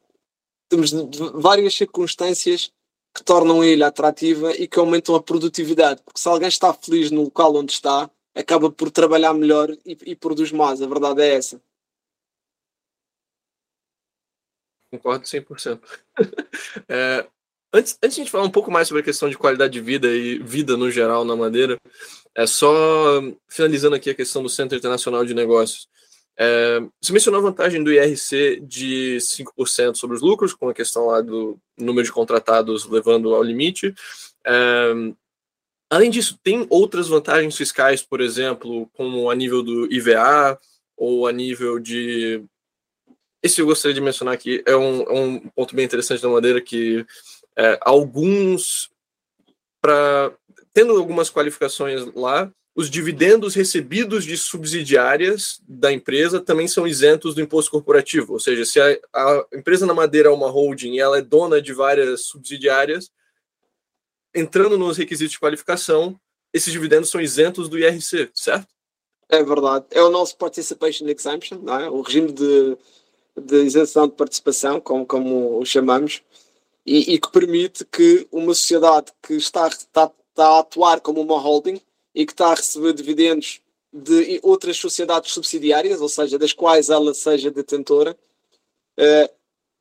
temos 0.69 0.91
várias 1.33 1.73
circunstâncias 1.73 2.71
que 3.15 3.23
tornam 3.23 3.61
a 3.61 3.67
ilha 3.67 3.87
atrativa 3.87 4.51
e 4.51 4.67
que 4.67 4.77
aumentam 4.77 5.15
a 5.15 5.23
produtividade. 5.23 6.03
Porque 6.05 6.19
se 6.19 6.27
alguém 6.27 6.49
está 6.49 6.71
feliz 6.71 7.09
no 7.09 7.23
local 7.23 7.55
onde 7.55 7.71
está, 7.71 8.11
acaba 8.35 8.69
por 8.69 8.91
trabalhar 8.91 9.33
melhor 9.33 9.75
e, 9.83 9.97
e 10.05 10.15
produz 10.15 10.51
mais. 10.51 10.83
A 10.83 10.87
verdade 10.87 11.23
é 11.23 11.33
essa. 11.33 11.59
Concordo 14.97 15.25
100%. 15.25 15.79
é, 16.87 17.27
antes, 17.73 17.97
antes 18.01 18.15
de 18.15 18.21
a 18.21 18.23
gente 18.23 18.31
falar 18.31 18.45
um 18.45 18.51
pouco 18.51 18.71
mais 18.71 18.87
sobre 18.87 19.01
a 19.01 19.05
questão 19.05 19.29
de 19.29 19.37
qualidade 19.37 19.73
de 19.73 19.81
vida 19.81 20.07
e 20.07 20.39
vida 20.39 20.77
no 20.77 20.89
geral 20.89 21.25
na 21.25 21.35
Madeira, 21.35 21.77
é 22.33 22.47
só 22.47 23.21
finalizando 23.49 23.95
aqui 23.95 24.09
a 24.09 24.15
questão 24.15 24.41
do 24.41 24.49
Centro 24.49 24.77
Internacional 24.77 25.25
de 25.25 25.33
Negócios. 25.33 25.87
É, 26.37 26.81
você 27.01 27.13
mencionou 27.13 27.39
a 27.39 27.43
vantagem 27.43 27.83
do 27.83 27.91
IRC 27.91 28.61
de 28.61 29.17
5% 29.19 29.95
sobre 29.95 30.15
os 30.15 30.21
lucros, 30.21 30.53
com 30.53 30.69
a 30.69 30.73
questão 30.73 31.07
lá 31.07 31.21
do 31.21 31.57
número 31.77 32.05
de 32.05 32.11
contratados 32.11 32.85
levando 32.85 33.33
ao 33.33 33.43
limite. 33.43 33.93
É, 34.45 34.93
além 35.89 36.09
disso, 36.09 36.39
tem 36.43 36.65
outras 36.69 37.07
vantagens 37.07 37.55
fiscais, 37.55 38.01
por 38.01 38.21
exemplo, 38.21 38.89
como 38.93 39.29
a 39.29 39.35
nível 39.35 39.61
do 39.61 39.91
IVA 39.91 40.57
ou 40.97 41.27
a 41.27 41.31
nível 41.31 41.79
de 41.79 42.43
esse 43.45 43.61
eu 43.61 43.67
gostaria 43.67 43.93
de 43.93 44.01
mencionar 44.01 44.33
aqui, 44.33 44.63
é 44.65 44.75
um, 44.75 45.01
é 45.03 45.13
um 45.13 45.39
ponto 45.49 45.75
bem 45.75 45.85
interessante 45.85 46.19
da 46.19 46.27
Madeira 46.27 46.59
que 46.59 47.05
é, 47.55 47.77
alguns, 47.81 48.89
para 49.79 50.33
tendo 50.73 50.97
algumas 50.97 51.29
qualificações 51.29 52.03
lá, 52.15 52.51
os 52.75 52.89
dividendos 52.89 53.53
recebidos 53.53 54.25
de 54.25 54.35
subsidiárias 54.35 55.61
da 55.67 55.93
empresa 55.93 56.41
também 56.41 56.67
são 56.67 56.87
isentos 56.87 57.35
do 57.35 57.41
imposto 57.41 57.69
corporativo. 57.69 58.33
Ou 58.33 58.39
seja, 58.39 58.65
se 58.65 58.81
a, 58.81 58.97
a 59.13 59.47
empresa 59.53 59.85
na 59.85 59.93
Madeira 59.93 60.29
é 60.29 60.31
uma 60.31 60.49
holding 60.49 60.95
e 60.95 60.99
ela 60.99 61.19
é 61.19 61.21
dona 61.21 61.61
de 61.61 61.71
várias 61.71 62.25
subsidiárias, 62.25 63.11
entrando 64.33 64.75
nos 64.75 64.97
requisitos 64.97 65.33
de 65.33 65.39
qualificação, 65.39 66.19
esses 66.51 66.73
dividendos 66.73 67.11
são 67.11 67.21
isentos 67.21 67.69
do 67.69 67.77
IRC, 67.77 68.31
certo? 68.33 68.67
É 69.29 69.41
verdade. 69.43 69.85
É 69.91 70.01
o 70.01 70.09
nosso 70.09 70.35
Participation 70.35 71.07
Exemption, 71.07 71.63
é? 71.79 71.89
o 71.89 72.01
regime 72.01 72.31
de 72.31 72.75
de 73.37 73.63
isenção 73.63 74.07
de 74.07 74.13
participação, 74.13 74.79
como, 74.79 75.05
como 75.05 75.59
o 75.59 75.65
chamamos, 75.65 76.21
e, 76.85 77.15
e, 77.15 77.19
que 77.19 77.31
permite 77.31 77.83
que 77.85 78.27
uma 78.31 78.53
sociedade 78.53 79.11
que 79.21 79.33
está, 79.33 79.67
está, 79.67 80.11
está 80.29 80.47
a 80.47 80.59
atuar 80.59 81.01
como 81.01 81.21
uma 81.21 81.39
holding 81.39 81.81
e 82.13 82.25
que 82.25 82.31
está 82.31 82.47
a 82.47 82.55
receber 82.55 82.93
dividendos 82.93 83.61
de 83.91 84.39
outras 84.43 84.77
sociedades 84.77 85.31
subsidiárias, 85.31 86.01
ou 86.01 86.09
seja, 86.09 86.37
das 86.37 86.53
quais 86.53 86.89
ela 86.89 87.13
seja 87.13 87.49
detentora, 87.49 88.17
eh, 88.97 89.31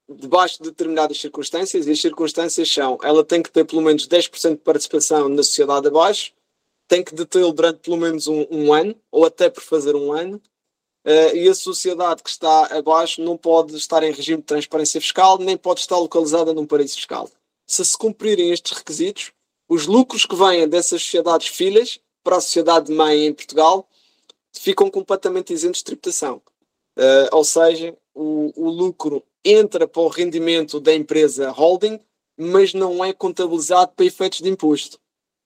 debaixo 0.08 0.62
de 0.62 0.70
determinadas 0.70 1.20
circunstâncias, 1.20 1.86
e 1.86 1.90
as 1.90 2.00
circunstâncias 2.00 2.70
são, 2.70 2.98
ela 3.02 3.24
tem 3.24 3.42
que 3.42 3.50
ter 3.50 3.64
pelo 3.64 3.82
menos 3.82 4.06
10% 4.06 4.50
de 4.50 4.62
participação 4.62 5.28
na 5.28 5.42
sociedade 5.42 5.88
abaixo, 5.88 6.32
tem 6.86 7.02
que 7.02 7.14
detê-lo 7.14 7.52
durante 7.52 7.80
pelo 7.80 7.96
menos 7.96 8.28
um, 8.28 8.46
um, 8.50 8.72
ano, 8.72 8.94
ou 9.10 9.24
até 9.24 9.48
por 9.50 9.62
fazer 9.62 9.96
um 9.96 10.12
ano, 10.12 10.40
Uh, 11.04 11.36
e 11.36 11.48
a 11.48 11.54
sociedade 11.54 12.22
que 12.22 12.30
está 12.30 12.66
abaixo 12.76 13.22
não 13.22 13.36
pode 13.36 13.76
estar 13.76 14.02
em 14.02 14.12
regime 14.12 14.38
de 14.38 14.46
transparência 14.46 15.00
fiscal, 15.00 15.38
nem 15.38 15.56
pode 15.56 15.80
estar 15.80 15.98
localizada 15.98 16.54
num 16.54 16.66
paraíso 16.66 16.94
fiscal. 16.94 17.28
Se 17.66 17.84
se 17.84 17.96
cumprirem 17.96 18.50
estes 18.50 18.72
requisitos, 18.72 19.32
os 19.68 19.86
lucros 19.86 20.24
que 20.24 20.34
vêm 20.34 20.68
dessas 20.68 21.02
sociedades 21.02 21.48
filhas 21.48 22.00
para 22.22 22.36
a 22.36 22.40
sociedade 22.40 22.90
mãe 22.90 23.26
em 23.26 23.34
Portugal 23.34 23.86
ficam 24.50 24.90
completamente 24.90 25.52
isentos 25.52 25.78
de 25.78 25.84
tributação. 25.84 26.40
Uh, 26.96 27.28
ou 27.32 27.44
seja, 27.44 27.94
o, 28.14 28.52
o, 28.56 28.70
lucro 28.70 29.22
entra 29.44 29.86
para 29.86 30.02
o 30.02 30.08
rendimento 30.08 30.78
da 30.78 30.94
empresa 30.94 31.50
holding, 31.50 32.00
mas 32.36 32.72
não 32.72 33.04
é 33.04 33.12
contabilizado 33.12 33.92
para 33.94 34.06
efeitos 34.06 34.40
de 34.40 34.48
imposto. 34.48 34.98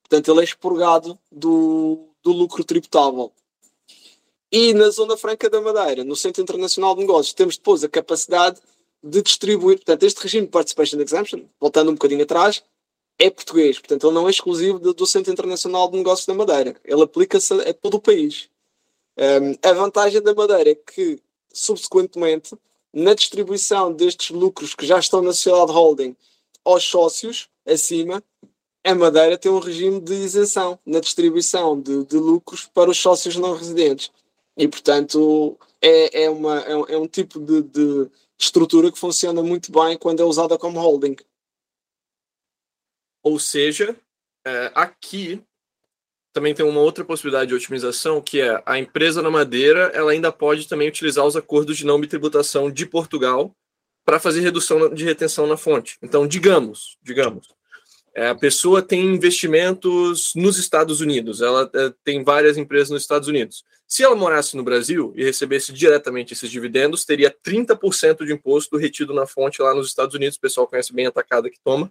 Portanto, 0.03 0.31
ele 0.31 0.40
é 0.40 0.44
expurgado 0.44 1.18
do, 1.33 2.09
do 2.23 2.33
lucro 2.33 2.63
tributável. 2.63 3.33
E 4.51 4.73
na 4.73 4.88
Zona 4.88 5.17
Franca 5.17 5.51
da 5.51 5.61
Madeira, 5.61 6.05
no 6.05 6.17
Centro 6.17 6.42
Internacional 6.42 6.94
de 6.94 7.03
Negócios, 7.03 7.35
temos 7.35 7.59
depois 7.59 7.85
a 7.85 7.88
capacidade 7.88 8.59
de 9.03 9.23
distribuir. 9.23 9.77
Portanto, 9.77 10.03
este 10.05 10.23
regime 10.23 10.46
de 10.46 10.53
Participation 10.53 11.01
Exemption, 11.01 11.42
voltando 11.61 11.90
um 11.90 11.94
bocadinho 11.94 12.23
atrás, 12.23 12.63
é 13.19 13.29
português. 13.29 13.79
Portanto, 13.79 14.07
ele 14.07 14.15
não 14.15 14.27
é 14.27 14.31
exclusivo 14.31 14.79
do 14.79 15.07
Centro 15.07 15.33
Internacional 15.33 15.90
de 15.90 15.99
Negócios 15.99 16.27
da 16.27 16.35
Madeira. 16.35 16.77
Ele 16.85 17.03
aplica-se 17.03 17.53
a, 17.53 17.75
todo 17.75 17.94
o 17.94 18.01
país. 18.01 18.49
Um, 19.19 19.69
a 19.69 19.73
vantagem 19.73 20.23
da 20.23 20.35
Madeira 20.35 20.71
é 20.71 20.75
que, 20.75 21.21
subsequentemente, 21.53 22.57
na 22.92 23.15
distribuição 23.15 23.92
destes 23.92 24.31
lucros 24.31 24.75
que 24.75 24.87
já 24.87 24.99
estão 24.99 25.21
na 25.21 25.33
sociedade 25.33 25.73
holding 25.73 26.17
aos 26.65 26.85
sócios, 26.85 27.49
acima, 27.67 28.23
a 28.85 28.94
Madeira 28.94 29.37
tem 29.37 29.51
um 29.51 29.59
regime 29.59 30.01
de 30.01 30.15
isenção 30.15 30.79
na 30.87 31.01
distribuição 31.01 31.79
de, 31.81 32.05
de 32.05 32.17
lucros 32.17 32.71
para 32.73 32.88
os 32.88 32.99
sócios 32.99 33.37
não 33.37 33.55
residentes. 33.55 34.11
E, 34.59 34.67
portanto, 34.67 35.56
é, 35.81 36.25
é, 36.25 36.31
uma, 36.31 36.59
é, 36.63 36.77
um, 36.77 36.85
é 36.87 36.98
um 36.98 37.06
tipo 37.06 37.38
de, 37.38 37.63
de 37.63 38.11
estrutura 38.37 38.90
que 38.90 38.98
funciona 38.98 39.40
muito 39.42 39.71
bem 39.71 39.96
quando 39.96 40.21
é 40.21 40.25
usada 40.25 40.59
como 40.59 40.81
holding. 40.81 41.17
Ou 43.23 43.38
seja, 43.38 43.96
é, 44.44 44.73
aqui 44.75 45.40
também 46.33 46.54
tem 46.54 46.67
uma 46.67 46.81
outra 46.81 47.04
possibilidade 47.04 47.48
de 47.48 47.54
otimização, 47.54 48.21
que 48.21 48.40
é 48.40 48.63
a 48.67 48.79
empresa 48.79 49.23
na 49.23 49.31
madeira, 49.31 49.90
ela 49.94 50.13
ainda 50.13 50.33
pode 50.33 50.69
também 50.69 50.88
utilizar 50.88 51.25
os 51.25 51.37
acordos 51.37 51.77
de 51.77 51.87
não 51.87 52.00
bitributação 52.00 52.71
de 52.71 52.85
Portugal 52.85 53.54
para 54.04 54.21
fazer 54.21 54.40
redução 54.40 54.92
de 54.92 55.04
retenção 55.04 55.46
na 55.46 55.56
fonte. 55.56 55.98
Então, 56.02 56.27
digamos, 56.27 56.96
digamos, 57.02 57.48
a 58.27 58.35
pessoa 58.35 58.83
tem 58.83 59.04
investimentos 59.04 60.33
nos 60.35 60.58
Estados 60.58 61.00
Unidos, 61.00 61.40
ela 61.40 61.71
é, 61.75 61.92
tem 62.04 62.25
várias 62.25 62.56
empresas 62.56 62.90
nos 62.90 63.02
Estados 63.02 63.29
Unidos. 63.29 63.64
Se 63.87 64.02
ela 64.02 64.14
morasse 64.14 64.54
no 64.54 64.62
Brasil 64.62 65.14
e 65.16 65.25
recebesse 65.25 65.73
diretamente 65.73 66.35
esses 66.35 66.50
dividendos, 66.50 67.06
teria 67.06 67.35
30% 67.35 68.27
de 68.27 68.35
imposto 68.35 68.77
retido 68.77 69.14
na 69.14 69.27
fonte 69.27 69.62
lá 69.62 69.75
nos 69.75 69.88
Estados 69.88 70.14
Unidos. 70.14 70.37
O 70.37 70.40
pessoal 70.40 70.66
conhece 70.66 70.92
bem 70.92 71.06
a 71.06 71.10
tacada 71.10 71.48
que 71.48 71.58
toma. 71.64 71.90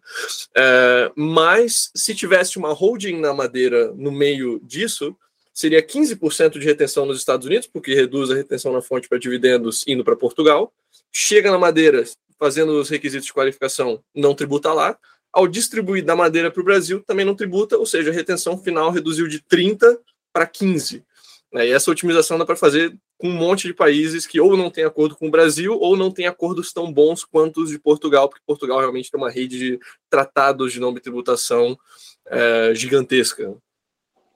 É, 0.56 1.12
mas 1.16 1.90
se 1.96 2.14
tivesse 2.14 2.60
uma 2.60 2.72
holding 2.72 3.20
na 3.20 3.34
madeira 3.34 3.92
no 3.96 4.12
meio 4.12 4.60
disso, 4.60 5.18
seria 5.52 5.82
15% 5.82 6.60
de 6.60 6.66
retenção 6.66 7.04
nos 7.04 7.18
Estados 7.18 7.48
Unidos, 7.48 7.66
porque 7.66 7.96
reduz 7.96 8.30
a 8.30 8.36
retenção 8.36 8.72
na 8.72 8.82
fonte 8.82 9.10
para 9.10 9.18
dividendos 9.18 9.84
indo 9.88 10.04
para 10.04 10.16
Portugal. 10.16 10.72
Chega 11.12 11.50
na 11.50 11.58
madeira, 11.58 12.04
fazendo 12.38 12.80
os 12.80 12.90
requisitos 12.90 13.26
de 13.26 13.34
qualificação, 13.34 14.04
não 14.14 14.36
tributa 14.36 14.72
lá 14.72 14.96
ao 15.38 15.48
distribuir 15.48 16.04
da 16.04 16.16
madeira 16.16 16.50
para 16.50 16.60
o 16.60 16.64
Brasil, 16.64 17.04
também 17.06 17.24
não 17.24 17.36
tributa, 17.36 17.78
ou 17.78 17.86
seja, 17.86 18.10
a 18.10 18.14
retenção 18.14 18.58
final 18.58 18.90
reduziu 18.90 19.28
de 19.28 19.40
30 19.40 20.00
para 20.34 20.48
15. 20.48 21.06
E 21.54 21.72
essa 21.72 21.92
otimização 21.92 22.40
dá 22.40 22.46
para 22.46 22.56
fazer 22.56 22.98
com 23.20 23.30
um 23.30 23.36
monte 23.36 23.68
de 23.68 23.74
países 23.76 24.26
que 24.26 24.40
ou 24.40 24.58
não 24.58 24.72
tem 24.72 24.84
acordo 24.84 25.16
com 25.16 25.28
o 25.28 25.32
Brasil 25.32 25.78
ou 25.80 25.96
não 25.96 26.10
tem 26.10 26.26
acordos 26.26 26.74
tão 26.74 26.92
bons 26.92 27.24
quanto 27.24 27.62
os 27.62 27.70
de 27.70 27.78
Portugal, 27.78 28.28
porque 28.28 28.44
Portugal 28.48 28.80
realmente 28.80 29.12
tem 29.12 29.22
uma 29.22 29.30
rede 29.30 29.60
de 29.60 29.80
tratados 30.10 30.74
de 30.74 30.80
não 30.80 30.92
tributação 30.96 31.78
é, 32.26 32.74
gigantesca. 32.74 33.56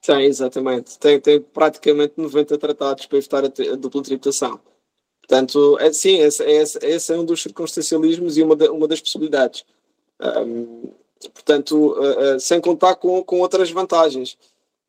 Tem, 0.04 0.26
exatamente. 0.26 0.99
Tem, 0.99 1.20
tem 1.20 1.41
praticamente 1.41 2.14
90 2.16 2.60
tratados 2.60 3.08
para 3.08 3.18
evitar 3.18 3.43
a, 3.43 3.76
dupla 3.76 4.04
tributação. 4.04 4.60
Portanto, 5.20 5.80
é, 5.80 5.91
sim, 5.91 6.20
esse, 6.20 6.43
esse, 6.43 6.78
esse, 6.86 7.12
é 7.12 7.18
um 7.18 7.26
dos 7.26 7.41
circunstancialismos 7.41 8.38
e 8.38 8.43
uma, 8.43 8.54
uma 8.70 8.88
das 8.88 9.02
possibilidades. 9.02 9.66
Um, 10.22 10.92
portanto, 11.34 11.76
uh, 11.76 12.36
uh, 12.36 12.40
sem 12.40 12.62
contar 12.62 12.96
com, 12.96 13.24
com 13.24 13.40
outras 13.40 13.72
vantagens. 13.72 14.38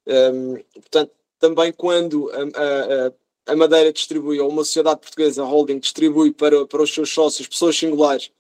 Um, 0.06 0.56
portanto, 0.74 1.12
também 1.38 1.72
quando 1.72 2.30
a, 2.30 3.48
a, 3.48 3.52
a, 3.52 3.56
Madeira 3.56 3.92
distribui, 3.92 4.40
ou 4.40 4.48
uma 4.48 4.64
sociedade 4.64 5.00
portuguesa, 5.00 5.44
holding, 5.44 5.78
distribui 5.78 6.32
para, 6.32 6.66
para 6.66 6.82
os 6.82 6.92
seus 6.92 7.12
sócios, 7.12 7.48
pessoas 7.48 7.76
singulares, 7.76 8.30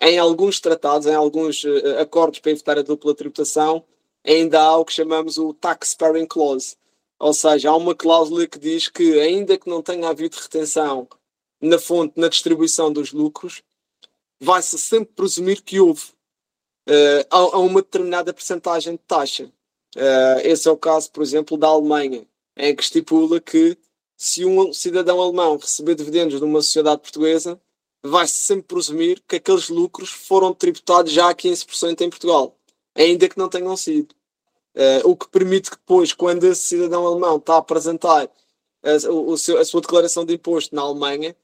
em 0.00 0.18
alguns 0.18 0.58
tratados, 0.58 1.06
em 1.06 1.14
alguns 1.14 1.62
uh, 1.64 2.00
acordos 2.00 2.40
para 2.40 2.50
evitar 2.50 2.78
a 2.78 2.82
dupla 2.82 3.14
tributação, 3.14 3.84
ainda 4.24 4.60
há 4.60 4.76
o 4.76 4.84
que 4.84 4.92
chamamos 4.92 5.38
o 5.38 5.52
Tax 5.54 5.90
Sparing 5.90 6.26
Clause. 6.26 6.76
Ou 7.18 7.32
seja, 7.32 7.70
há 7.70 7.76
uma 7.76 7.94
cláusula 7.94 8.46
que 8.48 8.58
diz 8.58 8.88
que, 8.88 9.20
ainda 9.20 9.56
que 9.56 9.68
não 9.68 9.80
tenha 9.80 10.08
havido 10.08 10.36
retenção 10.36 11.06
na 11.60 11.78
fonte, 11.78 12.18
na 12.18 12.28
distribuição 12.28 12.92
dos 12.92 13.12
lucros, 13.12 13.62
vai-se 14.40 14.76
sempre 14.76 15.14
presumir 15.14 15.62
que 15.62 15.78
houve 15.78 16.02
uh, 16.88 17.26
a, 17.30 17.36
a, 17.36 17.58
uma 17.58 17.82
determinada 17.82 18.32
percentagem 18.32 18.94
de 18.94 19.00
taxa. 19.00 19.44
Uh, 19.96 20.40
esse 20.42 20.68
é 20.68 20.70
o 20.70 20.76
caso, 20.76 21.10
por 21.10 21.22
exemplo, 21.22 21.56
da 21.56 21.68
Alemanha, 21.68 22.26
em 22.56 22.74
que 22.74 22.82
estipula 22.82 23.40
que 23.40 23.76
se 24.16 24.44
um 24.44 24.72
cidadão 24.72 25.20
alemão 25.20 25.56
receber 25.56 25.94
dividendos 25.94 26.38
de 26.38 26.44
uma 26.44 26.62
sociedade 26.62 27.02
portuguesa, 27.02 27.60
vai-se 28.02 28.34
sempre 28.34 28.68
presumir 28.68 29.22
que 29.26 29.36
aqueles 29.36 29.68
lucros 29.68 30.10
foram 30.10 30.54
tributados 30.54 31.12
já 31.12 31.28
a 31.28 31.34
15% 31.34 32.00
em 32.00 32.10
Portugal, 32.10 32.56
ainda 32.94 33.28
que 33.28 33.38
não 33.38 33.48
tenham 33.48 33.76
sido. 33.76 34.14
Uh, 34.74 35.10
o 35.10 35.16
que 35.16 35.28
permite 35.28 35.70
que 35.70 35.76
depois, 35.76 36.12
quando 36.12 36.44
esse 36.44 36.62
cidadão 36.62 37.06
alemão 37.06 37.36
está 37.36 37.54
a 37.54 37.58
apresentar 37.58 38.28
a, 38.82 39.10
o, 39.10 39.36
seu, 39.36 39.58
a 39.58 39.64
sua 39.64 39.80
declaração 39.80 40.24
de 40.24 40.34
imposto 40.34 40.74
na 40.74 40.82
Alemanha, 40.82 41.36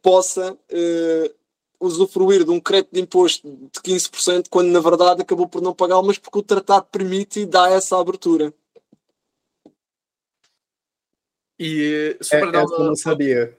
possa 0.00 0.52
uh, 0.52 1.34
usufruir 1.80 2.44
de 2.44 2.50
um 2.50 2.60
crédito 2.60 2.92
de 2.92 3.00
imposto 3.00 3.48
de 3.48 3.80
15%, 3.80 4.46
quando 4.50 4.68
na 4.68 4.80
verdade 4.80 5.22
acabou 5.22 5.48
por 5.48 5.60
não 5.60 5.74
pagá-lo, 5.74 6.06
mas 6.06 6.18
porque 6.18 6.38
o 6.38 6.42
tratado 6.42 6.86
permite 6.90 7.40
e 7.40 7.46
dá 7.46 7.70
essa 7.70 7.98
abertura. 7.98 8.52
E 11.58 12.16
só 12.20 12.38
para 12.38 12.48
é, 12.48 12.52
dar 12.52 12.64
uma, 12.64 12.96
sabia. 12.96 13.56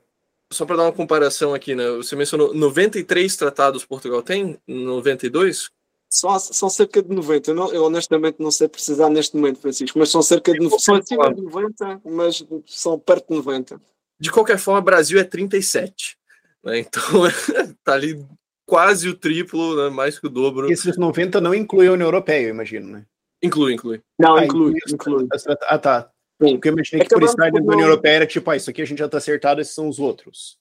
Só 0.51 0.65
para 0.65 0.75
dar 0.75 0.83
uma 0.83 0.91
comparação 0.91 1.53
aqui, 1.53 1.75
né? 1.75 1.89
Você 1.91 2.15
mencionou 2.15 2.53
93 2.53 3.35
tratados 3.35 3.85
Portugal 3.85 4.21
tem? 4.21 4.59
92? 4.67 5.69
São, 6.09 6.37
são 6.39 6.69
cerca 6.69 7.01
de 7.01 7.13
90. 7.13 7.51
Eu, 7.51 7.55
não, 7.55 7.73
eu 7.73 7.83
honestamente 7.83 8.37
não 8.39 8.51
sei 8.51 8.67
precisar 8.67 9.09
neste 9.09 9.35
momento, 9.35 9.59
Francisco, 9.59 9.97
mas 9.97 10.09
são 10.09 10.21
cerca 10.21 10.53
de, 10.53 10.79
são 10.79 10.95
acima 10.95 11.33
de 11.33 11.41
90, 11.41 12.01
mas 12.05 12.45
são 12.65 12.99
perto 12.99 13.29
de 13.29 13.35
90. 13.35 13.81
De 14.19 14.31
qualquer 14.31 14.57
forma, 14.57 14.81
Brasil 14.81 15.19
é 15.19 15.23
37. 15.23 16.17
Né? 16.65 16.79
Então, 16.79 17.01
tá 17.83 17.93
ali 17.93 18.25
quase 18.65 19.07
o 19.07 19.15
triplo, 19.15 19.75
né? 19.75 19.89
mais 19.89 20.19
que 20.19 20.27
o 20.27 20.29
dobro. 20.29 20.71
Esses 20.71 20.97
90 20.97 21.39
não 21.39 21.53
incluem 21.53 21.89
a 21.89 21.93
União 21.93 22.07
Europeia, 22.07 22.47
eu 22.47 22.49
imagino, 22.49 22.87
né? 22.87 23.05
Inclui, 23.41 23.73
inclui. 23.73 24.01
Não, 24.19 24.35
ah, 24.35 24.43
inclui, 24.43 24.73
inclui. 24.89 25.27
Ah, 25.67 25.77
tá. 25.77 26.09
Sim. 26.41 26.53
Porque 26.53 26.69
eu 26.69 26.73
imaginei 26.73 27.01
é 27.01 27.03
que, 27.03 27.09
que 27.09 27.15
por 27.15 27.23
estar 27.23 27.51
dentro 27.51 27.67
da 27.67 27.73
União 27.73 27.87
Europeia 27.87 28.15
era 28.15 28.27
tipo, 28.27 28.49
ah, 28.49 28.55
isso 28.55 28.69
aqui 28.69 28.81
a 28.81 28.85
gente 28.85 28.97
já 28.97 29.05
está 29.05 29.19
acertado, 29.19 29.61
esses 29.61 29.75
são 29.75 29.87
os 29.87 29.99
outros. 29.99 30.57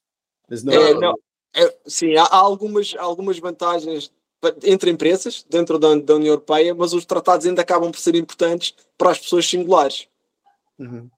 Mas 0.49 0.63
não... 0.63 0.73
É, 0.73 0.95
não. 0.95 1.15
É, 1.57 1.75
sim, 1.87 2.17
há 2.17 2.37
algumas, 2.37 2.95
algumas 2.99 3.39
vantagens 3.39 4.13
entre 4.63 4.91
empresas 4.91 5.45
dentro 5.49 5.79
da, 5.79 5.95
da, 5.95 6.17
União 6.17 6.33
Europeia, 6.33 6.75
mas 6.75 6.93
os 6.93 7.07
tratados 7.07 7.47
ainda 7.47 7.63
acabam 7.63 7.91
por 7.91 7.99
ser 7.99 8.15
importantes 8.15 8.75
para 8.99 9.11
as 9.11 9.19
pessoas 9.19 9.49
singulares. 9.49 10.07
Uhum. 10.79 11.09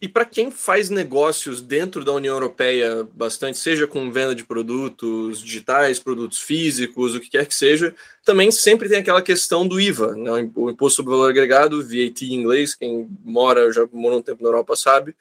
E 0.00 0.06
para 0.06 0.24
quem 0.24 0.48
faz 0.48 0.90
negócios 0.90 1.60
dentro 1.60 2.04
da 2.04 2.12
União 2.12 2.34
Europeia 2.36 3.08
bastante, 3.12 3.58
seja 3.58 3.84
com 3.84 4.12
venda 4.12 4.32
de 4.32 4.44
produtos 4.44 5.40
digitais, 5.42 5.98
produtos 5.98 6.38
físicos, 6.38 7.16
o 7.16 7.20
que 7.20 7.30
quer 7.30 7.46
que 7.46 7.54
seja, 7.54 7.92
também 8.24 8.52
sempre 8.52 8.88
tem 8.88 8.98
aquela 8.98 9.20
questão 9.20 9.66
do 9.66 9.80
IVA, 9.80 10.14
né? 10.14 10.30
o 10.54 10.70
Imposto 10.70 10.98
sobre 10.98 11.10
Valor 11.10 11.30
Agregado, 11.30 11.82
VAT 11.82 12.22
em 12.22 12.34
inglês, 12.34 12.76
quem 12.76 13.08
mora, 13.24 13.72
já 13.72 13.88
morou 13.92 14.20
um 14.20 14.22
tempo 14.22 14.40
na 14.40 14.48
Europa 14.48 14.76
sabe. 14.76 15.16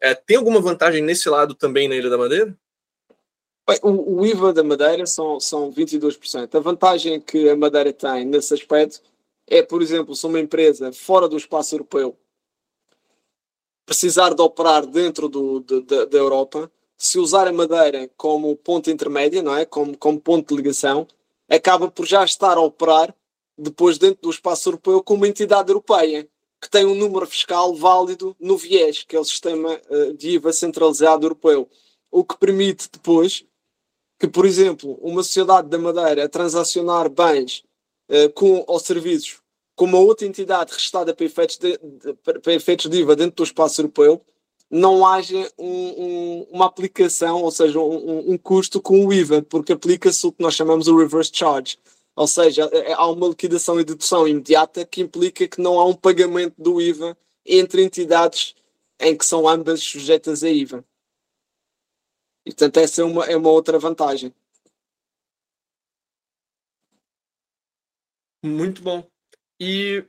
É, 0.00 0.14
tem 0.14 0.38
alguma 0.38 0.62
vantagem 0.62 1.02
nesse 1.02 1.28
lado 1.28 1.54
também 1.54 1.86
na 1.86 1.94
Ilha 1.94 2.08
da 2.08 2.16
Madeira? 2.16 2.56
O, 3.82 4.20
o 4.20 4.26
IVA 4.26 4.52
da 4.54 4.64
Madeira 4.64 5.04
são, 5.04 5.38
são 5.38 5.70
22%. 5.70 6.54
A 6.54 6.60
vantagem 6.60 7.20
que 7.20 7.50
a 7.50 7.56
Madeira 7.56 7.92
tem 7.92 8.24
nesse 8.24 8.54
aspecto 8.54 9.02
é, 9.46 9.62
por 9.62 9.82
exemplo, 9.82 10.14
se 10.16 10.26
uma 10.26 10.40
empresa 10.40 10.90
fora 10.92 11.28
do 11.28 11.36
espaço 11.36 11.74
europeu 11.74 12.16
precisar 13.84 14.34
de 14.34 14.42
operar 14.42 14.86
dentro 14.86 15.28
do, 15.28 15.60
de, 15.60 15.82
de, 15.82 16.06
da 16.06 16.18
Europa, 16.18 16.70
se 16.96 17.18
usar 17.18 17.48
a 17.48 17.52
Madeira 17.52 18.08
como 18.16 18.56
ponto 18.56 18.90
intermédio, 18.90 19.42
não 19.42 19.56
é? 19.56 19.64
como, 19.64 19.96
como 19.96 20.20
ponto 20.20 20.48
de 20.48 20.62
ligação, 20.62 21.06
acaba 21.48 21.90
por 21.90 22.06
já 22.06 22.24
estar 22.24 22.56
a 22.56 22.60
operar 22.60 23.14
depois 23.58 23.98
dentro 23.98 24.22
do 24.22 24.30
espaço 24.30 24.68
europeu 24.68 25.02
como 25.02 25.26
entidade 25.26 25.70
europeia 25.70 26.28
que 26.62 26.70
tem 26.70 26.86
um 26.86 26.94
número 26.94 27.26
fiscal 27.26 27.74
válido 27.74 28.36
no 28.38 28.56
VIES, 28.56 29.02
que 29.02 29.16
é 29.16 29.18
o 29.18 29.24
sistema 29.24 29.80
uh, 29.90 30.14
de 30.14 30.30
IVA 30.30 30.52
centralizado 30.52 31.26
europeu, 31.26 31.68
o 32.08 32.22
que 32.22 32.38
permite 32.38 32.88
depois 32.90 33.44
que, 34.16 34.28
por 34.28 34.46
exemplo, 34.46 34.96
uma 35.02 35.24
sociedade 35.24 35.68
da 35.68 35.76
Madeira 35.76 36.28
transacionar 36.28 37.10
bens 37.10 37.64
uh, 38.08 38.30
com, 38.32 38.62
ou 38.68 38.78
serviços 38.78 39.41
com 39.74 39.84
uma 39.86 39.98
outra 39.98 40.26
entidade 40.26 40.72
restada 40.72 41.14
para 41.14 41.24
efeitos 41.24 41.58
de, 41.58 41.78
de, 41.78 42.14
para 42.14 42.54
efeitos 42.54 42.90
de 42.90 42.98
IVA 42.98 43.16
dentro 43.16 43.36
do 43.36 43.44
espaço 43.44 43.80
europeu, 43.80 44.24
não 44.70 45.06
haja 45.06 45.52
um, 45.58 45.66
um, 45.68 46.46
uma 46.50 46.66
aplicação, 46.66 47.42
ou 47.42 47.50
seja, 47.50 47.78
um, 47.78 48.32
um, 48.32 48.38
custo 48.38 48.80
com 48.80 49.06
o 49.06 49.12
IVA, 49.12 49.42
porque 49.42 49.72
aplica-se 49.72 50.26
o 50.26 50.32
que 50.32 50.42
nós 50.42 50.54
chamamos 50.54 50.86
de 50.86 50.92
reverse 50.94 51.30
charge. 51.34 51.78
Ou 52.16 52.26
seja, 52.26 52.68
é, 52.72 52.90
é, 52.90 52.92
há 52.94 53.06
uma 53.06 53.28
liquidação 53.28 53.78
e 53.80 53.84
dedução 53.84 54.26
imediata 54.26 54.84
que 54.86 55.02
implica 55.02 55.46
que 55.48 55.60
não 55.60 55.78
há 55.78 55.84
um 55.84 55.94
pagamento 55.94 56.54
do 56.58 56.80
IVA 56.80 57.16
entre 57.44 57.82
entidades 57.84 58.54
em 59.00 59.16
que 59.16 59.26
são 59.26 59.48
ambas 59.48 59.82
sujeitas 59.82 60.42
a 60.42 60.48
IVA. 60.48 60.84
E, 62.46 62.50
portanto, 62.50 62.76
essa 62.78 63.02
é 63.02 63.04
uma, 63.04 63.24
é 63.26 63.36
uma 63.36 63.50
outra 63.50 63.78
vantagem. 63.78 64.34
Muito 68.42 68.82
bom. 68.82 69.11
E 69.64 70.04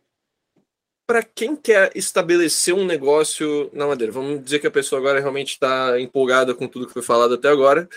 para 1.05 1.21
quem 1.21 1.55
quer 1.55 1.95
estabelecer 1.95 2.73
um 2.73 2.83
negócio 2.83 3.69
na 3.71 3.85
madeira, 3.85 4.11
vamos 4.11 4.43
dizer 4.43 4.57
que 4.57 4.65
a 4.65 4.71
pessoa 4.71 4.99
agora 4.99 5.19
realmente 5.19 5.49
está 5.49 6.01
empolgada 6.01 6.55
com 6.55 6.67
tudo 6.67 6.87
que 6.87 6.93
foi 6.93 7.03
falado 7.03 7.35
até 7.35 7.49
agora. 7.49 7.87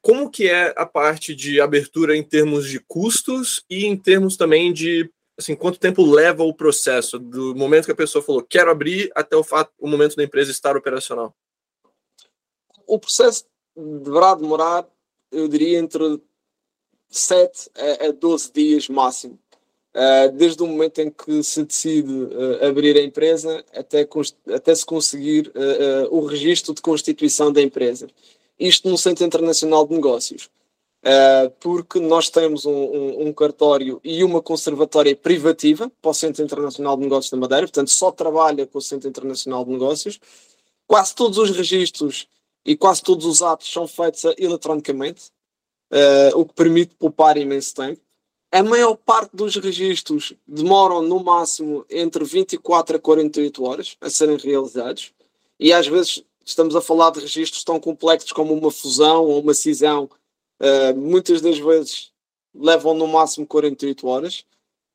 Como 0.00 0.30
que 0.30 0.48
é 0.48 0.72
a 0.74 0.86
parte 0.86 1.34
de 1.34 1.60
abertura 1.60 2.16
em 2.16 2.22
termos 2.22 2.70
de 2.70 2.80
custos 2.80 3.62
e 3.68 3.84
em 3.84 3.94
termos 3.94 4.38
também 4.38 4.72
de 4.72 5.10
assim, 5.38 5.54
quanto 5.54 5.78
tempo 5.78 6.10
leva 6.10 6.42
o 6.42 6.54
processo 6.54 7.18
do 7.18 7.54
momento 7.54 7.84
que 7.84 7.92
a 7.92 7.96
pessoa 7.96 8.24
falou 8.24 8.42
quero 8.42 8.70
abrir 8.70 9.12
até 9.14 9.36
o 9.36 9.44
fato, 9.44 9.74
o 9.78 9.86
momento 9.86 10.16
da 10.16 10.24
empresa 10.24 10.50
estar 10.50 10.74
operacional? 10.74 11.36
O 12.86 12.98
processo 12.98 13.44
deverá 13.76 14.34
demorar, 14.34 14.88
eu 15.30 15.48
diria, 15.48 15.78
entre 15.78 16.18
7 17.10 17.70
a 18.08 18.10
12 18.10 18.52
dias 18.52 18.88
máximo. 18.88 19.38
Uh, 19.94 20.32
desde 20.32 20.62
o 20.62 20.66
momento 20.66 20.98
em 21.00 21.10
que 21.10 21.42
se 21.42 21.64
decide 21.64 22.12
uh, 22.12 22.66
abrir 22.66 22.96
a 22.96 23.02
empresa 23.02 23.64
até, 23.74 24.06
até 24.52 24.74
se 24.74 24.84
conseguir 24.84 25.48
uh, 25.48 26.14
o 26.14 26.26
registro 26.26 26.74
de 26.74 26.82
constituição 26.82 27.52
da 27.52 27.62
empresa. 27.62 28.08
Isto 28.58 28.88
no 28.88 28.98
Centro 28.98 29.24
Internacional 29.24 29.86
de 29.86 29.94
Negócios. 29.94 30.48
porque 31.60 32.00
nós 32.00 32.30
temos 32.30 32.64
um, 32.64 32.72
um, 32.72 33.26
um, 33.26 33.32
cartório 33.32 34.00
e 34.02 34.24
uma 34.24 34.40
conservatória 34.40 35.14
privativa 35.14 35.90
para 36.00 36.10
o 36.10 36.14
Centro 36.14 36.42
Internacional 36.42 36.96
de 36.96 37.02
Negócios 37.02 37.30
da 37.30 37.36
Madeira, 37.36 37.66
portanto, 37.66 37.90
só 37.90 38.10
trabalha 38.10 38.66
com 38.66 38.78
o 38.78 38.82
Centro 38.82 39.08
Internacional 39.08 39.64
de 39.64 39.72
Negócios. 39.72 40.18
Quase 40.86 41.14
todos 41.14 41.36
os 41.36 41.50
registros 41.50 42.26
e 42.64 42.76
quase 42.76 43.02
todos 43.02 43.26
os 43.26 43.42
atos 43.42 43.70
são 43.70 43.86
feitos 43.86 44.24
eletronicamente, 44.38 45.30
o 46.34 46.44
que 46.46 46.54
permite 46.54 46.94
poupar 46.94 47.36
imenso 47.36 47.74
tempo. 47.74 48.00
A 48.54 48.62
maior 48.62 48.94
parte 48.94 49.34
dos 49.34 49.56
registros 49.56 50.32
demoram 50.46 51.02
no 51.02 51.18
máximo 51.18 51.84
entre 51.90 52.22
24 52.22 52.98
a 52.98 53.00
48 53.00 53.64
horas 53.64 53.96
a 54.00 54.08
serem 54.08 54.36
realizados, 54.36 55.12
e 55.58 55.72
às 55.72 55.88
vezes 55.88 56.22
estamos 56.44 56.76
a 56.76 56.80
falar 56.80 57.10
de 57.10 57.18
registros 57.18 57.64
tão 57.64 57.80
complexos 57.80 58.30
como 58.30 58.54
uma 58.54 58.70
fusão 58.70 59.24
ou 59.24 59.40
uma 59.40 59.54
cisão, 59.54 60.08
uh, 60.60 60.96
muitas 60.96 61.40
das 61.40 61.58
vezes 61.58 62.12
levam 62.54 62.94
no 62.94 63.08
máximo 63.08 63.44
48 63.44 64.06
horas 64.06 64.44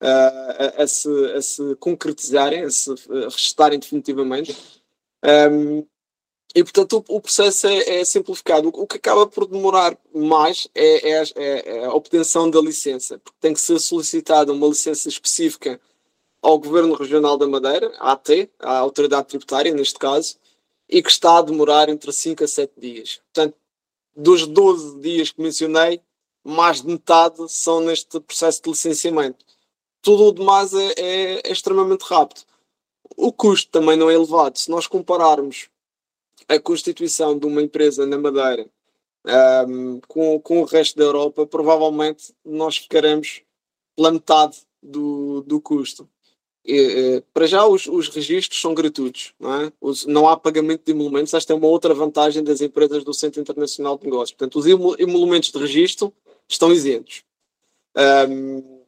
uh, 0.01 0.77
a, 0.77 0.83
a, 0.83 0.87
se, 0.87 1.09
a, 1.33 1.41
se, 1.41 1.75
concretizarem, 1.81 2.63
a 2.63 2.71
se 2.71 2.95
registarem 3.09 3.77
definitivamente. 3.77 4.55
Um, 5.51 5.85
e 6.55 6.63
portanto 6.63 7.03
o, 7.07 7.17
o 7.17 7.21
processo 7.21 7.67
é, 7.67 7.99
é, 7.99 8.05
simplificado. 8.05 8.69
O, 8.69 8.87
que 8.87 8.97
acaba 8.97 9.27
por 9.27 9.47
demorar 9.47 9.97
mais 10.13 10.67
é, 10.73 11.11
é, 11.11 11.23
é, 11.35 11.77
é, 11.77 11.85
a 11.85 11.93
obtenção 11.93 12.49
da 12.49 12.59
licença, 12.59 13.19
porque 13.19 13.37
tem 13.39 13.53
que 13.53 13.61
ser 13.61 13.79
solicitada 13.79 14.51
uma 14.51 14.67
licença 14.67 15.07
específica 15.07 15.79
ao 16.41 16.57
Governo 16.57 16.95
Regional 16.95 17.37
da 17.37 17.47
Madeira, 17.47 17.93
à 17.99 18.13
AT, 18.13 18.49
à 18.59 18.77
Autoridade 18.79 19.27
Tributária 19.27 19.73
neste 19.73 19.99
caso, 19.99 20.37
e 20.87 21.03
que 21.03 21.09
está 21.09 21.37
a 21.37 21.41
demorar 21.41 21.89
entre 21.89 22.11
5 22.11 22.43
a 22.43 22.47
7 22.47 22.73
dias. 22.77 23.21
Portanto, 23.33 23.55
dos 24.15 24.47
12 24.47 24.99
dias 24.99 25.31
que 25.31 25.41
mencionei, 25.41 26.01
mais 26.43 26.81
de 26.81 26.87
metade 26.87 27.37
são 27.51 27.81
neste 27.81 28.19
processo 28.21 28.63
de 28.63 28.69
licenciamento. 28.69 29.45
Tudo 30.01 30.25
o 30.27 30.31
demais 30.33 30.73
é, 30.73 30.93
é 31.43 31.51
extremamente 31.51 32.03
rápido. 32.03 32.41
O 33.15 33.31
custo 33.31 33.69
também 33.69 33.97
não 33.97 34.09
é 34.09 34.13
elevado. 34.13 34.57
Se 34.57 34.71
nós 34.71 34.87
compararmos 34.87 35.69
a 36.49 36.59
constituição 36.59 37.37
de 37.37 37.45
uma 37.45 37.61
empresa 37.61 38.05
na 38.05 38.17
Madeira 38.17 38.67
um, 39.67 39.99
com, 40.07 40.39
com 40.39 40.61
o 40.61 40.65
resto 40.65 40.97
da 40.97 41.05
Europa, 41.05 41.45
provavelmente 41.45 42.33
nós 42.43 42.77
ficaremos 42.77 43.43
pela 43.95 44.11
metade 44.11 44.57
do, 44.81 45.41
do 45.41 45.61
custo. 45.61 46.09
E, 46.65 47.23
para 47.33 47.47
já, 47.47 47.65
os, 47.65 47.85
os 47.87 48.09
registros 48.09 48.59
são 48.59 48.73
gratuitos, 48.73 49.33
não, 49.39 49.61
é? 49.61 49.73
os, 49.79 50.05
não 50.05 50.27
há 50.27 50.37
pagamento 50.37 50.83
de 50.85 50.91
emolumentos. 50.91 51.33
Esta 51.33 51.53
é 51.53 51.55
uma 51.55 51.67
outra 51.67 51.93
vantagem 51.93 52.43
das 52.43 52.61
empresas 52.61 53.03
do 53.03 53.13
Centro 53.13 53.41
Internacional 53.41 53.97
de 53.97 54.05
Negócios. 54.05 54.35
Portanto, 54.37 54.59
os 54.59 54.65
emolumentos 54.65 55.51
de 55.51 55.57
registro 55.57 56.13
estão 56.47 56.71
isentos. 56.71 57.23
Um, 58.29 58.83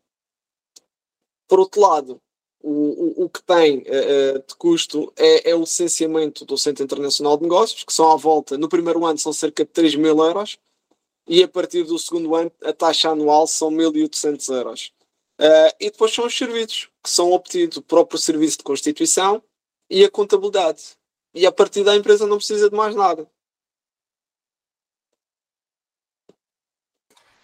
por 1.48 1.60
outro 1.60 1.82
lado, 1.82 2.22
o, 2.64 3.26
o, 3.26 3.30
que 3.30 3.42
tem 3.44 3.80
uh, 3.80 4.44
de 4.48 4.56
custo 4.56 5.12
é, 5.18 5.50
é, 5.50 5.56
o 5.56 5.62
licenciamento 5.62 6.46
do 6.46 6.58
Centro 6.58 6.84
Internacional 6.84 7.38
de 7.38 7.44
Negócios, 7.44 7.84
que 7.84 7.94
são 7.94 8.12
à 8.12 8.16
volta, 8.16 8.58
no 8.58 8.70
primeiro 8.70 9.06
ano 9.06 9.18
são 9.18 9.34
cerca 9.34 9.66
de 9.66 9.72
3 9.72 9.96
mil 9.96 10.18
euros, 10.18 10.58
e 11.28 11.44
a 11.44 11.48
partir 11.48 11.84
do 11.84 11.98
segundo 11.98 12.36
ano 12.36 12.52
a 12.64 12.74
taxa 12.74 13.10
anual 13.10 13.48
são 13.48 13.70
1.800 13.72 14.54
euros. 14.56 14.94
Uh, 15.40 15.74
e 15.80 15.90
depois 15.90 16.14
são 16.14 16.26
os 16.26 16.38
serviços, 16.38 16.90
que 17.04 17.10
são 17.10 17.32
obtidos 17.32 17.78
o 17.78 17.82
próprio 17.82 18.20
serviço 18.20 18.58
de 18.60 18.64
constituição 18.64 19.44
e 19.90 20.04
a 20.04 20.10
contabilidade. 20.10 20.98
E 21.34 21.46
a 21.46 21.52
partir 21.52 21.84
da 21.84 21.96
empresa 21.96 22.28
não 22.28 22.38
precisa 22.38 22.70
de 22.70 22.76
mais 22.76 22.96
nada. 22.96 23.28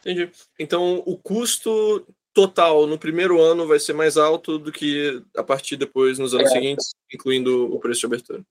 Entendi. 0.02 0.32
Então, 0.58 1.04
o 1.06 1.18
custo 1.18 2.06
total 2.38 2.86
no 2.86 3.00
primeiro 3.00 3.42
ano 3.42 3.66
vai 3.66 3.80
ser 3.80 3.94
mais 3.94 4.16
alto 4.16 4.60
do 4.60 4.72
que 4.72 5.24
a 5.36 5.42
partir 5.42 5.76
depois 5.76 6.20
nos 6.20 6.36
anos 6.36 6.52
é. 6.52 6.54
seguintes, 6.54 6.94
incluindo 7.12 7.74
o 7.74 7.80
preço 7.80 8.02
de 8.02 8.06
abertura. 8.06 8.44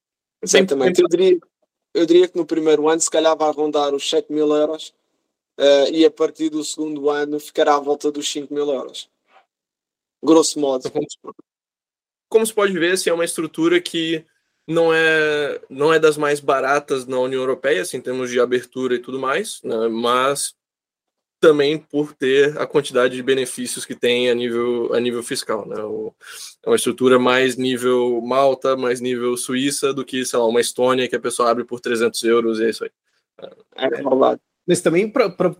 Exatamente. 0.42 1.00
Eu 1.00 1.08
diria, 1.08 1.38
eu 1.94 2.04
diria 2.04 2.26
que 2.26 2.36
no 2.36 2.44
primeiro 2.44 2.88
ano 2.88 3.00
se 3.00 3.08
calhar 3.08 3.36
vai 3.36 3.52
rondar 3.52 3.94
os 3.94 4.10
7 4.10 4.32
mil 4.32 4.52
euros 4.52 4.92
uh, 5.56 5.88
e 5.92 6.04
a 6.04 6.10
partir 6.10 6.50
do 6.50 6.64
segundo 6.64 7.08
ano 7.08 7.38
ficará 7.38 7.76
à 7.76 7.78
volta 7.78 8.10
dos 8.10 8.28
5 8.28 8.52
mil 8.52 8.68
euros. 8.68 9.08
Grosso 10.20 10.58
modo. 10.58 10.88
Então, 10.88 11.00
como, 11.22 11.34
como 12.28 12.44
se 12.44 12.52
pode 12.52 12.72
ver, 12.72 12.94
assim, 12.94 13.08
é 13.08 13.14
uma 13.14 13.24
estrutura 13.24 13.80
que 13.80 14.26
não 14.66 14.92
é, 14.92 15.60
não 15.70 15.94
é 15.94 16.00
das 16.00 16.16
mais 16.16 16.40
baratas 16.40 17.06
na 17.06 17.20
União 17.20 17.40
Europeia, 17.40 17.82
assim, 17.82 17.98
em 17.98 18.02
termos 18.02 18.32
de 18.32 18.40
abertura 18.40 18.96
e 18.96 18.98
tudo 18.98 19.20
mais, 19.20 19.62
né? 19.62 19.86
mas 19.86 20.56
também 21.40 21.78
por 21.78 22.14
ter 22.14 22.58
a 22.58 22.66
quantidade 22.66 23.14
de 23.14 23.22
benefícios 23.22 23.84
que 23.84 23.94
tem 23.94 24.30
a 24.30 24.34
nível, 24.34 24.92
a 24.94 25.00
nível 25.00 25.22
fiscal. 25.22 25.66
Né? 25.66 25.80
O, 25.82 26.14
é 26.64 26.70
uma 26.70 26.76
estrutura 26.76 27.18
mais 27.18 27.56
nível 27.56 28.20
Malta, 28.22 28.76
mais 28.76 29.00
nível 29.00 29.36
Suíça 29.36 29.92
do 29.92 30.04
que, 30.04 30.24
sei 30.24 30.38
lá, 30.38 30.46
uma 30.46 30.60
Estônia 30.60 31.08
que 31.08 31.16
a 31.16 31.20
pessoa 31.20 31.50
abre 31.50 31.64
por 31.64 31.80
300 31.80 32.22
euros 32.24 32.58
e 32.58 32.64
é 32.64 32.70
isso 32.70 32.84
aí. 32.84 32.90
É, 33.76 33.86
é 33.86 34.02
Mas 34.66 34.80
também 34.80 35.10
para 35.10 35.54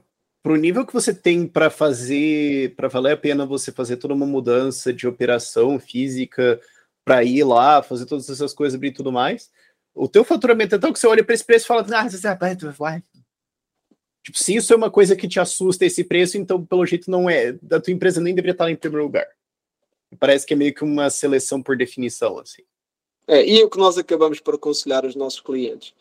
o 0.44 0.56
nível 0.56 0.86
que 0.86 0.94
você 0.94 1.12
tem 1.12 1.46
para 1.46 1.68
fazer, 1.70 2.74
para 2.74 2.88
valer 2.88 3.12
a 3.12 3.16
pena 3.16 3.44
você 3.44 3.70
fazer 3.70 3.96
toda 3.98 4.14
uma 4.14 4.26
mudança 4.26 4.92
de 4.92 5.06
operação 5.06 5.78
física 5.78 6.60
para 7.04 7.22
ir 7.22 7.44
lá, 7.44 7.82
fazer 7.82 8.06
todas 8.06 8.28
essas 8.28 8.52
coisas, 8.52 8.74
abrir 8.74 8.92
tudo 8.92 9.12
mais, 9.12 9.50
o 9.94 10.08
teu 10.08 10.24
faturamento 10.24 10.74
é 10.74 10.78
tão 10.78 10.92
que 10.92 10.98
você 10.98 11.06
olha 11.06 11.24
para 11.24 11.34
esse 11.34 11.44
preço 11.44 11.64
e 11.64 11.68
fala, 11.68 11.86
ah, 11.94 12.08
você 12.08 12.18
vai, 12.72 13.02
Tipo, 14.26 14.38
se 14.40 14.56
isso 14.56 14.72
é 14.72 14.76
uma 14.76 14.90
coisa 14.90 15.14
que 15.14 15.28
te 15.28 15.38
assusta 15.38 15.86
esse 15.86 16.02
preço, 16.02 16.36
então 16.36 16.66
pelo 16.66 16.84
jeito 16.84 17.08
não 17.08 17.30
é. 17.30 17.56
A 17.70 17.78
tua 17.78 17.92
empresa 17.92 18.20
nem 18.20 18.34
deveria 18.34 18.54
estar 18.54 18.68
em 18.68 18.74
primeiro 18.74 19.04
lugar. 19.04 19.24
Parece 20.18 20.44
que 20.44 20.52
é 20.52 20.56
meio 20.56 20.74
que 20.74 20.82
uma 20.82 21.08
seleção 21.10 21.62
por 21.62 21.76
definição, 21.76 22.36
assim. 22.40 22.62
É, 23.28 23.46
e 23.46 23.60
é 23.60 23.64
o 23.64 23.70
que 23.70 23.78
nós 23.78 23.96
acabamos 23.96 24.40
por 24.40 24.56
aconselhar 24.56 25.06
os 25.06 25.14
nossos 25.14 25.38
clientes. 25.38 25.94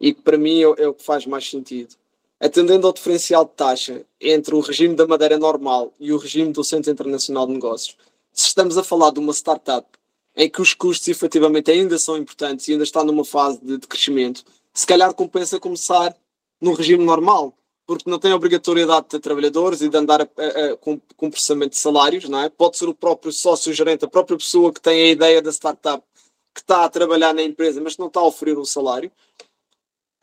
E 0.00 0.14
que 0.14 0.22
para 0.22 0.38
mim 0.38 0.60
é, 0.60 0.84
é 0.84 0.88
o 0.88 0.94
que 0.94 1.04
faz 1.04 1.26
mais 1.26 1.50
sentido. 1.50 1.94
Atendendo 2.40 2.86
ao 2.86 2.94
diferencial 2.94 3.44
de 3.44 3.50
taxa 3.50 4.06
entre 4.18 4.54
o 4.54 4.60
regime 4.60 4.96
da 4.96 5.06
madeira 5.06 5.36
normal 5.36 5.92
e 6.00 6.14
o 6.14 6.16
regime 6.16 6.52
do 6.52 6.64
Centro 6.64 6.90
Internacional 6.90 7.46
de 7.46 7.52
Negócios, 7.52 7.94
se 8.32 8.46
estamos 8.46 8.78
a 8.78 8.84
falar 8.84 9.10
de 9.10 9.18
uma 9.18 9.34
startup 9.34 9.86
em 10.34 10.48
que 10.48 10.62
os 10.62 10.72
custos 10.72 11.08
efetivamente 11.08 11.70
ainda 11.70 11.98
são 11.98 12.16
importantes 12.16 12.68
e 12.68 12.72
ainda 12.72 12.84
está 12.84 13.04
numa 13.04 13.24
fase 13.24 13.60
de, 13.62 13.76
de 13.76 13.86
crescimento, 13.86 14.46
se 14.72 14.86
calhar 14.86 15.12
compensa 15.12 15.60
começar 15.60 16.16
no 16.58 16.72
regime 16.72 17.04
normal, 17.04 17.54
porque 17.86 18.10
não 18.10 18.18
tem 18.18 18.32
obrigatoriedade 18.32 19.02
de 19.02 19.10
ter 19.10 19.20
trabalhadores 19.20 19.80
e 19.80 19.88
de 19.88 19.96
andar 19.96 20.22
a, 20.22 20.24
a, 20.24 20.72
a, 20.72 20.76
com, 20.76 21.00
com 21.16 21.30
processamento 21.30 21.70
de 21.70 21.78
salários, 21.78 22.28
não 22.28 22.40
é? 22.40 22.48
Pode 22.48 22.76
ser 22.76 22.88
o 22.88 22.94
próprio 22.94 23.32
sócio-gerente, 23.32 24.04
a 24.04 24.08
própria 24.08 24.36
pessoa 24.36 24.72
que 24.72 24.80
tem 24.80 25.04
a 25.04 25.08
ideia 25.10 25.40
da 25.40 25.52
startup, 25.52 26.04
que 26.52 26.60
está 26.60 26.84
a 26.84 26.88
trabalhar 26.88 27.32
na 27.32 27.42
empresa, 27.42 27.80
mas 27.80 27.96
não 27.96 28.08
está 28.08 28.20
a 28.20 28.24
oferecer 28.24 28.58
um 28.58 28.64
salário. 28.64 29.10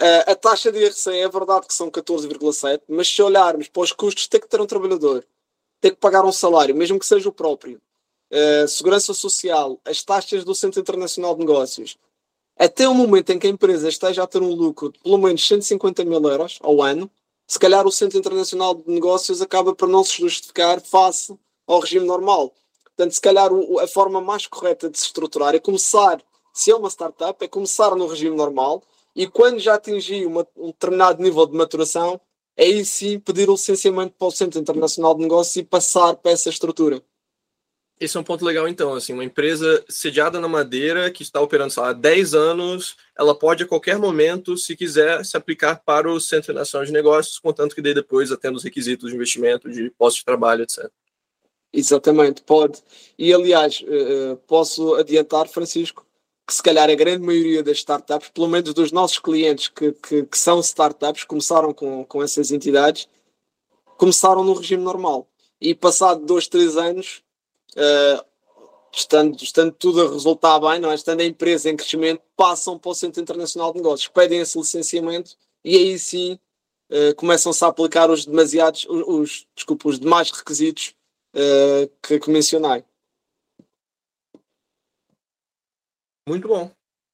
Uh, 0.02 0.32
a 0.32 0.36
taxa 0.36 0.72
de 0.72 0.80
IRC 0.80 1.10
é 1.12 1.30
verdade 1.30 1.68
que 1.68 1.74
são 1.74 1.90
14,7, 1.90 2.82
mas 2.90 3.08
se 3.08 3.22
olharmos 3.22 3.70
para 3.70 3.84
os 3.84 3.92
custos, 3.94 4.28
tem 4.28 4.42
que 4.42 4.50
ter 4.50 4.60
um 4.60 4.66
trabalhador, 4.66 5.26
tem 5.80 5.92
que 5.92 5.98
pagar 5.98 6.26
um 6.26 6.32
salário, 6.32 6.76
mesmo 6.76 7.00
que 7.00 7.06
seja 7.06 7.30
o 7.30 7.32
próprio. 7.32 7.80
Uh, 8.32 8.68
segurança 8.68 9.14
social, 9.14 9.80
as 9.86 10.04
taxas 10.04 10.44
do 10.44 10.56
Centro 10.56 10.82
Internacional 10.82 11.36
de 11.36 11.42
Negócios, 11.42 11.98
até 12.58 12.88
o 12.90 12.94
momento 12.94 13.30
em 13.32 13.40
que 13.40 13.48
a 13.48 13.50
empresa 13.50 13.88
esteja 13.88 14.24
a 14.24 14.28
ter 14.28 14.42
um 14.42 14.54
lucro 14.54 14.92
de 14.92 15.00
pelo 15.00 15.18
menos 15.18 15.48
150 15.48 16.04
mil 16.04 16.22
euros 16.28 16.60
ao 16.62 16.82
ano, 16.82 17.10
se 17.48 17.60
calhar 17.60 17.86
o 17.86 17.92
Centro 17.92 18.18
Internacional 18.18 18.76
de 18.76 18.92
Negócios 18.92 19.42
acaba 19.42 19.76
por 19.76 19.88
não 19.88 20.04
se 20.04 20.22
justificar 20.22 20.82
face 20.82 21.38
ao 21.68 21.80
regime 21.80 22.06
normal. 22.06 22.54
Portanto, 22.84 23.14
se 23.14 23.22
calhar 23.22 23.50
a 23.82 23.88
forma 23.88 24.22
mais 24.22 24.48
correta 24.48 24.90
de 24.90 24.98
se 24.98 25.06
estruturar 25.06 25.56
é 25.56 25.60
começar, 25.60 26.22
se 26.54 26.72
é 26.72 26.76
uma 26.76 26.90
startup, 26.90 27.44
é 27.44 27.48
começar 27.48 27.96
no 27.96 28.08
regime 28.08 28.36
normal 28.36 28.84
e 29.16 29.28
quando 29.28 29.60
já 29.60 29.76
atingir 29.76 30.26
uma, 30.26 30.48
um 30.56 30.68
determinado 30.68 31.22
nível 31.22 31.46
de 31.46 31.56
maturação, 31.56 32.20
aí 32.58 32.86
sim 32.86 33.20
pedir 33.20 33.50
o 33.50 33.54
licenciamento 33.54 34.16
para 34.18 34.28
o 34.28 34.32
Centro 34.32 34.60
Internacional 34.60 35.16
de 35.16 35.22
Negócios 35.22 35.56
e 35.56 35.64
passar 35.64 36.16
para 36.16 36.32
essa 36.32 36.50
estrutura. 36.50 37.02
Esse 38.00 38.18
é 38.18 38.20
um 38.20 38.24
ponto 38.24 38.44
legal, 38.44 38.68
então. 38.68 38.94
Assim, 38.94 39.14
uma 39.14 39.24
empresa 39.24 39.84
sediada 39.88 40.40
na 40.40 40.48
Madeira, 40.48 41.10
que 41.12 41.24
está 41.24 41.40
operando 41.40 41.74
há 41.80 41.94
10 41.94 42.34
anos, 42.34 42.96
ela 43.18 43.38
pode 43.38 43.64
a 43.64 43.68
qualquer 43.68 43.98
momento, 43.98 44.58
se 44.58 44.76
quiser, 44.76 45.24
se 45.24 45.38
aplicar 45.38 45.82
para 45.86 46.12
o 46.12 46.20
Centro 46.20 46.54
Nacional 46.54 46.86
de 46.86 46.92
Negócios, 46.92 47.40
contanto 47.40 47.76
que 47.76 47.82
dê 47.82 47.94
depois 47.94 48.32
atenda 48.32 48.58
os 48.58 48.64
requisitos 48.64 49.10
de 49.10 49.16
investimento, 49.16 49.70
de 49.70 49.90
postos 49.92 50.20
de 50.20 50.26
trabalho, 50.26 50.64
etc. 50.64 50.90
Exatamente, 51.72 52.44
pode. 52.44 52.84
E, 53.18 53.34
aliás, 53.34 53.84
eh, 53.88 54.32
eh, 54.32 54.38
posso 54.48 54.96
adiantar, 54.96 55.48
Francisco, 55.48 56.06
que 56.46 56.54
se 56.54 56.62
calhar 56.62 56.90
a 56.90 56.96
grande 56.96 57.26
maioria 57.26 57.64
das 57.64 57.78
startups, 57.78 58.30
pelo 58.30 58.48
menos 58.48 58.74
dos 58.74 58.92
nossos 58.92 59.18
clientes 59.18 59.70
que, 59.70 59.92
que, 59.94 60.24
que 60.24 60.38
são 60.38 60.60
startups, 60.60 61.24
começaram 61.24 61.74
com, 61.74 62.06
com 62.06 62.22
essas 62.22 62.52
entidades, 62.52 63.08
começaram 63.98 64.44
no 64.44 64.54
regime 64.54 64.84
normal. 64.84 65.28
E 65.60 65.74
passado 65.74 66.26
dois, 66.26 66.48
três 66.48 66.76
anos, 66.78 67.24
estando, 68.94 69.42
estando 69.42 69.72
tudo 69.72 70.02
a 70.02 70.12
resultar 70.12 70.60
bem, 70.60 70.80
não 70.80 70.92
é? 70.92 70.96
estando 70.96 71.22
a 71.22 71.26
empresa 71.26 71.70
em 71.70 71.76
crescimento, 71.76 72.22
passam 72.36 72.78
para 72.78 72.92
o 72.92 72.96
Centro 72.96 73.22
Internacional 73.22 73.72
de 73.72 73.78
Negócios, 73.78 74.08
pedem 74.08 74.40
esse 74.40 74.58
licenciamento 74.58 75.36
e 75.64 75.76
aí 75.76 76.00
sim 76.00 76.40
uh, 76.92 77.16
começam-se 77.16 77.64
a 77.64 77.68
aplicar 77.68 78.10
os 78.10 78.26
demasiados, 78.26 78.86
os, 78.86 79.08
os, 79.08 79.48
desculpa, 79.56 79.90
os 79.90 80.00
demais 80.00 80.30
requisitos 80.32 80.96
uh, 81.36 81.90
que, 82.02 82.20
que 82.20 82.30
mencionei. 82.30 82.84
Muito 86.28 86.48
bom, 86.48 86.72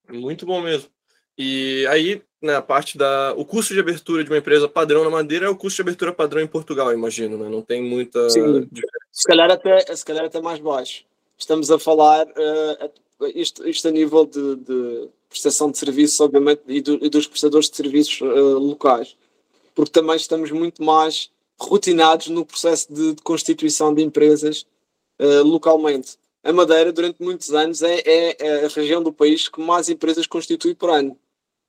muito 0.10 0.46
bom 0.46 0.62
mesmo. 0.62 0.90
E 1.38 1.88
aí, 1.88 2.22
na 2.42 2.54
né, 2.54 2.62
parte 2.62 2.98
da. 2.98 3.34
O 3.36 3.44
custo 3.44 3.74
de 3.74 3.80
abertura 3.80 4.24
de 4.24 4.30
uma 4.30 4.38
empresa 4.38 4.68
padrão 4.68 5.04
na 5.04 5.10
Madeira 5.10 5.46
é 5.46 5.50
o 5.50 5.56
custo 5.56 5.78
de 5.78 5.82
abertura 5.82 6.14
padrão 6.14 6.42
em 6.42 6.48
Portugal, 6.48 6.94
imagino, 6.94 7.38
né? 7.38 7.50
Não 7.50 7.62
tem 7.62 7.84
muita. 7.84 8.30
Sim. 8.30 8.68
Se 9.12 9.24
calhar 9.28 9.52
até, 9.52 9.96
se 9.96 10.06
calhar 10.06 10.26
até 10.26 10.40
mais 10.42 10.60
baixo. 10.60 11.04
Estamos 11.38 11.70
a 11.72 11.80
falar 11.80 12.26
uh, 12.28 12.92
isto, 13.36 13.68
isto 13.68 13.88
a 13.88 13.92
nível 13.92 14.26
de, 14.26 14.56
de 14.58 15.10
prestação 15.30 15.70
de 15.70 15.78
serviços, 15.78 16.20
obviamente, 16.20 16.62
e, 16.68 16.82
do, 16.82 17.06
e 17.06 17.10
dos 17.10 17.28
prestadores 17.28 17.70
de 17.70 17.76
serviços 17.76 18.22
uh, 18.22 18.58
locais, 18.58 19.16
porque 19.76 19.92
também 19.92 20.16
estamos 20.16 20.52
muito 20.52 20.84
mais 20.84 21.30
rotinados 21.60 22.28
no 22.28 22.46
processo 22.46 22.92
de, 22.92 23.14
de 23.16 23.22
constituição 23.22 23.94
de 23.94 24.02
empresas 24.02 24.66
uh, 25.20 25.44
localmente. 25.44 26.18
A 26.42 26.54
Madeira, 26.54 26.92
durante 26.94 27.22
muitos 27.22 27.54
anos, 27.54 27.82
é, 27.82 28.02
é, 28.06 28.66
a 28.66 28.70
região 28.70 29.04
do 29.04 29.12
país 29.12 29.50
que 29.50 29.60
mais 29.60 29.90
empresas 29.90 30.26
constitui 30.26 30.74
por 30.74 30.90
ano. 30.90 31.18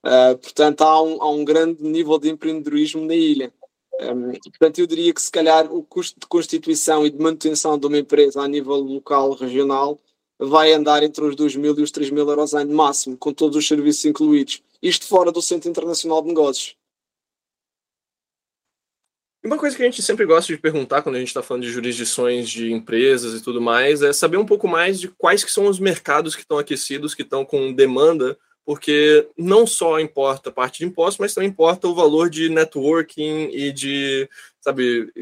Uh, 0.05 0.37
portanto, 0.39 0.83
há 0.83 1.03
um, 1.03 1.23
há 1.23 1.31
um, 1.31 1.45
grande 1.45 1.83
nível 1.83 2.19
de 2.19 2.31
empreendedorismo 2.31 3.05
na 3.05 3.15
ilha. 3.15 3.53
Um, 4.01 4.33
portanto, 4.33 4.79
eu 4.79 4.87
diria 4.87 5.13
que 5.13 5.21
se 5.21 5.31
calhar 5.31 5.73
o 5.73 5.83
custo 5.83 6.19
de 6.19 6.27
constituição 6.27 7.05
e 7.05 7.11
de 7.11 7.19
manutenção 7.19 7.79
de 7.79 7.87
uma 7.87 7.99
empresa 7.99 8.41
a 8.41 8.49
nível 8.49 8.77
local, 8.77 9.33
regional, 9.35 9.99
vai 10.39 10.73
andar 10.73 11.03
entre 11.03 11.23
os 11.23 11.37
2 11.37 11.57
mil 11.57 11.79
e 11.79 11.83
os 11.83 11.91
3 11.91 12.11
mil 12.11 12.27
euros 12.27 12.55
ano 12.55 12.75
máximo, 12.75 13.17
com 13.17 13.33
todos 13.33 13.57
os 13.57 13.69
serviços 13.69 14.07
incluídos. 14.07 14.63
Isto 14.83 15.07
fora 15.07 15.31
do 15.31 15.43
Centro 15.43 15.69
Internacional 15.69 16.23
de 16.23 16.29
Negócios. 16.29 16.77
Uma 19.45 19.59
coisa 19.59 19.75
que 19.75 19.83
a 19.83 19.87
gente 19.87 20.03
sempre 20.03 20.27
gosta 20.27 20.53
de 20.53 20.61
perguntar 20.61 21.03
quando 21.03 21.17
a 21.17 21.19
gente 21.19 21.29
está 21.29 21.43
falando 21.43 21.63
de 21.63 21.71
jurisdições 21.71 22.49
de 22.49 22.73
empresas 22.73 23.39
e 23.39 23.43
tudo 23.43 23.61
mais 23.61 24.03
é 24.03 24.13
saber 24.13 24.37
um 24.37 24.45
pouco 24.45 24.69
mais 24.69 25.01
de 25.01 25.09
quais 25.09 25.43
que 25.43 25.51
são 25.51 25.67
os 25.67 25.79
mercados 25.79 26.35
que 26.35 26.43
estão 26.43 26.59
aquecidos, 26.59 27.15
que 27.15 27.23
estão 27.23 27.45
com 27.45 27.73
demanda 27.73 28.39
porque 28.65 29.29
não 29.37 29.67
só 29.67 29.99
importa 29.99 30.51
a 30.51 30.53
parte 30.53 30.79
de 30.79 30.85
impostos, 30.85 31.19
mas 31.19 31.35
também 31.35 31.51
importa 31.51 31.89
o 31.89 31.95
valor 31.95 32.31
de 32.31 32.49
networking 32.49 33.49
e 33.53 33.73
de, 33.73 34.29
sabe, 34.61 35.13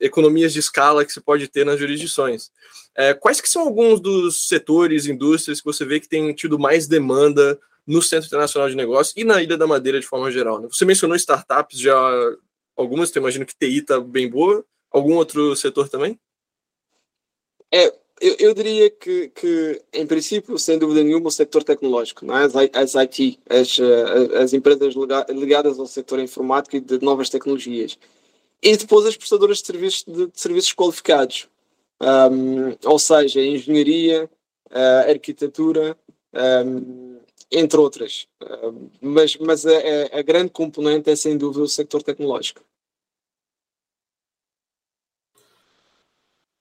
economias 0.00 0.52
de 0.52 0.60
escala 0.60 1.04
que 1.04 1.12
se 1.12 1.20
pode 1.20 1.48
ter 1.48 1.66
nas 1.66 1.78
jurisdições. 1.78 2.50
É, 2.94 3.12
quais 3.12 3.40
que 3.40 3.48
são 3.48 3.62
alguns 3.62 4.00
dos 4.00 4.48
setores, 4.48 5.06
indústrias 5.06 5.60
que 5.60 5.66
você 5.66 5.84
vê 5.84 6.00
que 6.00 6.08
tem 6.08 6.32
tido 6.32 6.58
mais 6.58 6.86
demanda 6.86 7.58
no 7.86 8.00
Centro 8.00 8.26
Internacional 8.26 8.70
de 8.70 8.76
Negócios 8.76 9.14
e 9.16 9.24
na 9.24 9.42
Ilha 9.42 9.58
da 9.58 9.66
Madeira 9.66 10.00
de 10.00 10.06
forma 10.06 10.30
geral? 10.30 10.60
Né? 10.60 10.68
Você 10.70 10.84
mencionou 10.84 11.16
startups, 11.16 11.78
já 11.78 11.96
algumas, 12.76 13.14
eu 13.14 13.20
imagino 13.20 13.44
que 13.44 13.54
TI 13.54 13.78
está 13.78 14.00
bem 14.00 14.28
boa. 14.28 14.64
Algum 14.90 15.14
outro 15.14 15.54
setor 15.56 15.88
também? 15.88 16.18
É, 17.72 17.92
eu, 18.20 18.36
eu, 18.38 18.54
diria 18.54 18.90
que, 18.90 19.28
que, 19.28 19.82
em 19.92 20.06
princípio, 20.06 20.58
sem 20.58 20.78
dúvida 20.78 21.02
nenhuma, 21.02 21.28
o 21.28 21.30
setor 21.30 21.62
tecnológico, 21.62 22.24
não 22.24 22.36
é? 22.36 22.44
as, 22.44 22.54
as 22.56 22.94
IT, 22.94 23.38
as, 23.48 23.78
eh, 23.78 24.38
as 24.38 24.52
empresas 24.54 24.94
ligadas 25.28 25.78
ao 25.78 25.86
setor 25.86 26.20
informático 26.20 26.76
e 26.76 26.80
de 26.80 26.98
novas 27.04 27.28
tecnologias. 27.28 27.98
E 28.62 28.76
depois 28.76 29.04
as 29.06 29.16
prestadoras 29.16 29.58
de 29.58 29.66
serviços, 29.66 30.04
de, 30.04 30.26
de 30.28 30.40
serviços 30.40 30.72
qualificados, 30.72 31.46
um, 32.00 32.74
ou 32.84 32.98
seja, 32.98 33.40
engenharia, 33.40 34.30
uh, 34.70 35.10
arquitetura, 35.10 35.96
um, 36.66 37.18
entre 37.50 37.78
outras. 37.78 38.26
Um, 38.42 38.88
mas 39.00 39.36
mas 39.36 39.66
a, 39.66 39.72
a 40.12 40.22
grande 40.22 40.50
componente 40.50 41.10
é, 41.10 41.16
sem 41.16 41.36
dúvida, 41.36 41.64
o 41.64 41.68
setor 41.68 42.02
tecnológico. 42.02 42.62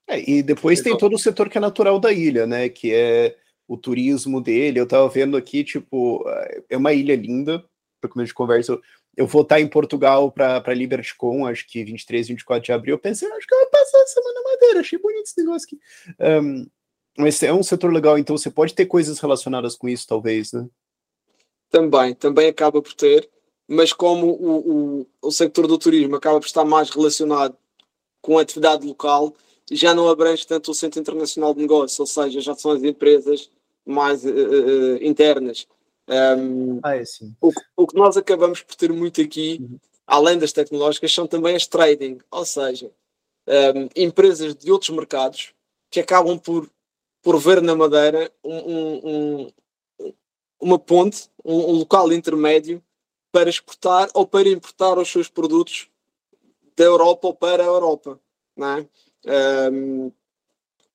É, 0.08 0.30
e 0.30 0.43
depois 0.43 0.82
tem 0.82 0.97
todo 0.97 1.16
o 1.16 1.20
setor 1.20 1.49
que 1.49 1.58
é 1.58 1.62
natural 1.62 1.99
da 1.99 2.12
ilha, 2.12 2.45
né? 2.45 2.70
Que 2.70 2.93
é 2.93 3.36
o 3.68 3.76
turismo 3.76 4.39
dele. 4.39 4.80
Eu 4.80 4.88
tava 4.88 5.08
vendo 5.10 5.36
aqui, 5.36 5.64
tipo, 5.64 6.24
é 6.70 6.78
uma 6.78 6.93
ilha 6.93 7.16
linda, 7.16 7.64
para 7.99 8.10
começo 8.10 8.28
de 8.28 8.34
conversa. 8.34 8.80
Eu, 9.16 9.26
vou 9.26 9.41
estar 9.41 9.60
em 9.60 9.68
Portugal 9.68 10.32
para 10.32 10.74
LibertyCon, 10.74 11.47
acho 11.47 11.66
que 11.68 11.84
23, 11.84 12.28
24 12.28 12.64
de 12.64 12.72
abril. 12.72 12.95
Eu 12.95 12.99
pensei, 12.99 13.28
acho 13.32 13.47
que 13.47 13.53
eu 13.53 13.60
vou 13.60 13.70
passar 13.70 14.01
a 14.01 14.08
semana 14.08 14.41
madeira, 14.43 14.80
achei 14.82 14.99
bonito 14.99 15.26
esse 15.26 15.39
negócio 15.39 15.68
aqui. 15.68 15.80
Um, 16.20 16.68
mas 17.18 17.41
é 17.41 17.53
um 17.53 17.64
setor 17.64 17.93
legal, 17.93 18.18
então 18.18 18.38
você 18.38 18.51
pode 18.51 18.74
ter 18.74 18.86
coisas 18.86 19.20
relacionadas 19.20 19.76
com 19.76 19.88
isso, 19.88 20.06
talvez, 20.06 20.51
né? 20.51 20.68
Também, 21.70 22.14
também 22.14 22.49
acaba 22.49 22.82
por 22.82 22.93
ter, 22.93 23.30
mas 23.68 23.93
como 23.93 24.28
o, 24.28 25.01
o, 25.01 25.08
o 25.22 25.32
setor 25.32 25.66
do 25.66 25.78
turismo 25.78 26.16
acaba 26.16 26.39
por 26.39 26.45
estar 26.45 26.66
mais 26.66 26.89
relacionado 26.89 27.58
com 28.22 28.38
a 28.38 28.41
atividade 28.41 28.86
local, 28.86 29.34
já 29.72 29.93
não 29.93 30.07
abrange 30.07 30.45
tanto 30.45 30.72
o 30.72 30.76
Centro 30.76 30.99
Internacional 30.99 31.53
de 31.53 31.61
Negócios, 31.61 31.99
ou 31.99 32.05
seja, 32.05 32.39
já 32.41 32.55
são 32.55 32.72
as 32.72 32.84
empresas 32.84 33.49
mais 33.86 34.24
uh, 34.24 34.30
uh, 34.30 35.03
internas. 35.03 35.68
Um, 36.07 36.80
ah, 36.84 36.95
é 36.95 37.03
o, 37.41 37.51
o, 37.76 37.88
que 37.88 37.95
nós 37.95 38.16
acabamos 38.16 38.61
por 38.61 38.76
ter 38.76 38.93
muito 38.93 39.22
aqui, 39.22 39.57
uhum. 39.59 39.80
além 40.05 40.38
das 40.38 40.51
tecnológicas, 40.51 41.13
são 41.13 41.26
também 41.26 41.55
as 41.55 41.66
trading, 41.66 42.20
ou 42.30 42.45
seja, 42.45 42.91
um, 43.47 43.89
empresas 43.95 44.55
de 44.55 44.72
outros 44.72 44.91
mercados 44.91 45.53
que 45.89 45.99
acabam 45.99 46.38
por, 46.38 46.70
por 47.22 47.39
ver 47.39 47.61
na 47.61 47.76
Madeira 47.76 48.32
um, 48.43 48.99
um, 49.09 49.51
uma 50.59 50.80
ponte, 50.80 51.30
um, 51.43 51.72
local 51.72 52.11
intermédio 52.11 52.84
para 53.32 53.49
exportar 53.49 54.09
ou 54.13 54.26
para 54.26 54.47
importar 54.49 54.97
os 54.97 55.09
seus 55.09 55.28
produtos 55.28 55.88
da 56.76 56.84
Europa 56.84 57.28
ou 57.28 57.34
para 57.34 57.63
a 57.63 57.68
Europa. 57.68 58.20
Não 58.55 58.78
é? 58.78 58.88
Um, 59.26 60.12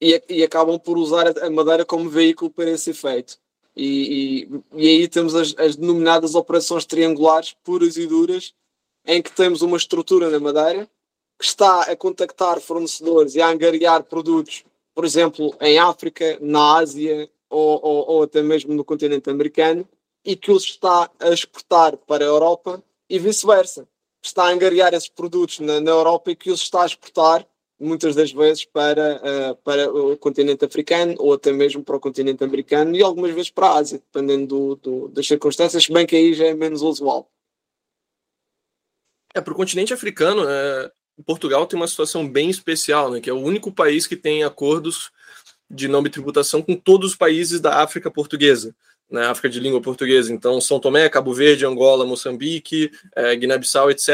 e, 0.01 0.23
e, 0.29 0.43
acabam 0.43 0.79
por 0.79 0.97
usar 0.97 1.37
a 1.39 1.51
madeira 1.51 1.85
como 1.85 2.09
veículo 2.09 2.51
para 2.51 2.71
esse 2.71 2.91
efeito. 2.91 3.39
E, 3.77 4.49
e, 4.75 4.83
e 4.83 4.89
aí 4.89 5.09
temos 5.09 5.35
as, 5.35 5.55
as, 5.59 5.77
denominadas 5.77 6.35
operações 6.35 6.85
triangulares 6.85 7.55
puras 7.63 7.97
e 7.97 8.07
duras, 8.07 8.55
em 9.05 9.21
que 9.23 9.31
temos 9.31 9.63
uma 9.63 9.77
estrutura 9.77 10.31
na 10.31 10.41
madeira 10.41 10.89
que 11.39 11.45
está 11.45 11.83
a 11.83 11.97
contactar 11.97 12.61
fornecedores 12.61 13.35
e 13.35 13.41
a 13.41 13.49
angariar 13.49 14.05
produtos, 14.05 14.63
por 14.95 15.07
exemplo, 15.07 15.55
em 15.61 15.79
África, 15.79 16.39
na 16.41 16.77
Ásia 16.77 17.31
ou, 17.49 17.81
ou, 17.83 18.11
ou 18.11 18.23
até 18.23 18.43
mesmo 18.43 18.75
no 18.75 18.85
continente 18.85 19.31
americano, 19.31 19.89
e 20.23 20.37
que 20.37 20.53
os 20.53 20.65
está 20.65 21.11
a 21.19 21.31
exportar 21.31 21.97
para 21.97 22.25
a 22.25 22.29
Europa 22.29 22.83
e 23.09 23.19
vice-versa. 23.19 23.89
Está 24.23 24.45
a 24.45 24.51
angariar 24.51 24.93
esses 24.93 25.09
produtos 25.09 25.61
na, 25.61 25.81
na 25.81 25.91
Europa 25.91 26.31
e 26.31 26.37
que 26.37 26.51
os 26.51 26.61
está 26.61 26.83
a 26.83 26.87
exportar 26.87 27.47
muitas 27.81 28.15
das 28.15 28.31
vezes 28.31 28.65
para, 28.67 29.17
uh, 29.17 29.57
para 29.65 29.91
o 29.91 30.17
continente 30.19 30.65
africano 30.65 31.15
ou 31.19 31.33
até 31.33 31.51
mesmo 31.51 31.83
para 31.83 31.97
o 31.97 32.01
continente 32.01 32.45
americano 32.45 32.95
e 32.95 33.03
algumas 33.03 33.33
vezes 33.33 33.51
para 33.51 33.69
a 33.69 33.79
Ásia, 33.79 33.99
dependendo 33.99 34.47
do, 34.47 34.77
do, 34.77 35.09
das 35.09 35.27
circunstâncias, 35.27 35.87
bem 35.89 36.07
que 36.07 36.15
aí 36.15 36.35
já 36.35 36.47
é 36.47 36.55
menos 36.55 36.83
usual. 36.83 37.31
É, 39.35 39.41
para 39.41 39.53
o 39.53 39.57
continente 39.57 39.95
africano, 39.95 40.45
é, 40.47 40.93
Portugal 41.25 41.67
tem 41.67 41.79
uma 41.79 41.89
situação 41.89 42.29
bem 42.29 42.51
especial, 42.51 43.11
né, 43.11 43.21
que 43.21 43.31
é 43.31 43.33
o 43.33 43.41
único 43.41 43.73
país 43.73 44.07
que 44.07 44.17
tem 44.17 44.45
acordos 44.45 45.11
de 45.71 45.89
não 45.89 46.03
tributação 46.03 46.61
com 46.61 46.77
todos 46.77 47.13
os 47.13 47.17
países 47.17 47.61
da 47.61 47.83
África 47.83 48.11
portuguesa, 48.11 48.75
né, 49.09 49.27
África 49.27 49.49
de 49.49 49.61
língua 49.61 49.81
portuguesa. 49.81 50.33
Então, 50.33 50.61
São 50.61 50.81
Tomé, 50.81 51.09
Cabo 51.09 51.33
Verde, 51.33 51.65
Angola, 51.65 52.05
Moçambique, 52.05 52.91
é, 53.17 53.35
Guiné-Bissau, 53.37 53.91
etc. 53.91 54.09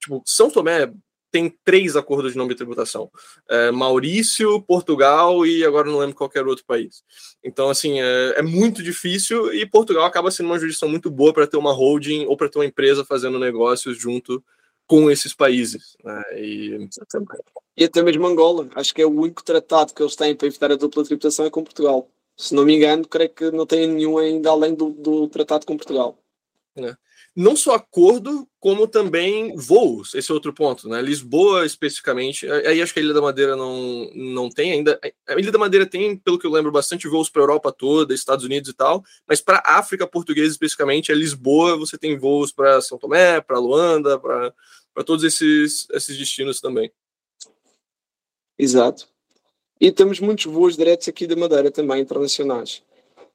Tipo, 0.00 0.22
São 0.24 0.50
Tomé, 0.50 0.90
tem 1.32 1.52
três 1.64 1.96
acordos 1.96 2.32
de 2.32 2.38
não 2.38 2.46
tributação: 2.46 3.10
é, 3.48 3.70
Maurício, 3.70 4.60
Portugal 4.62 5.44
e 5.46 5.64
agora 5.64 5.90
não 5.90 5.98
lembro 5.98 6.14
qualquer 6.14 6.46
outro 6.46 6.64
país. 6.64 7.02
Então, 7.42 7.70
assim, 7.70 8.00
é, 8.00 8.34
é, 8.36 8.42
muito 8.42 8.82
difícil 8.82 9.52
e 9.52 9.66
Portugal 9.66 10.04
acaba 10.04 10.30
sendo 10.30 10.46
uma 10.46 10.58
jurisdição 10.58 10.88
muito 10.88 11.10
boa 11.10 11.32
para 11.32 11.46
ter 11.46 11.56
uma 11.56 11.72
holding 11.72 12.26
ou 12.26 12.36
para 12.36 12.48
ter 12.48 12.58
uma 12.58 12.66
empresa 12.66 13.04
fazendo 13.04 13.38
negócios 13.38 13.98
junto 13.98 14.44
com 14.86 15.10
esses 15.10 15.32
países. 15.32 15.96
Né? 16.04 16.22
E... 16.36 16.88
e 17.76 17.84
até 17.84 18.02
mesmo 18.02 18.26
Angola. 18.26 18.68
Acho 18.74 18.94
que 18.94 19.00
é 19.00 19.06
o 19.06 19.20
único 19.20 19.42
tratado 19.42 19.94
que 19.94 20.02
eles 20.02 20.14
têm 20.14 20.36
para 20.36 20.46
evitar 20.46 20.70
a 20.70 20.76
dupla 20.76 21.02
tributação 21.02 21.46
é 21.46 21.50
com 21.50 21.64
Portugal. 21.64 22.08
Se 22.36 22.54
não 22.54 22.64
me 22.64 22.76
engano, 22.76 23.06
creio 23.08 23.30
que 23.30 23.50
não 23.50 23.64
tem 23.64 23.86
nenhum 23.86 24.18
ainda 24.18 24.50
além 24.50 24.74
do, 24.74 24.90
do 24.90 25.28
tratado 25.28 25.64
com 25.64 25.76
Portugal. 25.76 26.18
É 26.76 26.94
não 27.34 27.56
só 27.56 27.74
acordo, 27.74 28.46
como 28.60 28.86
também 28.86 29.56
voos. 29.56 30.14
Esse 30.14 30.30
é 30.30 30.34
outro 30.34 30.52
ponto, 30.52 30.88
né? 30.88 31.00
Lisboa, 31.00 31.64
especificamente. 31.64 32.46
Aí 32.50 32.82
acho 32.82 32.92
que 32.92 33.00
a 33.00 33.02
Ilha 33.02 33.14
da 33.14 33.22
Madeira 33.22 33.56
não, 33.56 34.10
não 34.14 34.50
tem 34.50 34.72
ainda. 34.72 35.00
A 35.26 35.38
Ilha 35.38 35.50
da 35.50 35.58
Madeira 35.58 35.86
tem, 35.86 36.16
pelo 36.16 36.38
que 36.38 36.46
eu 36.46 36.50
lembro, 36.50 36.70
bastante 36.70 37.08
voos 37.08 37.30
para 37.30 37.42
Europa 37.42 37.72
toda, 37.72 38.12
Estados 38.14 38.44
Unidos 38.44 38.68
e 38.68 38.74
tal. 38.74 39.02
Mas 39.26 39.40
para 39.40 39.62
África 39.64 40.06
Portuguesa, 40.06 40.52
especificamente, 40.52 41.10
é 41.10 41.14
Lisboa. 41.14 41.76
Você 41.78 41.96
tem 41.96 42.18
voos 42.18 42.52
para 42.52 42.80
São 42.82 42.98
Tomé, 42.98 43.40
para 43.40 43.58
Luanda, 43.58 44.18
para 44.18 45.04
todos 45.04 45.24
esses, 45.24 45.88
esses 45.90 46.18
destinos 46.18 46.60
também. 46.60 46.92
Exato. 48.58 49.08
E 49.80 49.90
temos 49.90 50.20
muitos 50.20 50.44
voos 50.44 50.76
diretos 50.76 51.08
aqui 51.08 51.26
da 51.26 51.34
Madeira 51.34 51.70
também, 51.70 52.02
internacionais. 52.02 52.82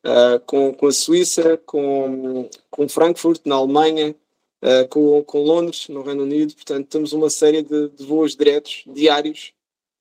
Uh, 0.07 0.39
com, 0.45 0.73
com 0.73 0.87
a 0.87 0.91
Suíça, 0.91 1.57
com, 1.65 2.49
com 2.71 2.87
Frankfurt, 2.87 3.41
na 3.45 3.55
Alemanha, 3.55 4.15
uh, 4.63 4.87
com, 4.87 5.21
com 5.23 5.43
Londres, 5.43 5.89
no 5.89 6.01
Reino 6.01 6.23
Unido. 6.23 6.53
Portanto, 6.55 6.87
temos 6.87 7.11
uma 7.11 7.29
série 7.29 7.61
de, 7.61 7.89
de 7.89 8.05
voos 8.05 8.33
diretos, 8.33 8.83
diários, 8.87 9.51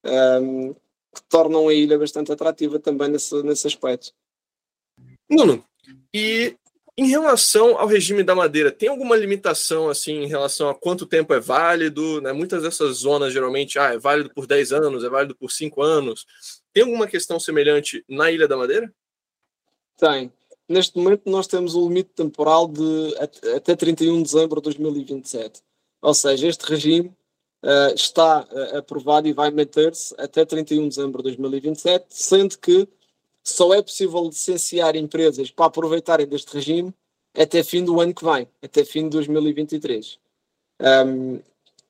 um, 0.04 0.72
que 0.72 1.22
tornam 1.28 1.68
a 1.68 1.74
ilha 1.74 1.98
bastante 1.98 2.30
atrativa 2.30 2.78
também 2.78 3.09
nesse, 3.09 3.42
nesse 3.42 3.66
aspecto. 3.66 4.12
Nuno, 5.28 5.64
e 6.14 6.57
em 6.96 7.09
relação 7.09 7.78
ao 7.78 7.86
regime 7.86 8.22
da 8.22 8.34
madeira, 8.34 8.70
tem 8.70 8.88
alguma 8.88 9.16
limitação 9.16 9.90
assim 9.90 10.22
em 10.22 10.26
relação 10.26 10.68
a 10.68 10.74
quanto 10.74 11.04
tempo 11.04 11.34
é 11.34 11.40
válido? 11.40 12.22
Né? 12.22 12.32
Muitas 12.32 12.62
dessas 12.62 12.98
zonas 12.98 13.32
geralmente 13.32 13.78
ah, 13.78 13.92
é 13.92 13.98
válido 13.98 14.30
por 14.32 14.46
10 14.46 14.72
anos, 14.72 15.04
é 15.04 15.09
válido 15.09 15.34
por 15.34 15.50
5 15.50 15.82
anos. 15.82 16.26
Tem 16.72 16.84
alguma 16.84 17.07
questão 17.07 17.38
semelhante 17.38 18.04
na 18.09 18.30
Ilha 18.30 18.48
da 18.48 18.57
Madeira? 18.57 18.90
Tem. 19.97 20.32
Neste 20.68 20.99
momento 20.99 21.30
nós 21.30 21.47
temos 21.47 21.74
o 21.74 21.84
um 21.84 21.88
limite 21.88 22.11
temporal 22.11 22.66
de 22.66 23.14
até 23.57 23.76
31 23.76 24.16
de 24.16 24.22
dezembro 24.24 24.61
de 24.61 24.64
2027. 24.64 25.62
Ou 26.03 26.12
seja, 26.12 26.49
este 26.49 26.62
regime 26.62 27.09
uh, 27.64 27.94
está 27.94 28.47
uh, 28.51 28.78
aprovado 28.78 29.28
e 29.28 29.32
vai 29.32 29.51
manter-se 29.51 30.14
até 30.18 30.44
31 30.44 30.82
de 30.82 30.88
dezembro 30.97 31.22
de 31.22 31.36
2027, 31.36 32.07
sendo 32.11 32.59
que 32.59 32.88
só 33.42 33.72
é 33.72 33.80
possível 33.80 34.24
licenciar 34.24 34.97
empresas 34.97 35.51
para 35.51 35.66
aproveitarem 35.66 36.26
deste 36.26 36.53
regime 36.53 36.92
até 37.34 37.62
fim 37.62 37.84
do 37.84 38.01
ano 38.01 38.14
que 38.14 38.24
vem, 38.24 38.49
até 38.61 38.84
fim 38.84 39.05
de 39.05 39.11
2023. 39.11 40.18
Um, 40.80 41.40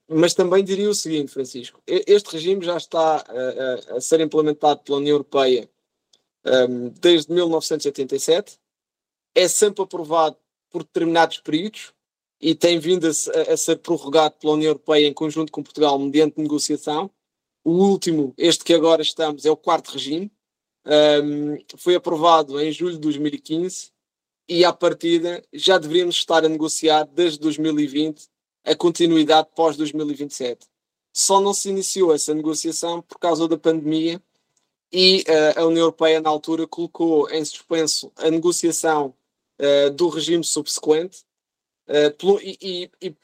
mas 0.09 0.35
também 0.35 0.63
diria 0.63 0.89
o 0.89 0.95
seguinte, 0.95 1.33
Francisco: 1.33 1.81
este 1.87 2.33
regime 2.33 2.65
já 2.65 2.77
está 2.77 3.25
a, 3.27 3.97
a 3.97 4.01
ser 4.01 4.21
implementado 4.21 4.81
pela 4.83 4.99
União 4.99 5.15
Europeia 5.15 5.69
desde 7.01 7.33
1987, 7.33 8.59
é 9.35 9.49
sempre 9.49 9.83
aprovado 9.83 10.37
por 10.71 10.83
determinados 10.83 11.39
períodos 11.39 11.93
e 12.41 12.55
tem 12.55 12.79
vindo 12.79 13.07
a, 13.07 13.53
a, 13.53 13.57
ser 13.57 13.79
prorrogado 13.79 14.37
pela 14.41 14.53
União 14.55 14.71
Europeia 14.71 15.07
em 15.07 15.13
conjunto 15.13 15.51
com 15.51 15.63
Portugal 15.63 15.99
mediante 15.99 16.41
negociação. 16.41 17.11
O 17.65 17.73
último, 17.73 18.33
este 18.37 18.65
que 18.65 18.75
agora 18.75 19.03
estamos, 19.03 19.45
é 19.45 19.51
o 19.51 19.57
quarto 19.57 19.93
regime, 19.93 20.31
um, 20.87 21.59
foi 21.77 21.97
aprovado 21.97 22.61
em 22.61 22.71
julho 22.71 22.95
de 22.95 23.01
2015 23.01 23.91
e, 24.49 24.65
à 24.65 24.73
partida, 24.73 25.43
já 25.53 25.77
deveríamos 25.79 26.15
estar 26.15 26.45
a 26.45 26.49
negociar 26.49 27.05
desde 27.05 27.41
2020 27.41 28.29
a 28.65 28.75
continuidade 28.75 29.49
pós 29.55 29.77
2027. 29.77 30.67
Só 31.13 31.41
não 31.41 31.53
se 31.53 31.71
iniciou 31.71 32.15
essa 32.15 32.35
negociação 32.35 33.03
por 33.03 33.19
causa 33.19 33.49
da 33.49 33.59
pandemia 33.59 34.23
e 34.93 35.25
uh, 35.29 35.61
a 35.61 35.65
União 35.65 35.83
Europeia, 35.83 36.21
na 36.21 36.31
altura, 36.31 36.67
colocou 36.67 37.29
em 37.31 37.45
suspenso 37.45 38.13
a 38.17 38.31
negociação 38.31 39.15
uh, 39.61 39.91
do 39.91 40.09
regime 40.09 40.45
subsequente 40.45 41.25
uh, 41.89 42.11
pelo, 42.17 42.41
e, 42.41 42.59
e, 42.61 42.91
e 43.03 43.17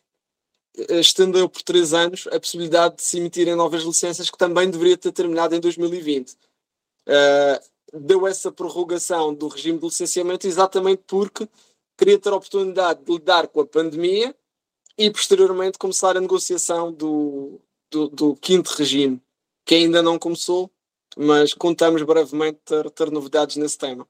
estendeu 1.01 1.49
por 1.49 1.63
três 1.63 1.93
anos 1.93 2.27
a 2.29 2.41
possibilidade 2.41 2.97
de 2.97 3.03
se 3.03 3.19
emitirem 3.19 3.55
novas 3.55 3.83
licenças 3.83 4.31
que 4.31 4.39
também 4.39 4.71
deveria 4.71 4.97
ter 4.97 5.13
terminado 5.13 5.55
em 5.55 5.61
2020 5.61 6.31
uh, 6.31 7.73
deu 7.93 8.27
essa 8.27 8.51
prorrogação 8.51 9.35
do 9.35 9.49
regime 9.49 9.79
de 9.79 9.85
licenciamento 9.85 10.47
exatamente 10.47 11.03
porque 11.07 11.47
queria 11.97 12.19
ter 12.19 12.31
a 12.31 12.37
oportunidade 12.37 13.05
de 13.05 13.13
lidar 13.13 13.49
com 13.49 13.61
a 13.61 13.67
pandemia 13.67 14.35
e 14.97 15.11
posteriormente 15.11 15.79
começar 15.79 16.17
a 16.17 16.21
negociação 16.21 16.93
do, 16.93 17.61
do, 17.91 18.09
do 18.09 18.37
quinto 18.37 18.71
regime, 18.75 19.21
que 19.65 19.75
ainda 19.75 20.03
não 20.03 20.19
começou, 20.19 20.71
mas 21.17 21.55
contamos 21.55 22.03
brevemente 22.03 22.59
ter, 22.65 22.91
ter 22.91 23.11
novidades 23.11 23.57
nesse 23.57 23.79
tema. 23.79 24.07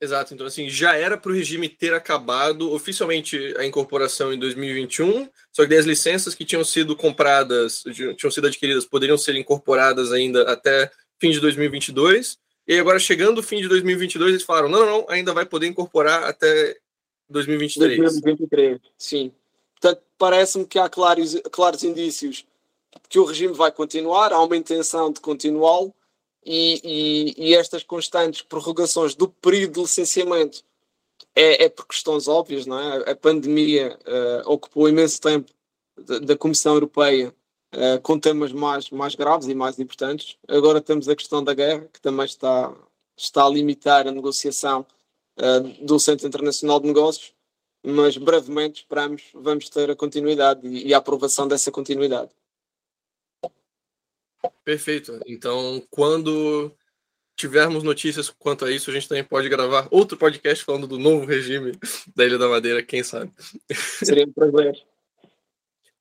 Exato, 0.00 0.32
então 0.32 0.46
assim, 0.46 0.68
já 0.70 0.94
era 0.94 1.18
para 1.18 1.32
o 1.32 1.34
regime 1.34 1.68
ter 1.68 1.92
acabado 1.92 2.72
oficialmente 2.72 3.36
a 3.58 3.66
incorporação 3.66 4.32
em 4.32 4.38
2021, 4.38 5.28
só 5.50 5.66
que 5.66 5.74
as 5.74 5.86
licenças 5.86 6.36
que 6.36 6.44
tinham 6.44 6.64
sido 6.64 6.94
compradas, 6.94 7.82
tinham 8.16 8.30
sido 8.30 8.46
adquiridas, 8.46 8.86
poderiam 8.86 9.18
ser 9.18 9.34
incorporadas 9.34 10.12
ainda 10.12 10.42
até 10.50 10.88
fim 11.20 11.30
de 11.30 11.40
2022. 11.40 12.38
E 12.66 12.78
agora, 12.78 12.98
chegando 12.98 13.38
o 13.38 13.42
fim 13.42 13.60
de 13.60 13.68
2022, 13.68 14.30
eles 14.30 14.42
falaram: 14.44 14.68
não, 14.68 14.86
não, 14.86 15.06
ainda 15.08 15.32
vai 15.32 15.44
poder 15.44 15.66
incorporar 15.66 16.24
até 16.24 16.76
2023. 17.28 17.98
2023, 17.98 18.80
sim. 18.96 19.32
Portanto, 19.80 20.02
parece-me 20.16 20.66
que 20.66 20.78
há 20.78 20.88
claros, 20.88 21.34
claros 21.50 21.82
indícios 21.82 22.44
que 23.08 23.18
o 23.18 23.24
regime 23.24 23.54
vai 23.54 23.72
continuar, 23.72 24.32
há 24.32 24.42
uma 24.42 24.56
intenção 24.56 25.10
de 25.10 25.20
continuá-lo, 25.20 25.94
e, 26.44 27.34
e, 27.36 27.48
e, 27.50 27.54
estas 27.54 27.82
constantes 27.82 28.42
prorrogações 28.42 29.14
do 29.14 29.28
período 29.28 29.74
de 29.74 29.80
licenciamento 29.80 30.64
é, 31.34 31.64
é 31.64 31.68
por 31.68 31.86
questões 31.86 32.26
óbvias, 32.26 32.64
não 32.64 32.78
é? 32.78 33.10
A 33.10 33.14
pandemia 33.16 33.98
uh, 34.06 34.50
ocupou 34.50 34.88
imenso 34.88 35.20
tempo 35.20 35.52
da, 36.22 36.36
Comissão 36.36 36.74
Europeia 36.74 37.34
uh, 37.74 38.00
com 38.02 38.18
temas 38.18 38.52
mais, 38.52 38.88
mais 38.90 39.14
graves 39.14 39.48
e 39.48 39.54
mais 39.54 39.78
importantes. 39.78 40.36
Agora 40.48 40.80
temos 40.80 41.08
a 41.08 41.16
questão 41.16 41.42
da 41.42 41.52
guerra, 41.52 41.88
que 41.92 42.00
também 42.00 42.24
está, 42.24 42.74
está 43.16 43.44
a 43.44 43.50
limitar 43.50 44.06
a 44.06 44.12
negociação 44.12 44.86
uh, 45.38 45.84
do 45.84 45.98
Centro 45.98 46.26
Internacional 46.26 46.80
de 46.80 46.86
Negócios, 46.86 47.34
mas 47.84 48.16
brevemente 48.16 48.80
esperamos 48.80 49.22
vamos 49.34 49.68
ter 49.68 49.90
a 49.90 49.96
continuidade 49.96 50.66
e, 50.66 50.88
e 50.88 50.94
a 50.94 50.98
aprovação 50.98 51.46
dessa 51.46 51.70
continuidade. 51.70 52.30
Perfeito. 54.64 55.20
Então, 55.26 55.82
quando 55.90 56.72
tivermos 57.36 57.84
notícias 57.84 58.28
quanto 58.28 58.64
a 58.64 58.70
isso, 58.70 58.90
a 58.90 58.92
gente 58.92 59.08
também 59.08 59.22
pode 59.22 59.48
gravar 59.48 59.86
outro 59.90 60.18
podcast 60.18 60.64
falando 60.64 60.88
do 60.88 60.98
novo 60.98 61.24
regime 61.24 61.72
da 62.14 62.24
Ilha 62.26 62.36
da 62.36 62.48
Madeira, 62.48 62.82
quem 62.82 63.02
sabe. 63.02 63.32
Seria 63.70 64.26
um 64.26 64.32
prazer. 64.32 64.76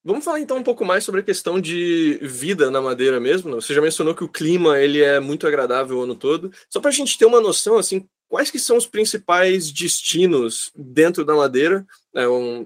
Vamos 0.03 0.23
falar 0.23 0.39
então 0.39 0.57
um 0.57 0.63
pouco 0.63 0.85
mais 0.85 1.03
sobre 1.03 1.19
a 1.19 1.23
questão 1.23 1.59
de 1.59 2.17
vida 2.21 2.71
na 2.71 2.81
Madeira 2.81 3.19
mesmo. 3.19 3.49
Né? 3.49 3.55
Você 3.55 3.73
já 3.73 3.81
mencionou 3.81 4.15
que 4.15 4.23
o 4.23 4.29
clima 4.29 4.79
ele 4.79 5.01
é 5.01 5.19
muito 5.19 5.45
agradável 5.45 5.97
o 5.97 6.03
ano 6.03 6.15
todo. 6.15 6.51
Só 6.69 6.79
para 6.79 6.89
a 6.89 6.93
gente 6.93 7.17
ter 7.17 7.25
uma 7.25 7.41
noção, 7.41 7.77
assim, 7.77 8.07
quais 8.29 8.49
que 8.49 8.57
são 8.57 8.77
os 8.77 8.87
principais 8.87 9.69
destinos 9.69 10.71
dentro 10.75 11.25
da 11.25 11.35
Madeira? 11.35 11.85
É 12.15 12.27
um, 12.27 12.65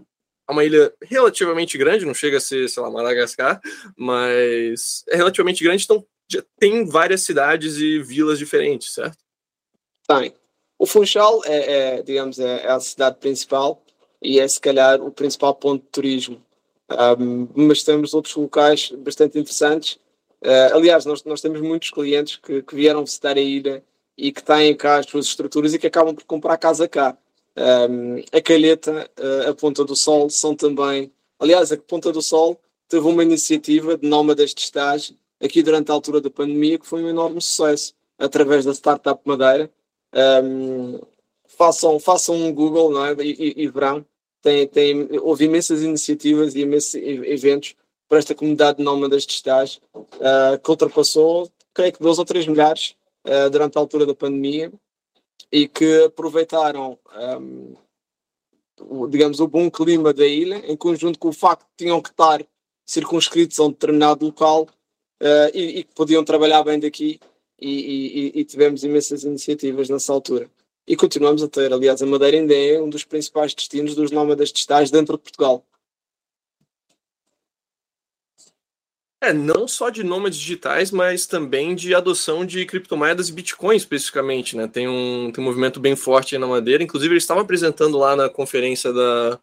é 0.52 0.54
uma 0.54 0.66
ilha 0.66 0.94
relativamente 1.02 1.78
grande, 1.78 2.06
não 2.06 2.14
chega 2.14 2.38
a 2.38 2.42
ser, 2.42 2.70
sei 2.70 2.84
lá, 2.84 2.92
Madagascar, 2.92 3.62
mas 3.96 5.04
é 5.10 5.16
relativamente 5.16 5.64
grande, 5.64 5.84
então 5.86 6.06
tem 6.60 6.86
várias 6.86 7.22
cidades 7.22 7.78
e 7.78 8.00
vilas 8.00 8.38
diferentes, 8.38 8.94
certo? 8.94 9.18
Tem. 10.08 10.34
O 10.78 10.86
Funchal 10.86 11.42
é, 11.46 11.98
é 11.98 12.02
digamos, 12.02 12.40
é, 12.40 12.64
é 12.64 12.72
a 12.72 12.80
cidade 12.80 13.18
principal 13.18 13.84
e 14.22 14.40
é 14.40 14.48
se 14.48 14.60
calhar 14.60 15.02
o 15.02 15.12
principal 15.12 15.56
ponto 15.56 15.84
de 15.84 15.90
turismo 15.90 16.44
um, 17.20 17.48
mas 17.56 17.84
temos 17.84 18.14
outros 18.14 18.36
locais 18.36 18.92
bastante 18.92 19.40
interessantes. 19.40 19.94
Uh, 20.44 20.76
aliás, 20.76 21.06
nós, 21.06 21.24
nós 21.24 21.42
temos 21.42 21.62
muitos 21.62 21.92
clientes 21.92 22.36
que, 22.38 22.62
que 22.62 22.76
vieram 22.76 23.06
visitar 23.06 23.38
a 23.38 23.42
ilha 23.42 23.84
e 24.18 24.32
que 24.32 24.44
têm 24.44 24.76
cá 24.76 24.98
as 24.98 25.06
suas 25.06 25.26
estruturas 25.28 25.74
e 25.74 25.80
que 25.80 25.88
acabam 25.88 26.14
por 26.14 26.26
comprar 26.26 26.58
casa 26.58 26.88
cá. 26.88 27.18
Um, 27.58 28.24
a 28.32 28.42
Calheta, 28.42 29.10
uh, 29.20 29.50
a 29.50 29.54
Ponta 29.54 29.84
do 29.84 29.96
Sol 29.96 30.30
são 30.30 30.56
também. 30.56 31.12
Aliás, 31.40 31.72
a 31.72 31.78
Ponta 31.78 32.12
do 32.12 32.22
Sol 32.22 32.60
teve 32.88 33.06
uma 33.06 33.24
iniciativa 33.24 33.98
de 33.98 34.08
nómadas 34.08 34.54
de 34.54 34.62
estágio 34.62 35.16
aqui 35.42 35.62
durante 35.64 35.90
a 35.90 35.94
altura 35.94 36.22
da 36.22 36.30
pandemia 36.30 36.78
que 36.78 36.88
foi 36.88 37.04
um 37.04 37.10
enorme 37.10 37.42
sucesso 37.42 37.94
através 38.18 38.66
da 38.66 38.74
Startup 38.74 39.20
Madeira. 39.26 39.70
Um, 40.44 41.00
façam, 41.48 42.00
façam 42.00 42.36
um 42.36 42.54
Google 42.54 42.92
não 42.92 43.06
é? 43.06 43.14
e, 43.24 43.32
e, 43.32 43.64
e 43.64 43.68
verão 43.68 44.06
tem, 44.42 44.68
tem, 44.68 45.08
houve 45.22 45.46
imensas 45.46 45.84
iniciativas 45.84 46.56
e 46.56 46.62
imensos 46.62 46.96
eventos 46.96 47.76
para 48.10 48.18
esta 48.18 48.36
comunidade 48.36 48.80
de 48.80 48.84
nómadas 48.84 49.26
de 49.26 49.34
estágio, 49.34 49.82
uh, 49.96 50.60
que 50.62 50.70
ultrapassou, 50.70 51.50
creio 51.74 51.94
que, 51.94 52.02
dois 52.02 52.20
ou 52.20 52.26
três 52.26 52.46
milhares 52.46 52.96
uh, 53.26 53.50
durante 53.50 53.78
a 53.78 53.80
altura 53.80 54.06
da 54.06 54.14
pandemia 54.14 54.72
e 55.52 55.68
que 55.68 56.04
aproveitaram, 56.04 56.98
um, 57.40 57.76
o, 58.80 59.08
digamos, 59.08 59.40
o 59.40 59.48
bom 59.48 59.70
clima 59.70 60.14
da 60.14 60.26
ilha, 60.26 60.58
em 60.66 60.76
conjunto 60.76 61.20
com 61.20 61.30
o 61.30 61.34
facto 61.34 61.64
de 61.64 61.86
tinham 61.86 62.02
que 62.02 62.10
estar 62.10 62.46
circunscritos 62.86 63.60
a 63.60 63.64
um 63.64 63.72
determinado 63.72 64.26
local 64.26 64.68
uh, 65.22 65.50
e, 65.54 65.84
que 65.84 65.94
podiam 65.94 66.24
trabalhar 66.24 66.64
bem 66.64 66.80
daqui 66.80 67.20
e, 67.60 67.70
e, 67.70 68.40
e 68.40 68.46
tivemos 68.46 68.84
imensas 68.84 69.24
iniciativas 69.24 69.88
nessa 69.88 70.12
altura 70.12 70.50
e 70.88 70.96
continuamos 70.96 71.44
a 71.44 71.48
ter. 71.48 71.72
Aliás, 71.72 72.02
a 72.02 72.06
Madeira 72.06 72.38
ainda 72.38 72.54
é 72.54 72.82
um 72.82 72.90
dos 72.90 73.04
principais 73.04 73.54
destinos 73.54 73.96
dos 73.96 74.12
nómadas 74.12 74.52
digitais 74.52 74.92
dentro 74.92 75.16
de 75.16 75.24
Portugal. 75.24 75.64
É, 79.24 79.32
não 79.32 79.68
só 79.68 79.92
de 79.92 80.04
nômades 80.04 80.40
digitais, 80.40 80.90
mas 80.90 81.28
também 81.28 81.76
de 81.76 81.94
adoção 81.94 82.44
de 82.44 82.66
criptomoedas 82.66 83.30
e 83.30 83.34
Bitcoin 83.34 83.76
especificamente, 83.76 84.58
né? 84.58 84.68
Tem 84.68 84.88
um, 84.88 85.32
tem 85.32 85.44
um 85.44 85.46
movimento 85.46 85.80
bem 85.80 85.96
forte 85.96 86.36
na 86.40 86.48
Madeira. 86.48 86.82
Inclusive, 86.82 87.14
eles 87.14 87.24
estavam 87.24 87.44
apresentando 87.44 88.00
lá 88.00 88.16
na 88.16 88.30
conferência 88.30 88.92
da 88.92 89.40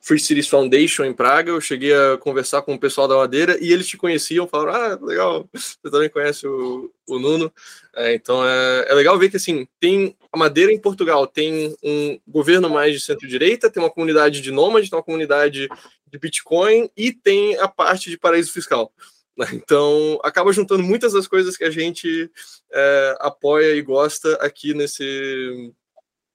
Free 0.00 0.18
Cities 0.18 0.48
Foundation 0.48 1.04
em 1.04 1.12
Praga. 1.12 1.50
Eu 1.50 1.60
cheguei 1.60 1.94
a 1.94 2.16
conversar 2.16 2.62
com 2.62 2.72
o 2.72 2.78
pessoal 2.78 3.06
da 3.06 3.16
Madeira 3.16 3.58
e 3.60 3.70
eles 3.70 3.86
te 3.86 3.98
conheciam, 3.98 4.48
falaram: 4.48 4.72
Ah, 4.74 4.98
legal, 5.02 5.46
você 5.52 5.76
também 5.82 6.08
conhece 6.08 6.46
o, 6.46 6.90
o 7.06 7.18
Nuno. 7.18 7.52
É, 7.94 8.14
então 8.14 8.42
é, 8.42 8.86
é 8.88 8.94
legal 8.94 9.18
ver 9.18 9.28
que 9.28 9.36
assim 9.36 9.68
tem 9.78 10.16
a 10.32 10.38
Madeira 10.38 10.72
em 10.72 10.80
Portugal 10.80 11.26
tem 11.26 11.76
um 11.82 12.18
governo 12.26 12.70
mais 12.70 12.94
de 12.94 13.00
centro-direita, 13.00 13.70
tem 13.70 13.82
uma 13.82 13.90
comunidade 13.90 14.40
de 14.40 14.50
nômades, 14.50 14.88
tem 14.88 14.96
uma 14.96 15.04
comunidade 15.04 15.68
de 16.06 16.18
Bitcoin 16.18 16.88
e 16.96 17.12
tem 17.12 17.58
a 17.58 17.68
parte 17.68 18.08
de 18.08 18.16
paraíso 18.16 18.52
fiscal. 18.52 18.90
Então, 19.52 20.18
acaba 20.22 20.52
juntando 20.52 20.82
muitas 20.82 21.12
das 21.12 21.28
coisas 21.28 21.56
que 21.56 21.64
a 21.64 21.70
gente 21.70 22.30
é, 22.72 23.16
apoia 23.20 23.74
e 23.74 23.82
gosta 23.82 24.34
aqui 24.34 24.74
nesse, 24.74 25.72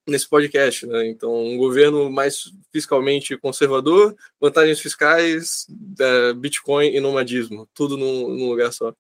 nesse 0.08 0.28
podcast. 0.28 0.86
Né? 0.86 1.08
Então, 1.08 1.34
um 1.34 1.58
governo 1.58 2.10
mais 2.10 2.52
fiscalmente 2.72 3.38
conservador, 3.38 4.16
vantagens 4.40 4.80
fiscais, 4.80 5.68
é, 6.00 6.34
Bitcoin 6.34 6.88
e 6.88 7.00
nomadismo, 7.00 7.68
tudo 7.74 7.98
num, 7.98 8.30
num, 8.30 8.50
lugar 8.50 8.72
só. 8.72 8.94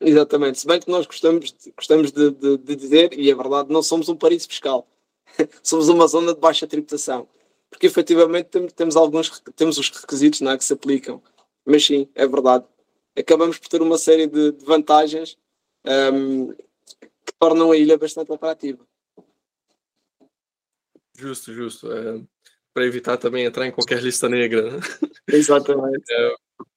Exatamente. 0.00 0.60
Se 0.60 0.66
bem 0.66 0.80
que 0.80 0.90
nós 0.90 1.06
gostamos, 1.06 1.54
gostamos 1.76 2.12
de, 2.12 2.30
de, 2.30 2.58
de 2.58 2.76
dizer, 2.76 3.12
e 3.18 3.30
é 3.30 3.34
verdade, 3.34 3.72
não 3.72 3.82
somos 3.82 4.08
um 4.08 4.16
paraíso 4.16 4.48
fiscal, 4.48 4.86
somos 5.62 5.88
uma 5.88 6.06
zona 6.06 6.34
de 6.34 6.40
baixa 6.40 6.66
tributação. 6.66 7.28
Porque 7.70 7.86
efetivamente 7.86 8.50
temos, 8.76 8.96
alguns 8.96 9.42
temos 9.56 9.78
os 9.78 9.88
requisitos 9.88 10.42
não 10.42 10.52
é, 10.52 10.58
que 10.58 10.64
se 10.64 10.74
aplicam. 10.74 11.22
Mas 11.64 11.84
sim, 11.84 12.08
é 12.14 12.26
verdade. 12.26 12.64
Acabamos 13.16 13.58
por 13.58 13.68
ter 13.68 13.82
uma 13.82 13.98
série 13.98 14.26
de, 14.26 14.52
de 14.52 14.64
vantagens 14.64 15.36
um, 16.12 16.52
que 16.52 17.32
tornam 17.38 17.72
a 17.72 17.76
ilha 17.76 17.98
bastante 17.98 18.32
atrativa. 18.32 18.84
Justo, 21.16 21.52
justo. 21.52 21.92
É, 21.92 22.20
para 22.72 22.86
evitar 22.86 23.16
também 23.16 23.44
entrar 23.44 23.66
em 23.66 23.72
qualquer 23.72 24.02
lista 24.02 24.28
negra. 24.28 24.70
Né? 24.70 24.80
Exatamente. 25.28 26.04
É, 26.10 26.34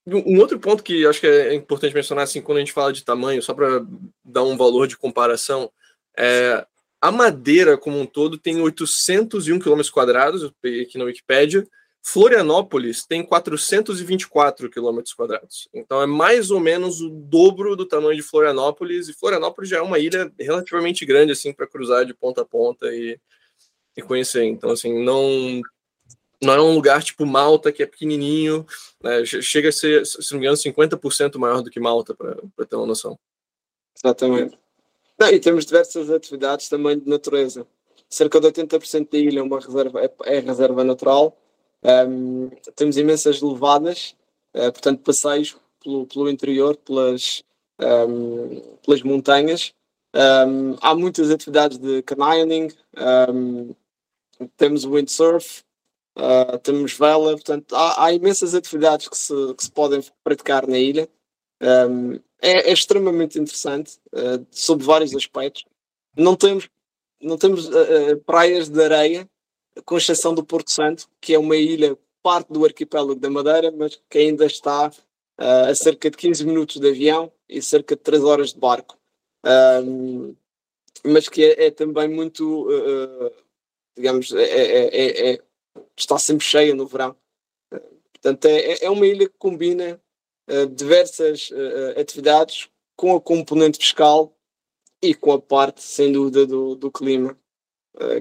um 0.07 0.39
outro 0.39 0.59
ponto 0.59 0.83
que 0.83 1.05
acho 1.05 1.19
que 1.19 1.27
é 1.27 1.53
importante 1.53 1.95
mencionar, 1.95 2.25
assim, 2.25 2.41
quando 2.41 2.57
a 2.57 2.61
gente 2.61 2.73
fala 2.73 2.93
de 2.93 3.03
tamanho, 3.03 3.41
só 3.41 3.53
para 3.53 3.86
dar 4.23 4.43
um 4.43 4.57
valor 4.57 4.88
de 4.88 4.97
comparação, 4.97 5.71
é, 6.17 6.65
a 7.01 7.11
Madeira 7.11 7.77
como 7.77 7.99
um 7.99 8.05
todo 8.05 8.38
tem 8.38 8.61
801 8.61 9.59
km 9.59 9.81
quadrados, 9.91 10.43
eu 10.43 10.51
peguei 10.61 10.81
aqui 10.81 10.97
na 10.97 11.05
Wikipédia, 11.05 11.67
Florianópolis 12.07 13.03
tem 13.03 13.23
424 13.25 14.69
km 14.69 14.99
quadrados. 15.17 15.67
Então 15.73 15.99
é 15.99 16.05
mais 16.05 16.51
ou 16.51 16.59
menos 16.59 17.01
o 17.01 17.09
dobro 17.09 17.75
do 17.75 17.83
tamanho 17.83 18.15
de 18.15 18.21
Florianópolis, 18.21 19.09
e 19.09 19.13
Florianópolis 19.13 19.71
já 19.71 19.77
é 19.77 19.81
uma 19.81 19.97
ilha 19.97 20.31
relativamente 20.39 21.03
grande 21.03 21.31
assim 21.31 21.51
para 21.51 21.65
cruzar 21.65 22.05
de 22.05 22.13
ponta 22.13 22.41
a 22.41 22.45
ponta 22.45 22.85
e, 22.93 23.19
e 23.97 24.03
conhecer. 24.03 24.43
Então 24.43 24.69
assim, 24.69 25.03
não 25.03 25.63
não 26.39 26.53
é 26.53 26.61
um 26.61 26.75
lugar 26.75 27.01
tipo 27.01 27.25
Malta 27.25 27.71
que 27.71 27.81
é 27.81 27.87
pequenininho, 27.87 28.67
né? 29.01 29.25
chega 29.25 29.69
a 29.69 29.71
ser, 29.71 30.05
se 30.05 30.31
não 30.31 30.39
me 30.39 30.45
engano, 30.45 30.57
50% 30.57 31.39
maior 31.39 31.63
do 31.63 31.71
que 31.71 31.79
Malta 31.79 32.13
para 32.13 32.65
ter 32.67 32.75
uma 32.75 32.85
noção. 32.85 33.17
Exatamente. 33.97 34.55
Não, 35.17 35.29
e 35.29 35.39
temos 35.39 35.65
diversas 35.65 36.11
atividades 36.11 36.69
também 36.69 36.99
de 36.99 37.09
natureza. 37.09 37.65
Cerca 38.07 38.39
de 38.39 38.45
80% 38.45 39.09
da 39.09 39.17
ilha 39.17 39.39
é 39.39 39.43
uma 39.43 39.59
reserva, 39.59 40.01
é, 40.05 40.13
é 40.25 40.39
reserva 40.39 40.83
natural 40.83 41.35
um, 41.84 42.49
temos 42.76 42.97
imensas 42.97 43.41
levadas, 43.41 44.15
uh, 44.55 44.71
portanto, 44.71 45.01
passeios 45.01 45.55
pelo, 45.84 46.05
pelo 46.07 46.30
interior, 46.30 46.76
pelas, 46.78 47.43
um, 47.80 48.61
pelas 48.84 49.01
montanhas. 49.01 49.73
Um, 50.15 50.78
há 50.82 50.95
muitas 50.95 51.30
atividades 51.30 51.78
de 51.78 52.01
canyoning, 52.03 52.69
temos 54.55 54.86
windsurf, 54.86 55.63
uh, 56.17 56.57
temos 56.59 56.93
vela, 56.93 57.32
portanto, 57.34 57.76
há, 57.76 58.05
há, 58.05 58.13
imensas 58.13 58.55
atividades 58.55 59.09
que 59.09 59.17
se, 59.17 59.53
que 59.55 59.63
se 59.63 59.71
podem 59.71 60.01
praticar 60.23 60.67
na 60.67 60.78
ilha. 60.78 61.09
É, 62.41 62.69
é, 62.69 62.71
extremamente 62.71 63.39
interessante, 63.39 63.97
uh, 64.13 64.45
sob 64.51 64.84
vários 64.84 65.15
aspectos. 65.15 65.65
Não 66.15 66.36
temos, 66.36 66.69
não 67.19 67.38
temos 67.38 67.67
uh, 67.67 68.17
praias 68.26 68.69
de 68.69 68.84
areia, 68.84 69.30
com 69.84 69.97
exceção 69.97 70.34
do 70.34 70.45
Porto 70.45 70.71
Santo, 70.71 71.09
que 71.19 71.34
é 71.34 71.39
uma 71.39 71.55
ilha 71.55 71.97
parte 72.23 72.51
do 72.51 72.65
arquipélago 72.65 73.19
da 73.19 73.30
Madeira, 73.30 73.71
mas 73.71 74.01
que 74.09 74.17
ainda 74.17 74.45
está 74.45 74.88
uh, 74.88 75.69
a 75.69 75.76
cerca 75.76 76.09
de 76.09 76.17
15 76.17 76.45
minutos 76.45 76.78
de 76.78 76.89
avião 76.89 77.32
e 77.47 77.61
cerca 77.61 77.95
de 77.95 78.01
3 78.01 78.23
horas 78.23 78.53
de 78.53 78.59
barco. 78.59 78.97
Um, 79.45 80.36
mas 81.03 81.30
que 81.30 81.43
é, 81.43 81.65
é 81.67 81.71
também 81.71 82.07
muito, 82.07 82.67
uh, 82.67 83.32
digamos, 83.95 84.32
é 84.34 84.43
é, 84.43 84.88
é, 84.88 85.34
é, 85.34 85.41
está 85.95 86.17
sempre 86.17 86.45
cheia 86.45 86.73
no 86.73 86.88
verão. 86.88 87.15
portanto, 88.13 88.45
é, 88.45 88.89
uma 88.89 89.05
ilha 89.05 89.30
que 89.30 89.38
combina 89.38 90.01
uh, 90.49 90.67
diversas 90.67 91.51
atividades 91.99 92.69
com 92.95 93.15
a 93.15 93.21
componente 93.21 93.78
fiscal 93.78 94.36
e 94.99 95.13
com 95.13 95.32
a 95.32 95.39
parte, 95.39 95.84
sem 95.84 96.11
dúvida, 96.11 96.47
do, 96.47 96.76
do 96.76 96.91
clima, 96.91 97.38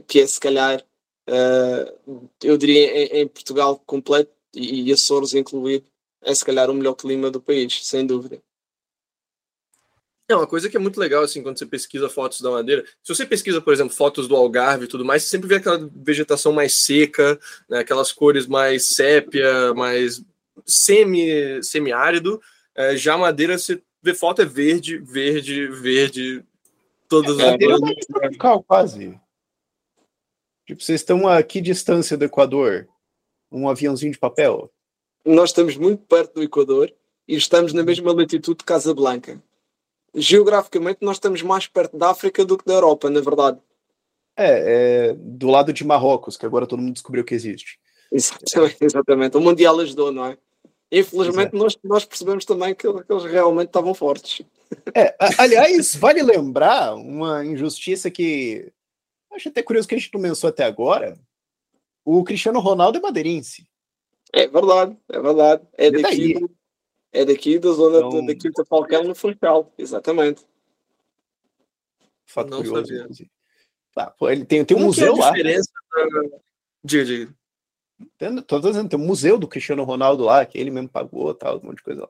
que 0.06 0.20
é 0.20 0.26
se 0.26 0.38
calhar 0.38 0.84
uh, 1.28 2.28
eu 2.42 2.56
diria 2.56 3.16
em, 3.16 3.22
em, 3.22 3.28
Portugal 3.28 3.78
completo 3.86 4.30
e, 4.54 4.88
e 4.88 4.92
Açores 4.92 5.34
incluído, 5.34 5.86
é 6.22 6.34
se 6.34 6.44
calhar 6.44 6.70
o 6.70 6.74
melhor 6.74 6.94
clima 6.94 7.30
do 7.30 7.40
país, 7.40 7.86
sem 7.86 8.06
dúvida. 8.06 8.42
É 10.26 10.34
uma 10.34 10.46
coisa 10.46 10.70
que 10.70 10.76
é 10.76 10.80
muito 10.80 10.98
legal, 10.98 11.22
assim, 11.22 11.42
quando 11.42 11.58
você 11.58 11.66
pesquisa 11.66 12.08
fotos 12.08 12.40
da 12.40 12.50
Madeira. 12.50 12.82
Se 13.02 13.14
você 13.14 13.26
pesquisa, 13.26 13.60
por 13.60 13.74
exemplo, 13.74 13.94
fotos 13.94 14.26
do 14.26 14.34
Algarve 14.34 14.86
e 14.86 14.88
tudo 14.88 15.04
mais, 15.04 15.22
você 15.22 15.28
sempre 15.28 15.48
vê 15.48 15.56
aquela 15.56 15.90
vegetação 15.94 16.50
mais 16.50 16.74
seca, 16.76 17.38
né, 17.68 17.80
aquelas 17.80 18.10
cores 18.10 18.46
mais 18.46 18.94
sépia, 18.94 19.74
mais 19.74 20.24
semi, 20.64 21.62
semi-árido. 21.62 22.40
É, 22.74 22.96
já 22.96 23.14
a 23.14 23.18
Madeira, 23.18 23.58
você 23.58 23.82
vê 24.02 24.14
foto 24.14 24.40
é 24.40 24.46
verde, 24.46 24.96
verde, 24.96 25.66
verde, 25.68 26.42
todas 27.06 27.38
é, 27.38 27.50
as 27.50 27.56
cores. 27.58 27.80
É 27.82 28.12
tropical, 28.12 28.62
quase. 28.62 29.20
Tipo, 30.66 30.82
vocês 30.82 31.00
estão 31.00 31.28
a 31.28 31.42
que 31.42 31.60
distância 31.60 32.16
do 32.16 32.24
Equador? 32.24 32.88
Um 33.52 33.68
aviãozinho 33.68 34.12
de 34.12 34.18
papel? 34.18 34.70
Nós 35.24 35.50
estamos 35.50 35.76
muito 35.76 36.02
perto 36.06 36.34
do 36.34 36.42
Equador 36.42 36.92
e 37.28 37.36
estamos 37.36 37.72
na 37.72 37.82
mesma 37.82 38.12
latitude 38.12 38.58
de 38.58 38.64
Casablanca. 38.64 39.42
Geograficamente, 40.14 40.98
nós 41.00 41.16
estamos 41.16 41.42
mais 41.42 41.66
perto 41.66 41.96
da 41.96 42.10
África 42.10 42.44
do 42.44 42.56
que 42.56 42.64
da 42.64 42.74
Europa, 42.74 43.10
na 43.10 43.20
verdade. 43.20 43.58
É, 44.36 45.08
é 45.08 45.14
do 45.14 45.48
lado 45.48 45.72
de 45.72 45.84
Marrocos, 45.84 46.36
que 46.36 46.46
agora 46.46 46.66
todo 46.66 46.80
mundo 46.80 46.94
descobriu 46.94 47.24
que 47.24 47.34
existe. 47.34 47.78
Exatamente, 48.10 48.76
exatamente. 48.80 49.36
O 49.36 49.40
Mundial 49.40 49.78
ajudou, 49.80 50.12
não 50.12 50.26
é? 50.26 50.38
Infelizmente, 50.90 51.54
nós, 51.54 51.76
nós 51.82 52.04
percebemos 52.04 52.44
também 52.44 52.74
que, 52.74 52.90
que 52.90 53.12
eles 53.12 53.24
realmente 53.24 53.68
estavam 53.68 53.94
fortes. 53.94 54.42
É, 54.94 55.14
aliás, 55.38 55.94
vale 55.96 56.22
lembrar 56.22 56.94
uma 56.94 57.44
injustiça 57.44 58.10
que 58.10 58.72
Acho 59.34 59.48
até 59.48 59.62
curioso 59.62 59.88
que 59.88 59.94
a 59.94 59.98
gente 59.98 60.12
não 60.14 60.20
mencionou 60.20 60.52
até 60.52 60.64
agora. 60.64 61.18
O 62.04 62.22
Cristiano 62.22 62.60
Ronaldo 62.60 62.98
é 62.98 63.00
madeirense. 63.00 63.66
É 64.32 64.46
verdade, 64.46 64.96
é 65.08 65.20
verdade. 65.20 65.66
É, 65.74 65.90
daqui, 65.90 66.34
do, 66.34 66.56
é 67.12 67.24
daqui 67.24 67.58
da 67.58 67.70
zona 67.72 67.98
então... 67.98 68.26
da 68.26 68.34
Quinta 68.34 68.64
Falcão 68.64 69.04
no 69.04 69.14
Funchal, 69.14 69.72
exatamente. 69.78 70.44
Fato 72.26 72.50
não 72.50 72.58
curioso. 72.58 72.86
Sabia. 72.86 73.30
Ah, 73.96 74.10
pô, 74.10 74.28
ele 74.28 74.44
tem, 74.44 74.64
tem 74.64 74.76
um 74.76 74.80
museu 74.80 75.14
é 75.14 75.18
lá. 75.18 75.30
Diferença 75.30 75.70
da... 75.92 76.38
Diga, 76.82 77.04
diga. 77.04 77.34
Tem, 78.18 78.42
tô 78.42 78.58
dizendo, 78.58 78.88
tem 78.88 78.98
um 78.98 79.06
museu 79.06 79.38
do 79.38 79.46
Cristiano 79.48 79.84
Ronaldo 79.84 80.24
lá, 80.24 80.44
que 80.44 80.58
ele 80.58 80.70
mesmo 80.70 80.88
pagou, 80.88 81.32
tal, 81.34 81.58
um 81.58 81.66
monte 81.66 81.76
de 81.76 81.82
coisa 81.84 82.02
lá. 82.02 82.08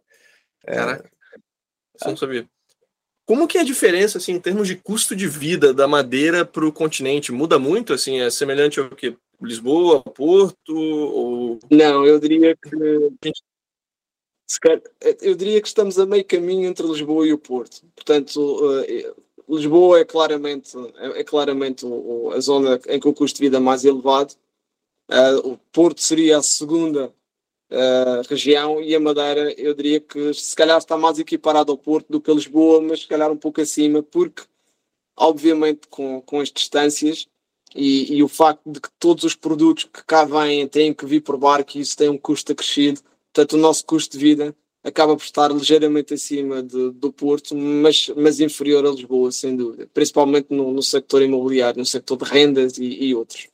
É, 0.65 0.75
Caraca. 0.75 1.11
É, 2.03 2.09
não 2.09 2.17
sabia. 2.17 2.49
Como 3.27 3.49
que 3.49 3.57
é 3.57 3.63
a 3.63 3.65
diferença, 3.65 4.19
assim, 4.19 4.33
em 4.33 4.41
termos 4.41 4.69
de 4.69 4.77
custo 4.77 5.17
de 5.17 5.27
vida 5.27 5.73
da 5.73 5.89
Madeira 5.89 6.45
para 6.45 6.67
o 6.67 6.73
continente? 6.73 7.33
Muda 7.33 7.59
muito, 7.59 7.93
assim? 7.93 8.21
É 8.21 8.29
semelhante 8.29 8.79
ao 8.79 8.91
que? 8.91 9.17
Lisboa, 9.41 10.03
Porto? 10.03 10.77
Ou... 10.77 11.59
Não, 11.71 12.07
eu 12.07 12.19
diria 12.19 12.57
que... 12.57 12.71
Eu 15.23 15.35
diria 15.35 15.61
que 15.61 15.69
estamos 15.69 15.99
a 15.99 16.07
meio 16.07 16.25
caminho 16.25 16.69
entre 16.69 16.87
Lisboa 16.87 17.27
e 17.27 17.33
o 17.33 17.39
Porto. 17.39 17.83
Portanto, 17.95 18.83
eh, 18.83 19.13
Lisboa 19.49 20.01
é 20.01 20.05
claramente, 20.05 20.77
é, 20.97 21.21
é 21.21 21.25
claramente 21.25 21.87
a 22.35 22.41
zona 22.41 22.81
em 22.89 23.01
que 23.01 23.09
o 23.09 23.15
custo 23.15 23.39
de 23.39 23.47
vida 23.47 23.57
é 23.57 23.61
mais 23.61 23.85
elevado. 23.85 24.35
Eh, 25.11 25.35
o 25.37 25.59
Porto 25.73 26.01
seria 26.01 26.39
a 26.39 26.43
segunda 26.43 27.13
uh, 27.75 28.27
região 28.29 28.81
e 28.81 28.95
a 28.95 29.01
Madeira 29.01 29.53
eu 29.59 29.75
diria 29.75 30.01
que 30.01 30.33
se 30.33 30.55
calhar 30.55 30.79
está 30.79 30.97
mais 30.97 31.19
equiparado 31.19 31.73
ao 31.73 31.79
Porto 31.79 32.07
do 32.09 32.21
que 32.21 32.31
a 32.31 32.35
Lisboa, 32.35 32.81
mas 32.81 33.01
se 33.01 33.09
calhar 33.09 33.31
um 33.31 33.37
pouco 33.37 33.61
acima, 33.61 34.03
porque 34.03 34.43
obviamente 35.17 35.89
com, 35.89 36.21
com 36.23 36.41
as 36.41 36.51
distâncias 36.51 37.27
e, 37.75 38.17
e, 38.17 38.23
o 38.23 38.29
facto 38.29 38.63
de 38.67 38.81
que 38.81 38.89
todos 39.01 39.25
os 39.25 39.35
produtos 39.35 39.85
que 39.85 40.05
cá 40.05 40.25
vêm 40.25 40.67
têm 40.69 40.95
que 40.95 41.05
vir 41.07 41.21
por 41.21 41.37
barco 41.37 41.77
e 41.77 41.81
isso 41.81 41.97
tem 41.97 42.09
um 42.09 42.19
custo 42.19 42.53
acrescido, 42.53 43.01
portanto 43.33 43.55
o 43.55 43.59
nosso 43.59 43.85
custo 43.85 44.17
de 44.17 44.25
vida 44.25 44.55
acaba 44.83 45.17
por 45.17 45.25
estar 45.25 45.51
ligeiramente 45.51 46.15
acima 46.15 46.63
de, 46.63 46.91
do 46.93 47.13
Porto, 47.13 47.57
mas, 47.57 48.11
mas 48.17 48.39
inferior 48.39 48.87
a 48.87 48.91
Lisboa, 48.91 49.33
sem 49.33 49.57
dúvida, 49.57 49.89
principalmente 49.93 50.49
no, 50.51 50.73
no 50.73 50.83
sector 50.83 51.23
imobiliário, 51.23 51.79
no 51.79 51.87
sector 51.87 52.19
de 52.19 52.25
rendas 52.25 52.79
e, 52.79 52.85
e 52.85 53.15
outros. 53.15 53.49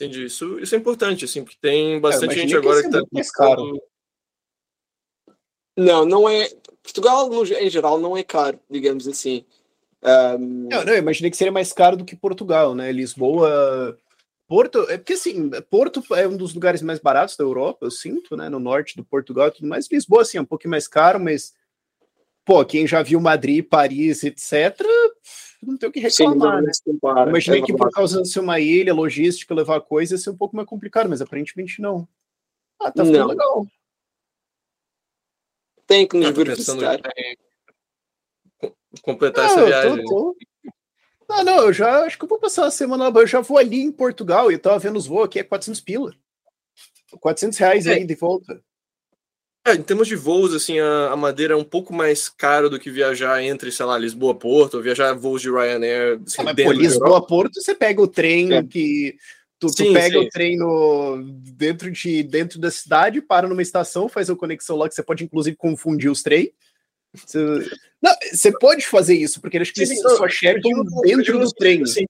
Entendi. 0.00 0.24
Isso, 0.24 0.58
isso 0.58 0.74
é 0.74 0.78
importante, 0.78 1.26
assim, 1.26 1.44
porque 1.44 1.58
tem 1.60 2.00
bastante 2.00 2.34
gente 2.34 2.56
agora 2.56 2.82
que, 2.82 2.88
que 2.88 2.98
tá. 2.98 3.02
Mais 3.12 3.30
caro. 3.30 3.82
Não, 5.76 6.06
não 6.06 6.28
é. 6.28 6.48
Portugal, 6.82 7.28
no, 7.28 7.44
em 7.44 7.68
geral, 7.68 8.00
não 8.00 8.16
é 8.16 8.22
caro, 8.22 8.58
digamos 8.70 9.06
assim. 9.06 9.44
Um... 10.02 10.68
Não, 10.70 10.84
não, 10.84 10.92
eu 10.94 10.98
imaginei 10.98 11.30
que 11.30 11.36
seria 11.36 11.52
mais 11.52 11.70
caro 11.72 11.98
do 11.98 12.04
que 12.04 12.16
Portugal, 12.16 12.74
né? 12.74 12.90
Lisboa. 12.90 13.98
Porto, 14.48 14.80
é 14.88 14.96
porque 14.96 15.12
assim, 15.12 15.50
Porto 15.70 16.02
é 16.14 16.26
um 16.26 16.36
dos 16.36 16.54
lugares 16.54 16.82
mais 16.82 16.98
baratos 16.98 17.36
da 17.36 17.44
Europa, 17.44 17.86
eu 17.86 17.90
sinto, 17.90 18.36
né? 18.36 18.48
No 18.48 18.58
norte 18.58 18.96
do 18.96 19.04
Portugal 19.04 19.48
e 19.48 19.52
tudo 19.52 19.68
mais. 19.68 19.86
Lisboa, 19.90 20.22
assim, 20.22 20.38
é 20.38 20.40
um 20.40 20.46
pouquinho 20.46 20.72
mais 20.72 20.88
caro, 20.88 21.20
mas, 21.20 21.52
pô, 22.44 22.64
quem 22.64 22.86
já 22.86 23.02
viu 23.02 23.20
Madrid, 23.20 23.64
Paris, 23.68 24.24
etc., 24.24 24.80
não 25.62 25.76
tem 25.76 25.88
o 25.88 25.92
que 25.92 26.00
reclamar, 26.00 26.60
Sim, 26.72 26.92
né? 26.92 27.28
Imaginei 27.28 27.60
é 27.60 27.64
que 27.64 27.76
por 27.76 27.90
causa 27.90 28.22
de 28.22 28.28
ser 28.28 28.40
uma 28.40 28.58
ilha, 28.58 28.94
logística, 28.94 29.54
levar 29.54 29.80
coisa, 29.80 30.14
ia 30.14 30.18
ser 30.18 30.30
um 30.30 30.36
pouco 30.36 30.56
mais 30.56 30.68
complicado, 30.68 31.08
mas 31.08 31.20
aparentemente 31.20 31.80
não. 31.82 32.08
Ah, 32.80 32.90
tá 32.90 33.04
ficando 33.04 33.18
não. 33.18 33.28
legal. 33.28 33.66
Tem 35.86 36.06
que 36.06 36.16
nos 36.16 36.30
verificar. 36.30 36.98
Completar 39.02 39.46
essa 39.46 39.64
viagem. 39.64 40.04
Tô, 40.04 40.10
tô. 40.10 40.36
Não, 41.28 41.44
não, 41.44 41.56
eu 41.66 41.72
já 41.72 42.04
acho 42.04 42.18
que 42.18 42.24
eu 42.24 42.28
vou 42.28 42.38
passar 42.38 42.66
a 42.66 42.70
semana, 42.70 43.08
eu 43.08 43.26
já 43.26 43.40
vou 43.40 43.58
ali 43.58 43.80
em 43.80 43.92
Portugal 43.92 44.50
e 44.50 44.58
tava 44.58 44.78
vendo 44.78 44.96
os 44.96 45.06
voos 45.06 45.26
aqui, 45.26 45.38
é 45.38 45.44
400 45.44 45.80
pila. 45.80 46.14
400 47.20 47.58
reais 47.58 47.86
é. 47.86 47.94
aí 47.94 48.04
de 48.04 48.14
volta. 48.14 48.62
É, 49.70 49.74
em 49.74 49.82
termos 49.82 50.08
de 50.08 50.16
voos, 50.16 50.54
assim, 50.54 50.78
a, 50.78 51.10
a, 51.10 51.16
Madeira 51.16 51.54
é 51.54 51.56
um 51.56 51.64
pouco 51.64 51.92
mais 51.92 52.28
caro 52.28 52.68
do 52.68 52.78
que 52.78 52.90
viajar 52.90 53.42
entre, 53.42 53.70
sei 53.70 53.86
lá, 53.86 53.96
Lisboa-Porto, 53.96 54.74
ou 54.74 54.82
viajar 54.82 55.12
voos 55.14 55.40
de 55.40 55.50
Ryanair. 55.50 56.20
Assim, 56.26 56.42
ah, 56.42 56.44
mas 56.44 56.76
Lisboa-Porto, 56.76 57.60
você 57.60 57.74
pega 57.74 58.00
o 58.00 58.08
trem 58.08 58.52
é. 58.54 58.62
que. 58.62 59.16
Tu, 59.58 59.68
sim, 59.68 59.88
tu 59.88 59.92
pega 59.92 60.18
sim. 60.18 60.26
o 60.26 60.28
trem 60.30 60.56
no, 60.56 61.22
dentro, 61.54 61.90
de, 61.90 62.22
dentro 62.22 62.58
da 62.58 62.70
cidade, 62.70 63.20
para 63.20 63.46
numa 63.46 63.60
estação, 63.60 64.08
faz 64.08 64.30
a 64.30 64.36
conexão 64.36 64.76
lá, 64.76 64.88
que 64.88 64.94
você 64.94 65.02
pode 65.02 65.22
inclusive 65.22 65.54
confundir 65.54 66.10
os 66.10 66.22
trens. 66.22 66.48
Você, 67.12 67.38
não, 68.00 68.14
você 68.32 68.52
pode 68.58 68.86
fazer 68.86 69.14
isso, 69.14 69.40
porque 69.40 69.58
acho 69.58 69.74
que 69.74 69.82
eles 69.82 70.00
só 70.00 70.28
chegam 70.28 70.82
dentro 71.02 71.38
do 71.38 71.50
trem. 71.50 71.82
Assim, 71.82 72.06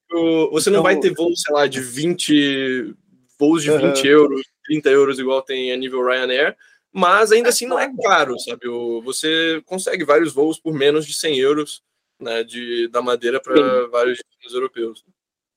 você 0.53 0.71
não 0.71 0.77
então, 0.79 0.83
vai 0.83 1.01
ter 1.01 1.13
voos, 1.13 1.43
sei 1.43 1.55
lá, 1.55 1.67
de 1.67 1.81
20 1.81 2.95
voos 3.39 3.63
de 3.63 3.71
20 3.71 4.07
euros, 4.07 4.43
30 4.67 4.91
euros, 4.91 5.19
igual 5.19 5.43
tem 5.43 5.73
a 5.73 5.77
nível 5.77 6.05
Ryanair, 6.05 6.55
mas 6.93 7.33
ainda 7.33 7.49
assim 7.49 7.67
não 7.67 7.79
é 7.79 7.91
caro, 8.03 8.39
sabe? 8.39 8.67
Você 9.05 9.63
consegue 9.67 10.05
vários 10.05 10.33
voos 10.33 10.59
por 10.59 10.73
menos 10.73 11.07
de 11.07 11.15
100 11.15 11.39
euros 11.39 11.83
né, 12.19 12.43
de, 12.43 12.89
da 12.89 13.01
Madeira 13.01 13.41
para 13.41 13.87
vários 13.89 14.19
destinos 14.19 14.55
europeus. 14.55 15.05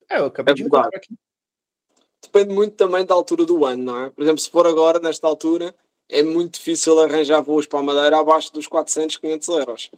É, 0.10 0.20
eu 0.20 0.26
acabei 0.26 0.54
é 0.54 0.56
de 0.56 0.64
aqui. 0.96 1.16
Depende 2.22 2.54
muito 2.54 2.76
também 2.76 3.06
da 3.06 3.14
altura 3.14 3.46
do 3.46 3.66
ano, 3.66 3.84
não 3.84 4.06
é? 4.06 4.10
Por 4.10 4.22
exemplo, 4.22 4.40
se 4.40 4.50
for 4.50 4.66
agora, 4.66 5.00
nesta 5.00 5.28
altura, 5.28 5.76
é 6.10 6.24
muito 6.24 6.54
difícil 6.54 7.00
arranjar 7.02 7.42
voos 7.42 7.66
para 7.66 7.80
a 7.80 7.84
Madeira 7.84 8.20
abaixo 8.20 8.54
dos 8.54 8.68
400, 8.68 9.18
500 9.18 9.48
euros. 9.50 9.92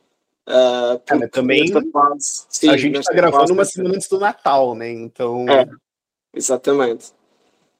Uh, 0.48 1.02
é, 1.08 1.28
também 1.28 1.72
fase, 1.92 2.46
sim, 2.50 2.70
a 2.70 2.78
gente 2.78 3.00
está 3.00 3.14
gravando 3.14 3.52
uma 3.52 3.66
semana 3.66 3.96
antes 3.96 4.08
do 4.08 4.20
Natal, 4.20 4.76
né? 4.76 4.92
Então. 4.92 5.46
É, 5.50 5.68
exatamente. 6.34 7.14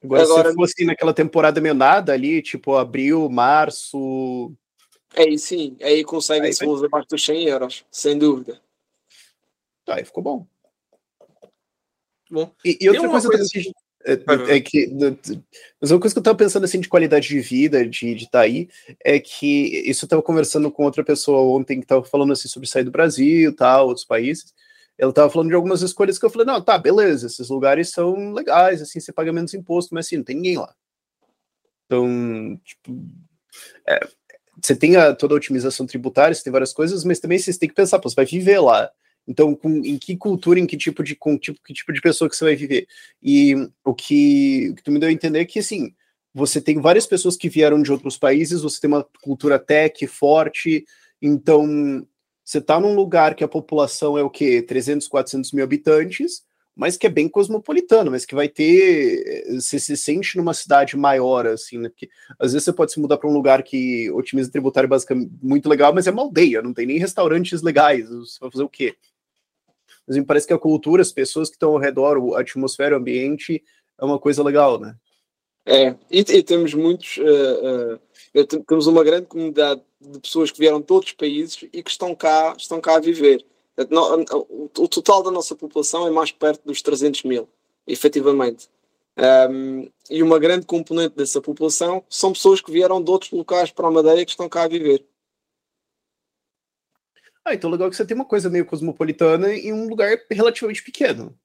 Agora, 0.06 0.24
Agora, 0.24 0.50
se 0.50 0.56
fosse 0.56 0.86
naquela 0.86 1.14
temporada 1.14 1.60
menada 1.60 2.14
ali, 2.14 2.42
tipo 2.42 2.76
abril, 2.76 3.30
março. 3.30 4.52
Aí 5.16 5.38
sim, 5.38 5.76
aí 5.82 6.04
consegue 6.04 6.52
se 6.54 6.66
vai... 6.66 6.86
abaixo 6.86 7.08
dos 7.10 7.26
100 7.26 7.44
euros, 7.46 7.86
sem 7.92 8.18
dúvida. 8.18 8.62
Aí 9.88 10.04
ficou 10.04 10.24
bom. 10.24 10.48
bom. 12.30 12.52
E, 12.64 12.78
e 12.82 12.90
outra 12.90 13.10
coisa, 13.10 13.30
coisa... 13.30 13.46
Que, 13.52 13.72
é, 14.06 14.58
é, 14.58 14.62
que. 14.62 14.88
Mas 15.82 15.92
uma 15.92 16.00
coisa 16.00 16.14
que 16.14 16.20
eu 16.20 16.24
tava 16.24 16.38
pensando 16.38 16.64
assim 16.64 16.80
de 16.80 16.90
qualidade 16.90 17.28
de 17.28 17.40
vida, 17.40 17.88
de 17.88 18.14
estar 18.14 18.30
tá 18.30 18.42
aí, 18.42 18.70
é 19.04 19.20
que 19.20 19.90
isso 19.90 20.06
eu 20.06 20.10
tava 20.10 20.22
conversando 20.22 20.70
com 20.72 20.84
outra 20.84 21.04
pessoa 21.04 21.42
ontem 21.58 21.80
que 21.80 21.88
tava 21.88 22.04
falando 22.04 22.34
assim 22.34 22.48
sobre 22.48 22.68
sair 22.68 22.84
do 22.84 22.92
Brasil 22.92 23.56
tal, 23.56 23.88
outros 23.88 24.06
países 24.06 24.54
ela 24.98 25.10
estava 25.12 25.30
falando 25.30 25.50
de 25.50 25.56
algumas 25.56 25.82
escolhas 25.82 26.18
que 26.18 26.26
eu 26.26 26.30
falei, 26.30 26.48
não, 26.48 26.62
tá, 26.62 26.78
beleza, 26.78 27.28
esses 27.28 27.50
lugares 27.50 27.90
são 27.90 28.34
legais, 28.34 28.82
assim, 28.82 29.00
você 29.00 29.12
paga 29.12 29.34
menos 29.34 29.54
imposto, 29.54 29.94
mas 29.94 30.06
assim, 30.06 30.18
não 30.18 30.24
tem 30.24 30.38
ninguém 30.38 30.58
lá. 30.58 30.74
Então, 31.86 32.60
tipo, 32.64 33.06
é, 33.88 34.00
você 34.62 34.76
tem 34.76 34.96
a, 34.96 35.14
toda 35.14 35.34
a 35.34 35.38
otimização 35.38 35.86
tributária, 35.86 36.34
você 36.34 36.44
tem 36.44 36.54
várias 36.54 36.74
coisas, 36.74 37.04
mas 37.04 37.20
também 37.20 37.38
você 37.38 37.58
tem 37.58 37.70
que 37.70 37.76
pensar, 37.76 38.00
pô, 38.00 38.10
você 38.10 38.16
vai 38.16 38.26
viver 38.26 38.60
lá. 38.60 38.90
Então, 39.28 39.56
com, 39.56 39.78
em 39.84 39.98
que 39.98 40.16
cultura, 40.16 40.60
em 40.60 40.68
que 40.68 40.78
tipo 40.78 41.04
de 41.04 41.16
com 41.16 41.38
tipo, 41.38 41.60
que 41.64 41.74
tipo 41.74 41.92
de 41.92 42.02
pessoa 42.02 42.30
que 42.30 42.36
você 42.36 42.46
vai 42.46 42.56
viver? 42.56 42.88
E 43.22 43.56
o 43.84 43.94
que, 43.94 44.70
o 44.70 44.76
que 44.76 44.84
tu 44.84 44.92
me 44.92 45.00
deu 45.00 45.10
a 45.10 45.12
entender 45.12 45.40
é 45.40 45.46
que, 45.46 45.60
assim, 45.60 45.94
você 46.34 46.62
tem 46.62 46.80
várias 46.80 47.08
pessoas 47.08 47.36
que 47.36 47.50
vieram 47.50 47.82
de 47.82 47.92
outros 47.92 48.18
países, 48.18 48.62
você 48.62 48.80
tem 48.80 48.88
uma 48.88 49.06
cultura 49.22 49.58
tech 49.58 50.06
forte, 50.08 50.86
então 51.22 52.06
você 52.46 52.60
está 52.60 52.80
num 52.80 52.94
lugar 52.94 53.34
que 53.34 53.44
a 53.44 53.48
população 53.48 54.16
é 54.16 54.22
o 54.22 54.30
quê? 54.30 54.62
300, 54.62 55.08
400 55.08 55.52
mil 55.52 55.64
habitantes, 55.64 56.44
mas 56.76 56.96
que 56.96 57.08
é 57.08 57.10
bem 57.10 57.28
cosmopolitano, 57.28 58.12
mas 58.12 58.24
que 58.24 58.36
vai 58.36 58.48
ter. 58.48 59.46
Você 59.56 59.80
se 59.80 59.98
sente 59.98 60.38
numa 60.38 60.54
cidade 60.54 60.96
maior, 60.96 61.48
assim, 61.48 61.80
né? 61.80 61.90
Porque 61.90 62.08
às 62.38 62.54
vezes 62.54 62.66
você 62.66 62.72
pode 62.74 62.92
se 62.92 63.00
mudar 63.00 63.18
para 63.18 63.28
um 63.28 63.34
lugar 63.34 63.64
que 63.64 64.12
otimiza 64.12 64.52
tributário 64.52 64.88
basicamente 64.88 65.32
muito 65.42 65.68
legal, 65.68 65.92
mas 65.92 66.06
é 66.06 66.12
uma 66.12 66.22
aldeia, 66.22 66.62
não 66.62 66.74
tem 66.74 66.86
nem 66.86 67.00
restaurantes 67.00 67.64
legais. 67.64 68.10
Você 68.10 68.38
vai 68.40 68.52
fazer 68.52 68.64
o 68.64 68.70
quê? 68.70 68.96
Mas 70.06 70.16
me 70.16 70.24
parece 70.24 70.46
que 70.46 70.54
a 70.54 70.60
cultura, 70.60 71.02
as 71.02 71.12
pessoas 71.12 71.50
que 71.50 71.56
estão 71.56 71.72
ao 71.72 71.80
redor, 71.80 72.36
a 72.36 72.42
atmosfera, 72.42 72.96
o 72.96 73.00
ambiente, 73.00 73.64
é 74.00 74.06
uma 74.06 74.20
coisa 74.20 74.44
legal, 74.44 74.80
né? 74.80 74.96
É, 75.66 75.96
e, 76.12 76.20
e 76.20 76.44
temos 76.44 76.76
muitos. 76.76 77.18
Uh, 77.18 77.96
uh, 78.36 78.64
temos 78.68 78.86
uma 78.86 79.04
grande 79.04 79.26
comunidade 79.26 79.82
de 80.12 80.20
pessoas 80.20 80.52
que 80.52 80.60
vieram 80.60 80.80
de 80.80 80.92
outros 80.92 81.14
países 81.14 81.64
e 81.74 81.84
que 81.84 81.90
estão 81.90 82.16
cá, 82.16 82.56
estão 82.58 82.80
cá 82.80 82.98
a 82.98 83.00
viver. 83.00 83.46
O 83.78 84.88
total 84.88 85.22
da 85.24 85.32
nossa 85.32 85.56
população 85.56 86.08
é 86.08 86.10
mais 86.10 86.32
perto 86.32 86.66
dos 86.66 86.82
300 86.82 87.24
mil, 87.24 87.48
efetivamente. 87.86 88.70
Um, 89.18 89.90
e 90.10 90.22
uma 90.22 90.38
grande 90.40 90.66
componente 90.66 91.16
dessa 91.16 91.42
população 91.42 92.04
são 92.10 92.34
pessoas 92.34 92.60
que 92.60 92.72
vieram 92.72 93.02
de 93.02 93.10
outros 93.10 93.32
locais 93.32 93.72
para 93.72 93.88
a 93.88 93.92
Madeira 93.92 94.22
e 94.22 94.26
que 94.26 94.32
estão 94.32 94.50
cá 94.50 94.64
a 94.64 94.68
viver. 94.68 95.06
Ah, 97.44 97.54
então 97.54 97.70
legal 97.70 97.90
que 97.90 97.96
você 97.96 98.06
tem 98.06 98.16
uma 98.16 98.26
coisa 98.26 98.50
meio 98.50 98.66
cosmopolitana 98.66 99.54
em 99.54 99.72
um 99.72 99.88
lugar 99.88 100.18
relativamente 100.32 100.84
pequeno. 100.84 101.38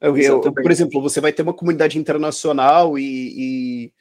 Eu, 0.00 0.16
eu, 0.16 0.40
por 0.40 0.70
exemplo, 0.70 1.00
você 1.00 1.20
vai 1.20 1.32
ter 1.32 1.42
uma 1.42 1.54
comunidade 1.54 1.98
internacional 1.98 2.98
e 2.98 3.92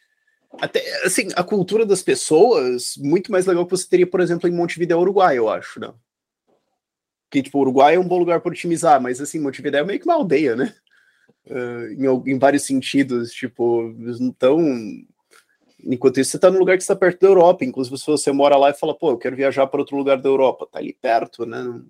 até, 0.59 1.05
assim, 1.05 1.27
a 1.35 1.43
cultura 1.43 1.85
das 1.85 2.01
pessoas, 2.01 2.95
muito 2.97 3.31
mais 3.31 3.45
legal 3.45 3.65
que 3.65 3.71
você 3.71 3.87
teria, 3.87 4.07
por 4.07 4.19
exemplo, 4.19 4.49
em 4.49 4.51
Montevideo, 4.51 4.99
Uruguai, 4.99 5.37
eu 5.37 5.49
acho, 5.49 5.79
não? 5.79 5.95
Que, 7.29 7.43
tipo, 7.43 7.59
Uruguai 7.59 7.95
é 7.95 7.99
um 7.99 8.07
bom 8.07 8.17
lugar 8.17 8.39
para 8.41 8.51
otimizar, 8.51 9.01
mas, 9.01 9.19
assim, 9.21 9.39
Montevideo 9.39 9.79
é 9.79 9.83
meio 9.83 9.99
que 9.99 10.05
uma 10.05 10.15
aldeia, 10.15 10.55
né? 10.55 10.73
Uh, 11.45 11.91
em, 11.93 12.33
em, 12.33 12.39
vários 12.39 12.63
sentidos, 12.63 13.31
tipo, 13.31 13.93
então... 14.19 14.59
Enquanto 15.83 16.19
isso, 16.19 16.31
você 16.31 16.37
está 16.37 16.49
num 16.49 16.59
lugar 16.59 16.75
que 16.75 16.81
está 16.81 16.95
perto 16.95 17.21
da 17.21 17.27
Europa, 17.27 17.63
inclusive 17.63 17.97
se 17.97 18.07
você 18.07 18.31
mora 18.31 18.57
lá 18.57 18.71
e 18.71 18.73
fala, 18.73 18.97
pô, 18.97 19.11
eu 19.11 19.17
quero 19.17 19.35
viajar 19.35 19.67
para 19.67 19.79
outro 19.79 19.95
lugar 19.95 20.17
da 20.17 20.27
Europa, 20.27 20.67
tá 20.69 20.79
ali 20.79 20.91
perto, 20.91 21.45
né? 21.45 21.81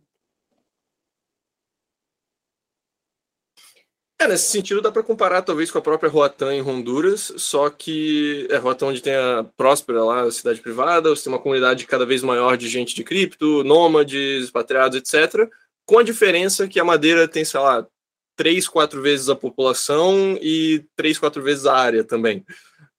É, 4.20 4.28
nesse 4.28 4.50
sentido 4.50 4.82
dá 4.82 4.92
para 4.92 5.04
comparar 5.04 5.44
talvez 5.44 5.70
com 5.70 5.78
a 5.78 5.82
própria 5.82 6.10
Roatan 6.10 6.52
em 6.52 6.62
Honduras, 6.62 7.32
só 7.38 7.70
que 7.70 8.48
é 8.50 8.58
Roatan 8.58 8.88
onde 8.88 9.02
tem 9.02 9.14
a 9.14 9.46
Próspera 9.56 10.04
lá, 10.04 10.22
a 10.24 10.32
cidade 10.32 10.60
privada, 10.60 11.10
você 11.10 11.26
tem 11.26 11.34
uma 11.34 11.40
comunidade 11.40 11.86
cada 11.86 12.04
vez 12.04 12.24
maior 12.24 12.58
de 12.58 12.68
gente 12.68 12.96
de 12.96 13.04
cripto, 13.04 13.64
nômades, 13.64 14.46
expatriados, 14.46 14.98
etc. 14.98 15.48
Com 15.86 16.00
a 16.00 16.04
diferença 16.04 16.68
que 16.68 16.80
a 16.80 16.84
Madeira 16.84 17.28
tem, 17.28 17.46
sei 17.46 17.60
lá, 17.60 17.88
três, 18.36 18.68
quatro 18.68 19.04
vezes 19.04 19.30
a 19.30 19.36
população 19.36 20.38
e 20.42 20.84
três, 20.96 21.20
quatro 21.20 21.44
vezes 21.44 21.68
a 21.68 21.76
área 21.76 22.04
também. 22.04 22.44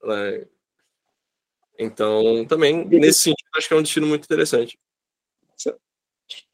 Né? 0.04 0.46
Então, 1.76 2.44
também, 2.46 2.84
nesse 2.84 3.22
sentido, 3.22 3.48
acho 3.56 3.66
que 3.66 3.74
é 3.74 3.76
um 3.76 3.82
destino 3.82 4.06
muito 4.06 4.24
interessante. 4.24 4.78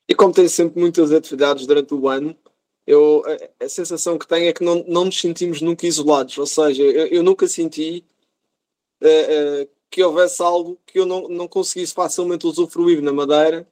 E 0.07 0.15
como 0.15 0.35
tem 0.35 0.49
sempre 0.49 0.81
muitas 0.81 1.12
atividades 1.12 1.67
durante 1.67 1.95
o 1.95 2.09
ano, 2.09 2.37
eu, 2.87 3.22
a, 3.26 3.64
a, 3.64 3.68
sensação 3.68 4.18
que 4.18 4.26
tenho 4.26 4.49
é 4.49 4.53
que 4.53 4.62
não, 4.62 4.85
não 4.87 5.07
nos 5.07 5.18
sentimos 5.18 5.61
nunca 5.61 5.87
isolados, 5.87 6.37
ou 6.37 6.47
seja, 6.47 6.82
eu, 6.82 7.07
eu 7.07 7.22
nunca 7.22 7.49
senti 7.49 8.05
uh, 9.03 9.62
uh, 9.64 9.68
que 9.91 10.03
houvesse 10.03 10.43
algo 10.43 10.78
que 10.87 10.99
eu 10.99 11.07
não, 11.07 11.28
não 11.28 11.49
conseguisse 11.49 11.95
facilmente 11.95 12.47
usufruir 12.47 13.01
na 13.01 13.12
Madeira, 13.12 13.66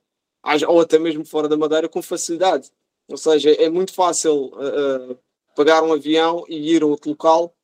ou 0.67 0.81
até 0.81 0.99
mesmo 0.99 1.25
fora 1.25 1.49
da 1.49 1.57
Madeira, 1.57 1.89
com 1.89 2.03
facilidade. 2.03 2.71
Ou 3.09 3.17
seja, 3.17 3.51
é 3.51 3.69
muito 3.69 3.93
fácil 3.93 4.47
uh, 4.47 5.19
pagar 5.55 5.83
um 5.83 5.93
avião 5.93 6.45
e 6.49 6.75
ir 6.75 6.83
a 6.83 6.87
outro 6.87 7.11
local, 7.11 7.55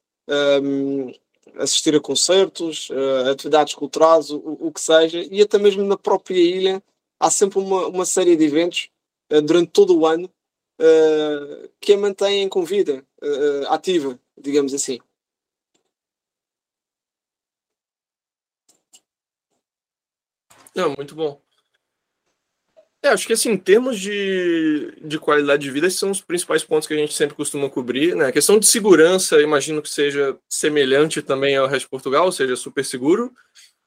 um, 0.63 1.13
assistir 1.57 1.95
a 1.97 2.01
concertos, 2.01 2.89
atividades 3.31 3.75
culturais, 3.75 4.31
o, 4.31 4.37
o, 4.61 4.71
que 4.71 4.81
seja, 4.81 5.27
e 5.31 5.41
até 5.41 5.59
mesmo 5.59 5.83
na 5.83 5.97
própria 5.97 6.39
ilha 6.39 6.83
há 7.19 7.31
sempre 7.31 7.59
uma, 7.59 7.89
uma 7.89 8.05
série 8.05 8.37
de 8.37 8.45
eventos 8.45 8.91
durante 9.45 9.71
todo 9.71 9.99
o 9.99 10.07
ano 10.07 10.31
que 11.81 11.93
a 11.93 11.99
mantêm 11.99 12.49
com 12.49 12.65
vida, 12.65 13.05
uh, 13.23 13.67
ativa, 13.69 14.19
digamos 14.37 14.73
assim. 14.73 15.01
Não, 20.75 20.95
muito 20.97 21.15
bom. 21.15 21.41
É, 23.03 23.09
acho 23.09 23.27
que 23.27 23.33
assim, 23.33 23.51
em 23.51 23.57
termos 23.57 23.99
de, 23.99 24.93
de 25.01 25.19
qualidade 25.19 25.63
de 25.63 25.71
vida, 25.71 25.87
esses 25.87 25.99
são 25.99 26.11
os 26.11 26.21
principais 26.21 26.65
pontos 26.65 26.87
que 26.87 26.95
a 26.95 26.97
gente 26.97 27.15
sempre 27.15 27.37
costuma 27.37 27.71
cobrir. 27.71 28.15
Né? 28.15 28.27
A 28.27 28.33
questão 28.33 28.59
de 28.59 28.67
segurança, 28.67 29.41
imagino 29.41 29.81
que 29.83 29.89
seja 29.89 30.37
semelhante 30.49 31.23
também 31.23 31.57
ao 31.57 31.67
resto 31.67 31.85
de 31.85 31.91
Portugal, 31.91 32.27
ou 32.27 32.33
seja, 32.33 32.57
super 32.57 32.85
seguro. 32.85 33.33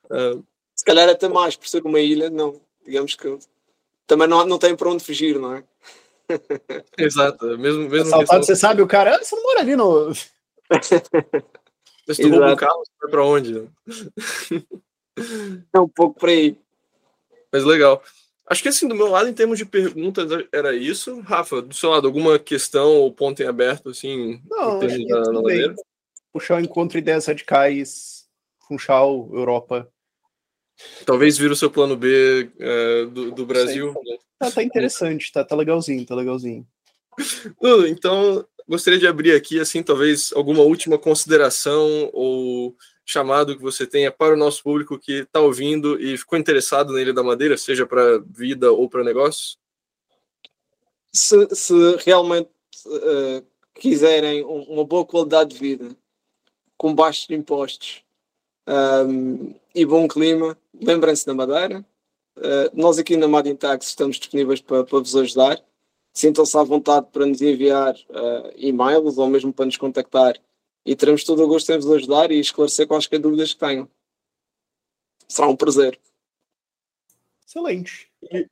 Uh, 0.06 0.44
Se 0.76 0.84
calhar 0.84 1.08
até 1.10 1.28
mais, 1.28 1.56
por 1.56 1.68
ser 1.68 1.82
uma 1.86 2.00
ilha, 2.00 2.30
não. 2.30 2.62
Digamos 2.86 3.16
que 3.16 3.38
também 4.08 4.28
não, 4.28 4.46
não 4.46 4.58
tem 4.58 4.76
para 4.76 4.89
onde 4.89 5.04
fugir, 5.04 5.39
não 5.39 5.56
é? 5.56 5.64
Exato, 6.98 7.58
mesmo, 7.58 7.90
mesmo 7.90 8.08
Assaltado, 8.08 8.20
questão... 8.20 8.44
você 8.44 8.56
sabe, 8.56 8.82
o 8.82 8.88
cara, 8.88 9.16
ah, 9.16 9.24
você 9.24 9.36
não 9.36 9.44
mora 9.44 9.60
ali 9.60 9.76
no. 9.76 10.12
Mas 12.08 12.18
tu 12.18 12.30
rouba 12.30 12.54
um 12.54 12.56
carro, 12.56 12.80
você 12.80 12.92
vai 13.02 13.12
para 13.12 13.26
onde? 13.26 13.70
É 15.74 15.80
um 15.80 15.88
pouco 15.88 16.20
por 16.20 16.30
aí. 16.30 16.58
Mas 17.52 17.64
legal. 17.64 18.02
Acho 18.48 18.64
que 18.64 18.70
assim, 18.70 18.88
do 18.88 18.96
meu 18.96 19.08
lado, 19.08 19.30
em 19.30 19.34
termos 19.34 19.58
de 19.58 19.66
perguntas, 19.66 20.30
era 20.52 20.76
isso. 20.76 21.20
Rafa, 21.22 21.62
do 21.62 21.74
seu 21.74 21.90
lado, 21.90 22.08
alguma 22.08 22.40
questão 22.40 22.96
ou 22.98 23.12
ponto 23.12 23.42
em 23.42 23.48
aberto, 23.48 23.90
assim, 23.90 24.42
Não, 24.50 24.78
em 24.78 24.80
termos 24.80 25.08
da, 25.08 25.22
da 25.22 25.76
Puxar 26.34 26.58
o 26.58 26.62
encontro 26.62 26.98
ideias 26.98 27.26
radicais, 27.26 28.26
Funchal, 28.68 29.30
Europa. 29.34 29.91
Talvez 31.06 31.38
vir 31.38 31.52
o 31.52 31.56
seu 31.56 31.70
plano 31.70 31.96
B 31.96 32.50
é, 32.60 33.06
do, 33.06 33.32
do, 33.32 33.46
Brasil. 33.46 33.94
Tá, 34.40 34.52
tá, 34.52 34.64
interessante, 34.64 35.32
tá, 35.32 35.44
tá 35.44 35.56
legalzinho, 35.56 36.06
tá 36.06 36.16
legalzinho. 36.16 36.66
então, 37.90 38.46
gostaria 38.68 39.00
de 39.00 39.08
abrir 39.08 39.34
aqui, 39.34 39.60
assim, 39.60 39.84
talvez 39.84 40.32
alguma 40.34 40.62
última 40.64 40.98
consideração 40.98 42.10
ou 42.14 42.76
chamado 43.06 43.58
que 43.58 43.62
você 43.62 43.86
tenha 43.86 44.12
para 44.12 44.34
o 44.34 44.38
nosso 44.38 44.64
público 44.64 44.98
que 44.98 45.24
está 45.24 45.40
ouvindo 45.40 46.00
e 46.00 46.18
ficou 46.18 46.40
interessado 46.40 46.94
na 46.94 47.02
Ilha 47.02 47.14
da 47.14 47.24
Madeira, 47.24 47.58
seja 47.58 47.86
para 47.86 48.20
vida 48.20 48.72
ou 48.72 48.90
para 48.90 49.04
negócios? 49.04 49.58
Se, 51.12 51.54
se 51.54 51.74
realmente 52.06 52.50
uh, 52.86 53.46
quiserem 53.74 54.44
uma 54.46 54.86
boa 54.86 55.06
qualidade 55.06 55.56
de 55.56 55.60
vida, 55.60 55.96
com 56.78 56.96
baixos 56.96 57.30
impostos 57.30 58.04
um, 58.68 58.74
ehm, 58.74 59.56
e 59.76 59.86
bom 59.86 60.08
clima, 60.08 60.58
lembrem-se 60.74 61.26
da 61.26 61.34
Madeira. 61.34 61.86
Uh, 62.38 62.72
nós 62.74 62.98
aqui 62.98 63.18
na 63.18 63.28
Madin 63.28 63.56
Tax 63.56 63.88
estamos 63.88 64.18
disponíveis 64.18 64.62
para, 64.62 64.84
para 64.84 65.00
vos 65.00 65.16
ajudar. 65.16 65.62
Sintam-se 66.14 66.58
à 66.58 66.64
vontade 66.64 67.08
para 67.12 67.26
nos 67.26 67.42
enviar 67.42 67.94
uh, 67.94 68.52
e-mails 68.56 69.18
ou 69.18 69.28
mesmo 69.28 69.54
para 69.54 69.66
nos 69.66 69.78
contactar 69.78 70.40
e 70.86 70.96
teremos 70.96 71.24
todo 71.24 71.44
o 71.44 71.48
gosto 71.48 71.72
em 71.72 71.78
vos 71.78 71.92
ajudar 71.92 72.32
e 72.32 72.40
esclarecer 72.40 72.88
quaisquer 72.88 73.20
dúvidas 73.20 73.54
que 73.54 73.60
tenham. 73.60 73.90
Será 75.28 75.48
um 75.48 75.56
prazer. 75.56 76.00
Excelente. 77.46 78.10
E 78.32 78.48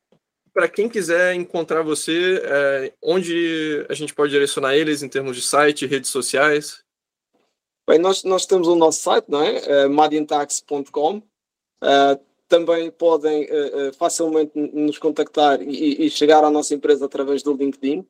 para 0.53 0.69
quem 0.69 0.87
quiser 0.87 1.33
encontrar 1.33 1.81
você, 1.81 2.41
é, 2.43 2.93
onde 3.01 3.85
a 3.89 3.93
gente 3.93 4.13
pode 4.13 4.31
direcionar 4.31 4.75
eles 4.75 5.01
em 5.01 5.09
termos 5.09 5.35
de 5.35 5.41
site, 5.41 5.85
redes 5.85 6.09
sociais? 6.09 6.83
Bem, 7.87 7.97
nós, 7.97 8.23
nós 8.23 8.45
temos 8.45 8.67
o 8.67 8.75
nosso 8.75 9.01
site, 9.01 9.25
não 9.27 9.41
é? 9.41 9.57
É, 9.57 9.87
madientax.com. 9.87 11.21
Uh, 11.81 12.19
também 12.47 12.89
podem 12.89 13.45
uh, 13.45 13.93
facilmente 13.93 14.51
nos 14.57 14.97
contactar 14.97 15.61
e, 15.61 16.05
e, 16.05 16.09
chegar 16.09 16.43
à 16.43 16.49
nossa 16.49 16.73
empresa 16.73 17.05
através 17.05 17.43
do 17.43 17.53
LinkedIn. 17.53 18.05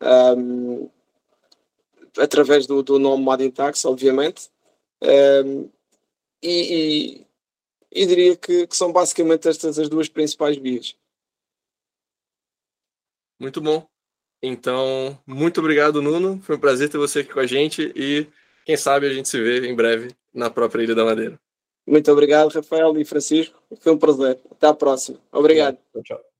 Um, 0.00 0.88
através 2.18 2.66
do, 2.66 2.82
do 2.82 2.98
nome 2.98 3.24
Madin 3.24 3.50
Tax, 3.50 3.84
obviamente. 3.84 4.50
Um, 5.02 5.68
e, 6.42 7.26
e, 7.92 8.02
e, 8.02 8.06
diria 8.06 8.36
que, 8.36 8.66
que, 8.66 8.76
são 8.76 8.92
basicamente 8.92 9.48
estas 9.48 9.78
as 9.78 9.88
duas 9.88 10.08
principais 10.08 10.56
vias. 10.56 10.96
Muito 13.38 13.60
bom. 13.60 13.86
Então, 14.42 15.18
muito 15.26 15.60
obrigado, 15.60 16.02
Nuno. 16.02 16.40
Foi 16.42 16.56
um 16.56 16.60
prazer 16.60 16.88
ter 16.88 16.98
você 16.98 17.20
aqui 17.20 17.32
com 17.32 17.40
a 17.40 17.46
gente 17.46 17.92
e 17.94 18.26
quem 18.64 18.76
sabe 18.76 19.06
a 19.06 19.12
gente 19.12 19.28
se 19.28 19.40
vê 19.40 19.68
em 19.68 19.74
breve 19.74 20.14
na 20.34 20.50
própria 20.50 20.82
Ilha 20.82 20.94
da 20.94 21.04
Madeira. 21.04 21.40
Muito 21.86 22.10
obrigado, 22.12 22.52
Rafael 22.52 22.96
e 22.98 23.04
Francisco. 23.04 23.60
Foi 23.80 23.92
um 23.92 23.98
prazer. 23.98 24.38
Até 24.50 24.68
à 24.68 24.74
próxima. 24.74 25.18
Obrigado. 25.32 25.78
Tchau, 25.92 26.02
tchau. 26.02 26.31